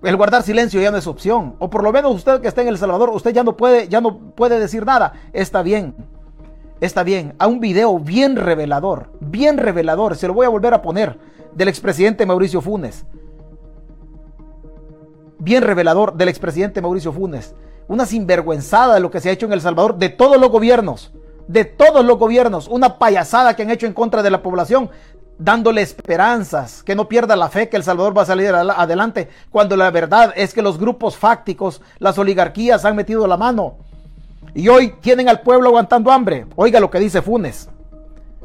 [0.02, 1.56] El guardar silencio ya no es opción.
[1.58, 4.00] O por lo menos usted que está en El Salvador, usted ya no puede, ya
[4.00, 5.14] no puede decir nada.
[5.32, 5.94] Está bien.
[6.80, 7.34] Está bien.
[7.38, 9.10] A un video bien revelador.
[9.20, 10.16] Bien revelador.
[10.16, 11.18] Se lo voy a volver a poner
[11.54, 13.04] del expresidente Mauricio Funes.
[15.38, 17.54] Bien revelador del expresidente Mauricio Funes.
[17.88, 21.12] Una sinvergüenzada de lo que se ha hecho en El Salvador de todos los gobiernos.
[21.48, 22.68] De todos los gobiernos.
[22.68, 24.90] Una payasada que han hecho en contra de la población.
[25.38, 29.74] Dándole esperanzas, que no pierda la fe que El Salvador va a salir adelante, cuando
[29.74, 33.76] la verdad es que los grupos fácticos, las oligarquías han metido la mano.
[34.54, 36.46] Y hoy tienen al pueblo aguantando hambre.
[36.56, 37.70] Oiga lo que dice Funes.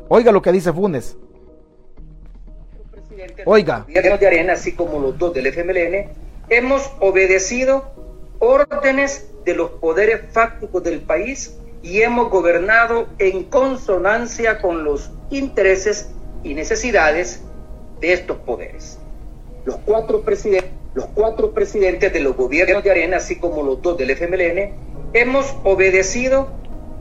[0.08, 1.18] Oiga lo que dice Funes.
[3.46, 3.86] Oiga.
[3.88, 6.10] Gobiernos de Arena, así como los dos del FMLN,
[6.50, 7.86] hemos obedecido
[8.40, 16.10] órdenes de los poderes fácticos del país y hemos gobernado en consonancia con los intereses
[16.44, 17.44] y necesidades
[18.00, 19.00] de estos poderes.
[19.66, 23.98] Los cuatro, presidentes, los cuatro presidentes de los gobiernos de Arena, así como los dos
[23.98, 24.74] del FMLN,
[25.14, 26.48] hemos obedecido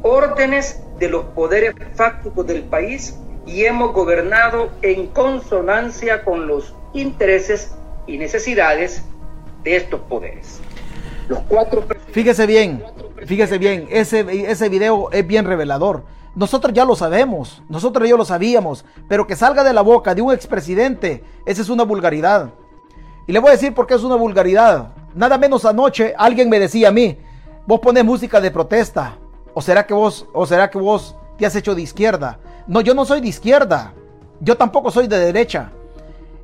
[0.02, 3.14] órdenes de los poderes fácticos del país
[3.46, 7.74] y hemos gobernado en consonancia con los intereses
[8.06, 9.02] y necesidades
[9.62, 10.60] de estos poderes.
[11.28, 12.84] Los cuatro fíjese bien,
[13.26, 16.04] fíjese bien, ese, ese video es bien revelador.
[16.34, 20.22] Nosotros ya lo sabemos, nosotros ya lo sabíamos, pero que salga de la boca de
[20.22, 22.50] un expresidente, esa es una vulgaridad.
[23.26, 24.92] Y le voy a decir por qué es una vulgaridad.
[25.14, 27.18] Nada menos anoche alguien me decía a mí,
[27.66, 29.16] vos pones música de protesta,
[29.54, 32.38] o será que vos, o será que vos te has hecho de izquierda.
[32.66, 33.92] No, yo no soy de izquierda.
[34.40, 35.70] Yo tampoco soy de derecha.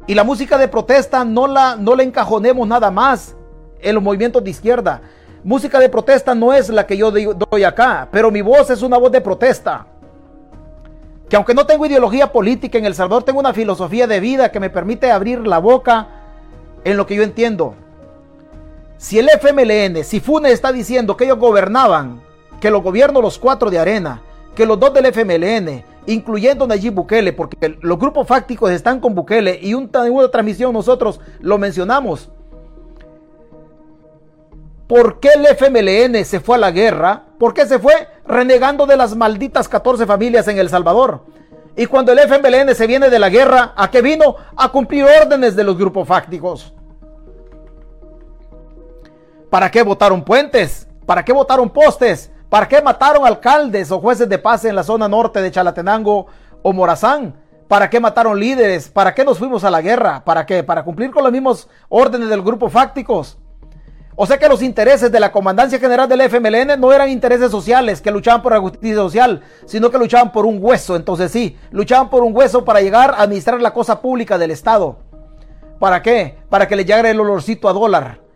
[0.07, 3.37] Y la música de protesta no la, no la encajonemos nada más
[3.81, 5.03] en los movimientos de izquierda.
[5.43, 8.99] Música de protesta no es la que yo doy acá, pero mi voz es una
[8.99, 9.87] voz de protesta.
[11.29, 14.61] Que aunque no tengo ideología política en El Salvador, tengo una filosofía de vida que
[14.61, 16.09] me permite abrir la boca
[16.85, 17.75] en lo que yo entiendo.
[18.99, 22.21] Si el FMLN, si FUNE está diciendo que ellos gobernaban,
[22.61, 24.21] que los gobiernos los cuatro de arena,
[24.55, 29.59] que los dos del FMLN, incluyendo Nayib Bukele, porque los grupos fácticos están con Bukele
[29.63, 32.31] y en una transmisión nosotros lo mencionamos.
[34.87, 37.23] ¿Por qué el FMLN se fue a la guerra?
[37.39, 41.23] ¿Por qué se fue renegando de las malditas 14 familias en El Salvador?
[41.77, 44.35] Y cuando el FMLN se viene de la guerra, ¿a qué vino?
[44.57, 46.75] A cumplir órdenes de los grupos fácticos.
[49.49, 50.89] ¿Para qué votaron puentes?
[51.07, 52.30] ¿Para qué votaron postes?
[52.51, 56.27] ¿Para qué mataron alcaldes o jueces de paz en la zona norte de Chalatenango
[56.63, 57.37] o Morazán?
[57.69, 58.89] ¿Para qué mataron líderes?
[58.89, 60.25] ¿Para qué nos fuimos a la guerra?
[60.25, 60.65] ¿Para qué?
[60.65, 63.39] ¿Para cumplir con los mismos órdenes del grupo fácticos?
[64.17, 68.01] O sea que los intereses de la Comandancia General del FMLN no eran intereses sociales
[68.01, 70.97] que luchaban por la justicia social, sino que luchaban por un hueso.
[70.97, 74.99] Entonces sí, luchaban por un hueso para llegar a administrar la cosa pública del Estado.
[75.79, 76.37] ¿Para qué?
[76.49, 78.30] Para que le llegara el olorcito a dólar.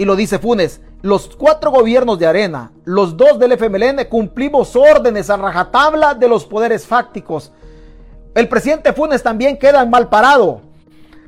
[0.00, 5.28] Y lo dice Funes, los cuatro gobiernos de Arena, los dos del FMLN, cumplimos órdenes
[5.28, 7.52] a rajatabla de los poderes fácticos.
[8.34, 10.62] El presidente Funes también queda mal parado.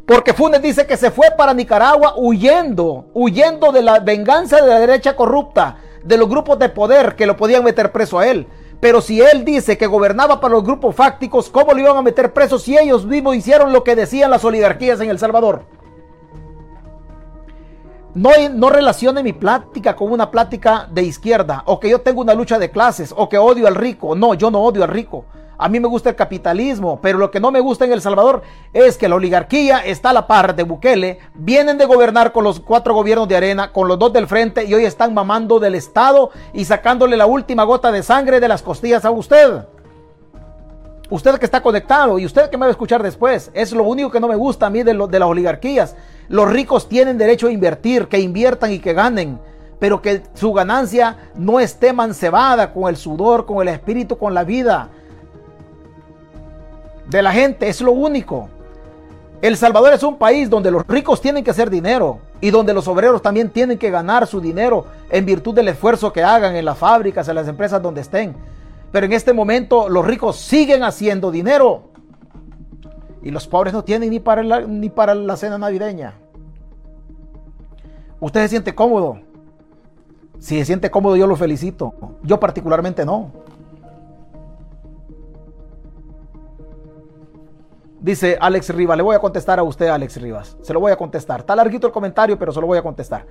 [0.07, 4.81] Porque Funes dice que se fue para Nicaragua huyendo, huyendo de la venganza de la
[4.81, 8.47] derecha corrupta, de los grupos de poder que lo podían meter preso a él.
[8.81, 12.33] Pero si él dice que gobernaba para los grupos fácticos, ¿cómo lo iban a meter
[12.33, 15.67] preso si ellos mismos hicieron lo que decían las oligarquías en El Salvador?
[18.15, 22.59] No, relacione mi plática con una plática de izquierda, o que yo tengo una lucha
[22.59, 24.15] de clases, o que odio al rico.
[24.15, 25.25] No, yo no odio al rico.
[25.57, 28.43] A mí me gusta el capitalismo, pero lo que no me gusta en El Salvador
[28.75, 32.61] es que la oligarquía está a la par de Bukele, vienen de gobernar con los
[32.61, 36.31] cuatro gobiernos de arena, con los dos del frente, y hoy están mamando del Estado
[36.53, 39.65] y sacándole la última gota de sangre de las costillas a usted.
[41.09, 44.11] Usted que está conectado y usted que me va a escuchar después, es lo único
[44.11, 45.97] que no me gusta a mí de las oligarquías.
[46.29, 49.39] Los ricos tienen derecho a invertir, que inviertan y que ganen,
[49.79, 54.45] pero que su ganancia no esté mancebada con el sudor, con el espíritu, con la
[54.45, 54.89] vida
[57.09, 57.69] de la gente.
[57.69, 58.49] Es lo único.
[59.41, 62.89] El Salvador es un país donde los ricos tienen que hacer dinero, y donde los
[62.89, 66.77] obreros también tienen que ganar su dinero en virtud del esfuerzo que hagan en las
[66.77, 68.35] fábricas, en las empresas donde estén.
[68.91, 71.92] Pero en este momento los ricos siguen haciendo dinero
[73.23, 76.15] y los pobres no tienen ni para la, ni para la cena navideña.
[78.21, 79.21] ¿Usted se siente cómodo?
[80.39, 81.95] Si se siente cómodo yo lo felicito.
[82.23, 83.31] Yo particularmente no.
[88.01, 90.57] Dice Alex Rivas, le voy a contestar a usted, Alex Rivas.
[90.63, 91.41] Se lo voy a contestar.
[91.41, 93.27] Está larguito el comentario, pero se lo voy a contestar.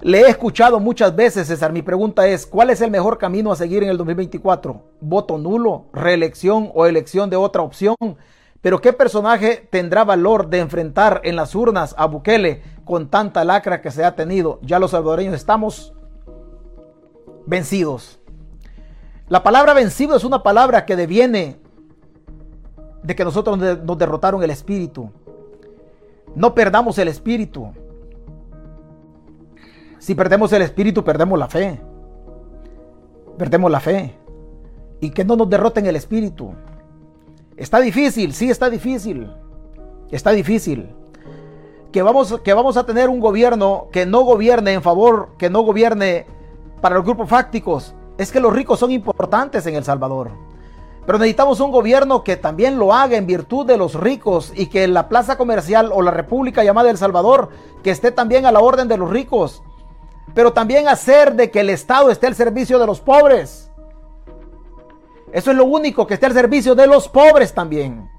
[0.00, 1.72] Le he escuchado muchas veces, César.
[1.72, 4.82] Mi pregunta es, ¿cuál es el mejor camino a seguir en el 2024?
[5.00, 7.96] ¿Voto nulo, reelección o elección de otra opción?
[8.62, 13.82] Pero ¿qué personaje tendrá valor de enfrentar en las urnas a Bukele con tanta lacra
[13.82, 14.60] que se ha tenido?
[14.62, 15.92] Ya los salvadoreños estamos
[17.44, 18.20] vencidos.
[19.28, 21.60] La palabra vencido es una palabra que deviene
[23.02, 25.10] de que nosotros nos derrotaron el espíritu.
[26.36, 27.72] No perdamos el espíritu.
[29.98, 31.80] Si perdemos el espíritu, perdemos la fe.
[33.36, 34.16] Perdemos la fe.
[35.00, 36.54] Y que no nos derroten el espíritu.
[37.62, 39.30] Está difícil, sí está difícil.
[40.10, 40.92] Está difícil.
[41.92, 45.60] Que vamos, que vamos a tener un gobierno que no gobierne en favor, que no
[45.60, 46.26] gobierne
[46.80, 47.94] para los grupos fácticos.
[48.18, 50.32] Es que los ricos son importantes en El Salvador.
[51.06, 54.88] Pero necesitamos un gobierno que también lo haga en virtud de los ricos y que
[54.88, 57.50] la plaza comercial o la república llamada El Salvador,
[57.84, 59.62] que esté también a la orden de los ricos.
[60.34, 63.71] Pero también hacer de que el Estado esté al servicio de los pobres.
[65.32, 68.10] Eso es lo único, que esté al servicio de los pobres también.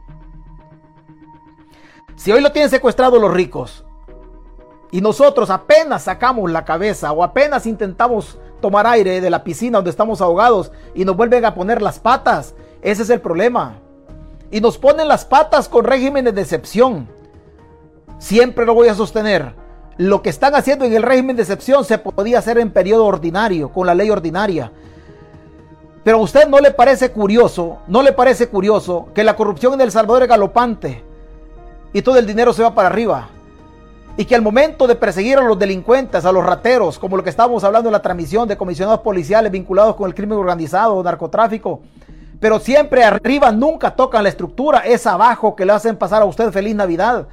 [2.15, 3.85] Si hoy lo tienen secuestrado los ricos
[4.91, 9.91] y nosotros apenas sacamos la cabeza o apenas intentamos tomar aire de la piscina donde
[9.91, 13.79] estamos ahogados y nos vuelven a poner las patas ese es el problema.
[14.51, 17.07] Y nos ponen las patas con regímenes de excepción.
[18.19, 19.55] Siempre lo voy a sostener.
[19.97, 23.71] Lo que están haciendo en el régimen de excepción se podía hacer en periodo ordinario,
[23.71, 24.73] con la ley ordinaria.
[26.03, 29.81] Pero a usted no le parece curioso, no le parece curioso que la corrupción en
[29.81, 31.03] El Salvador es galopante
[31.93, 33.29] y todo el dinero se va para arriba.
[34.17, 37.29] Y que al momento de perseguir a los delincuentes, a los rateros, como lo que
[37.29, 41.79] estábamos hablando en la transmisión de comisionados policiales vinculados con el crimen organizado, narcotráfico,
[42.39, 46.51] pero siempre arriba nunca tocan la estructura, es abajo que le hacen pasar a usted
[46.51, 47.27] feliz Navidad.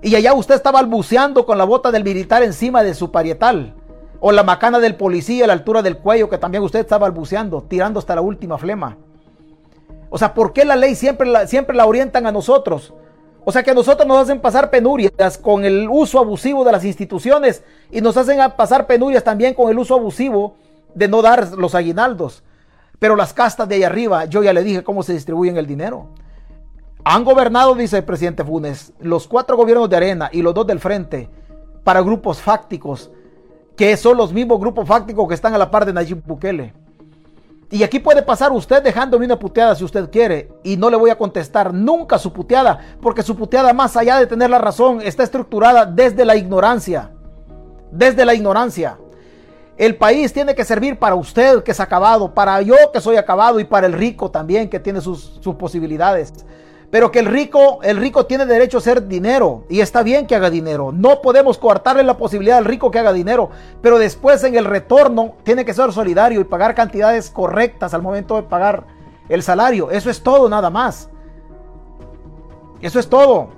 [0.00, 3.74] Y allá usted está balbuceando con la bota del militar encima de su parietal.
[4.26, 7.60] O la macana del policía a la altura del cuello que también usted está balbuceando,
[7.60, 8.96] tirando hasta la última flema.
[10.08, 12.94] O sea, ¿por qué la ley siempre la, siempre la orientan a nosotros?
[13.44, 16.86] O sea, que a nosotros nos hacen pasar penurias con el uso abusivo de las
[16.86, 20.56] instituciones y nos hacen pasar penurias también con el uso abusivo
[20.94, 22.42] de no dar los aguinaldos.
[22.98, 26.06] Pero las castas de ahí arriba, yo ya le dije cómo se distribuyen el dinero.
[27.04, 30.80] Han gobernado, dice el presidente Funes, los cuatro gobiernos de arena y los dos del
[30.80, 31.28] frente
[31.84, 33.10] para grupos fácticos,
[33.76, 36.72] que son los mismos grupos fácticos que están a la par de Nayib Bukele.
[37.70, 41.10] Y aquí puede pasar usted dejándome una puteada si usted quiere, y no le voy
[41.10, 45.24] a contestar nunca su puteada, porque su puteada, más allá de tener la razón, está
[45.24, 47.10] estructurada desde la ignorancia.
[47.90, 48.98] Desde la ignorancia.
[49.76, 53.58] El país tiene que servir para usted que es acabado, para yo que soy acabado
[53.58, 56.32] y para el rico también que tiene sus, posibilidades.
[56.94, 60.36] Pero que el rico, el rico tiene derecho a hacer dinero y está bien que
[60.36, 60.92] haga dinero.
[60.92, 63.50] No podemos coartarle la posibilidad al rico que haga dinero,
[63.82, 68.36] pero después en el retorno tiene que ser solidario y pagar cantidades correctas al momento
[68.36, 68.86] de pagar
[69.28, 69.90] el salario.
[69.90, 71.10] Eso es todo nada más.
[72.80, 73.48] Eso es todo.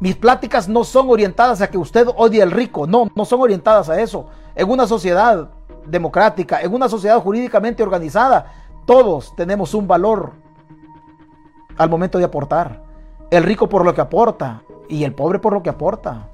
[0.00, 3.90] Mis pláticas no son orientadas a que usted odie al rico, no, no son orientadas
[3.90, 4.24] a eso
[4.54, 5.50] en una sociedad
[5.84, 8.54] democrática, en una sociedad jurídicamente organizada,
[8.86, 10.43] todos tenemos un valor
[11.76, 12.82] al momento de aportar.
[13.30, 16.28] El rico por lo que aporta y el pobre por lo que aporta.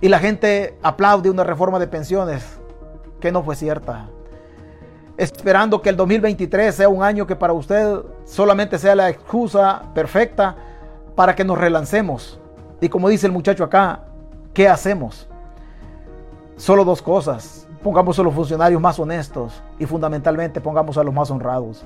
[0.00, 2.58] Y la gente aplaude una reforma de pensiones
[3.20, 4.08] que no fue cierta.
[5.16, 10.56] Esperando que el 2023 sea un año que para usted solamente sea la excusa perfecta
[11.14, 12.38] para que nos relancemos.
[12.80, 14.04] Y como dice el muchacho acá,
[14.52, 15.28] ¿qué hacemos?
[16.56, 17.66] Solo dos cosas.
[17.82, 21.84] Pongamos a los funcionarios más honestos y fundamentalmente pongamos a los más honrados.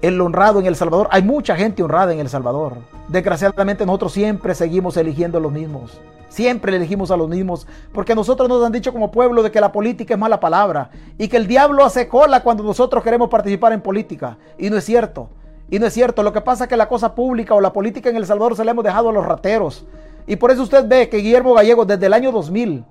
[0.00, 2.74] El honrado en El Salvador, hay mucha gente honrada en El Salvador.
[3.08, 6.00] Desgraciadamente nosotros siempre seguimos eligiendo a los mismos.
[6.28, 9.72] Siempre elegimos a los mismos porque nosotros nos han dicho como pueblo de que la
[9.72, 13.80] política es mala palabra y que el diablo hace cola cuando nosotros queremos participar en
[13.80, 14.38] política.
[14.56, 15.30] Y no es cierto.
[15.70, 16.22] Y no es cierto.
[16.22, 18.64] Lo que pasa es que la cosa pública o la política en El Salvador se
[18.64, 19.84] la hemos dejado a los rateros.
[20.28, 22.84] Y por eso usted ve que Guillermo Gallego desde el año 2000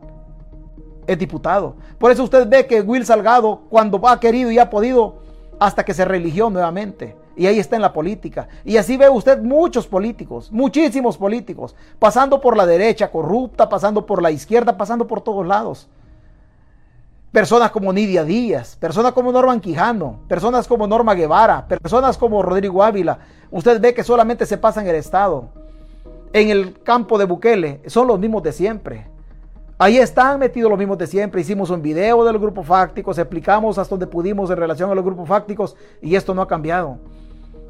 [1.05, 1.75] es diputado.
[1.97, 5.19] Por eso usted ve que Will Salgado, cuando ha querido y ha podido,
[5.59, 8.47] hasta que se religió nuevamente, Y ahí está en la política.
[8.65, 14.23] Y así ve usted muchos políticos, muchísimos políticos, pasando por la derecha corrupta, pasando por
[14.23, 15.88] la izquierda, pasando por todos lados.
[17.31, 22.81] Personas como Nidia Díaz, personas como Norman Quijano, personas como Norma Guevara, personas como Rodrigo
[22.81, 23.19] Ávila.
[23.51, 25.49] Usted ve que solamente se pasa en el Estado.
[26.34, 29.16] En el campo de Bukele son los mismos de siempre.
[29.79, 31.41] Ahí están metidos los mismos de siempre.
[31.41, 35.05] Hicimos un video de los grupos fácticos, explicamos hasta donde pudimos en relación a los
[35.05, 36.97] grupos fácticos y esto no ha cambiado.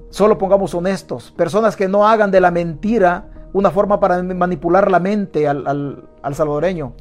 [0.09, 5.01] Solo pongamos honestos, personas que no hagan de la mentira una forma para manipular la
[5.01, 6.93] mente al, salvadoreño.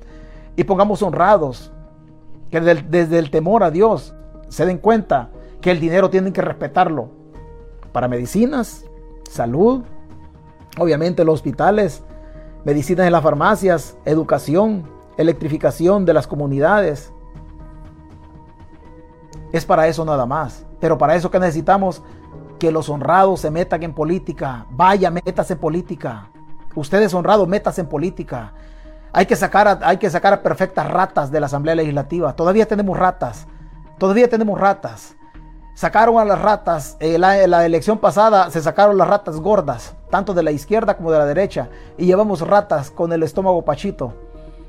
[0.56, 1.70] Y pongamos honrados,
[2.50, 4.12] que desde el temor a Dios
[4.48, 5.30] se den cuenta
[5.60, 7.10] que el dinero tienen que respetarlo
[7.92, 8.84] para medicinas,
[9.30, 9.84] salud,
[10.78, 12.02] obviamente los hospitales,
[12.64, 17.12] medicinas en las farmacias, educación, electrificación de las comunidades.
[19.52, 20.66] Es para eso nada más.
[20.80, 22.02] Pero para eso que necesitamos
[22.58, 24.66] que los honrados se metan en política.
[24.70, 26.30] Vaya, métase en política.
[26.74, 28.52] Ustedes honrados, métase en política.
[29.12, 32.34] Hay que, sacar a, hay que sacar perfectas ratas de la Asamblea Legislativa.
[32.34, 33.46] Todavía tenemos ratas.
[33.98, 35.16] Todavía tenemos ratas.
[35.74, 40.32] Sacaron a las ratas, en la, la, elección pasada se sacaron las ratas gordas, tanto
[40.32, 41.68] de la izquierda como de la derecha,
[41.98, 44.14] y llevamos ratas con el estómago pachito.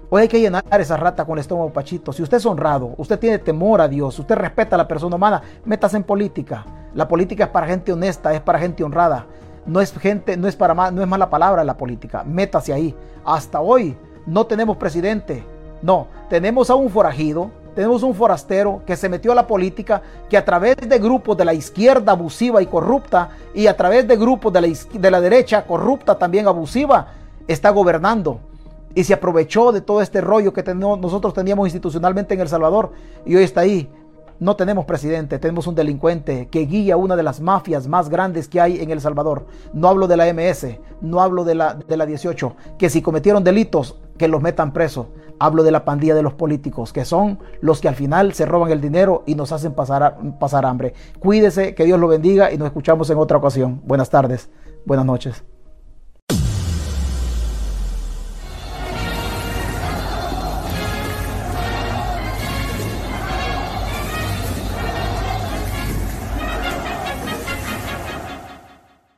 [0.09, 2.13] Hoy hay que llenar esa rata con el estómago pachito.
[2.13, 5.41] Si usted es honrado, usted tiene temor a Dios, usted respeta a la persona humana,
[5.65, 6.65] métase en política.
[6.93, 9.25] La política es para gente honesta, es para gente honrada.
[9.65, 12.23] No es gente, no es para no es mala palabra la política.
[12.23, 12.95] Métase ahí.
[13.25, 15.43] Hasta hoy no tenemos presidente.
[15.81, 20.35] No, tenemos a un forajido tenemos un forastero que se metió a la política, que
[20.35, 24.51] a través de grupos de la izquierda abusiva y corrupta y a través de grupos
[24.51, 27.09] de la derecha corrupta también abusiva,
[27.47, 28.39] está gobernando.
[28.97, 32.93] Y se aprovechó de todo este rollo que nosotros teníamos institucionalmente en El Salvador
[33.27, 33.87] y hoy está ahí
[34.39, 38.59] no tenemos presidente, tenemos un delincuente que guía una de las mafias más grandes que
[38.59, 39.45] hay en El Salvador.
[39.73, 43.43] No hablo de la MS, no hablo de la, de la 18, que si cometieron
[43.43, 45.07] delitos, que los metan presos.
[45.39, 48.71] Hablo de la pandilla de los políticos, que son los que al final se roban
[48.71, 50.93] el dinero y nos hacen pasar, pasar hambre.
[51.19, 53.81] Cuídese, que Dios lo bendiga y nos escuchamos en otra ocasión.
[53.85, 54.49] Buenas tardes,
[54.85, 55.43] buenas noches.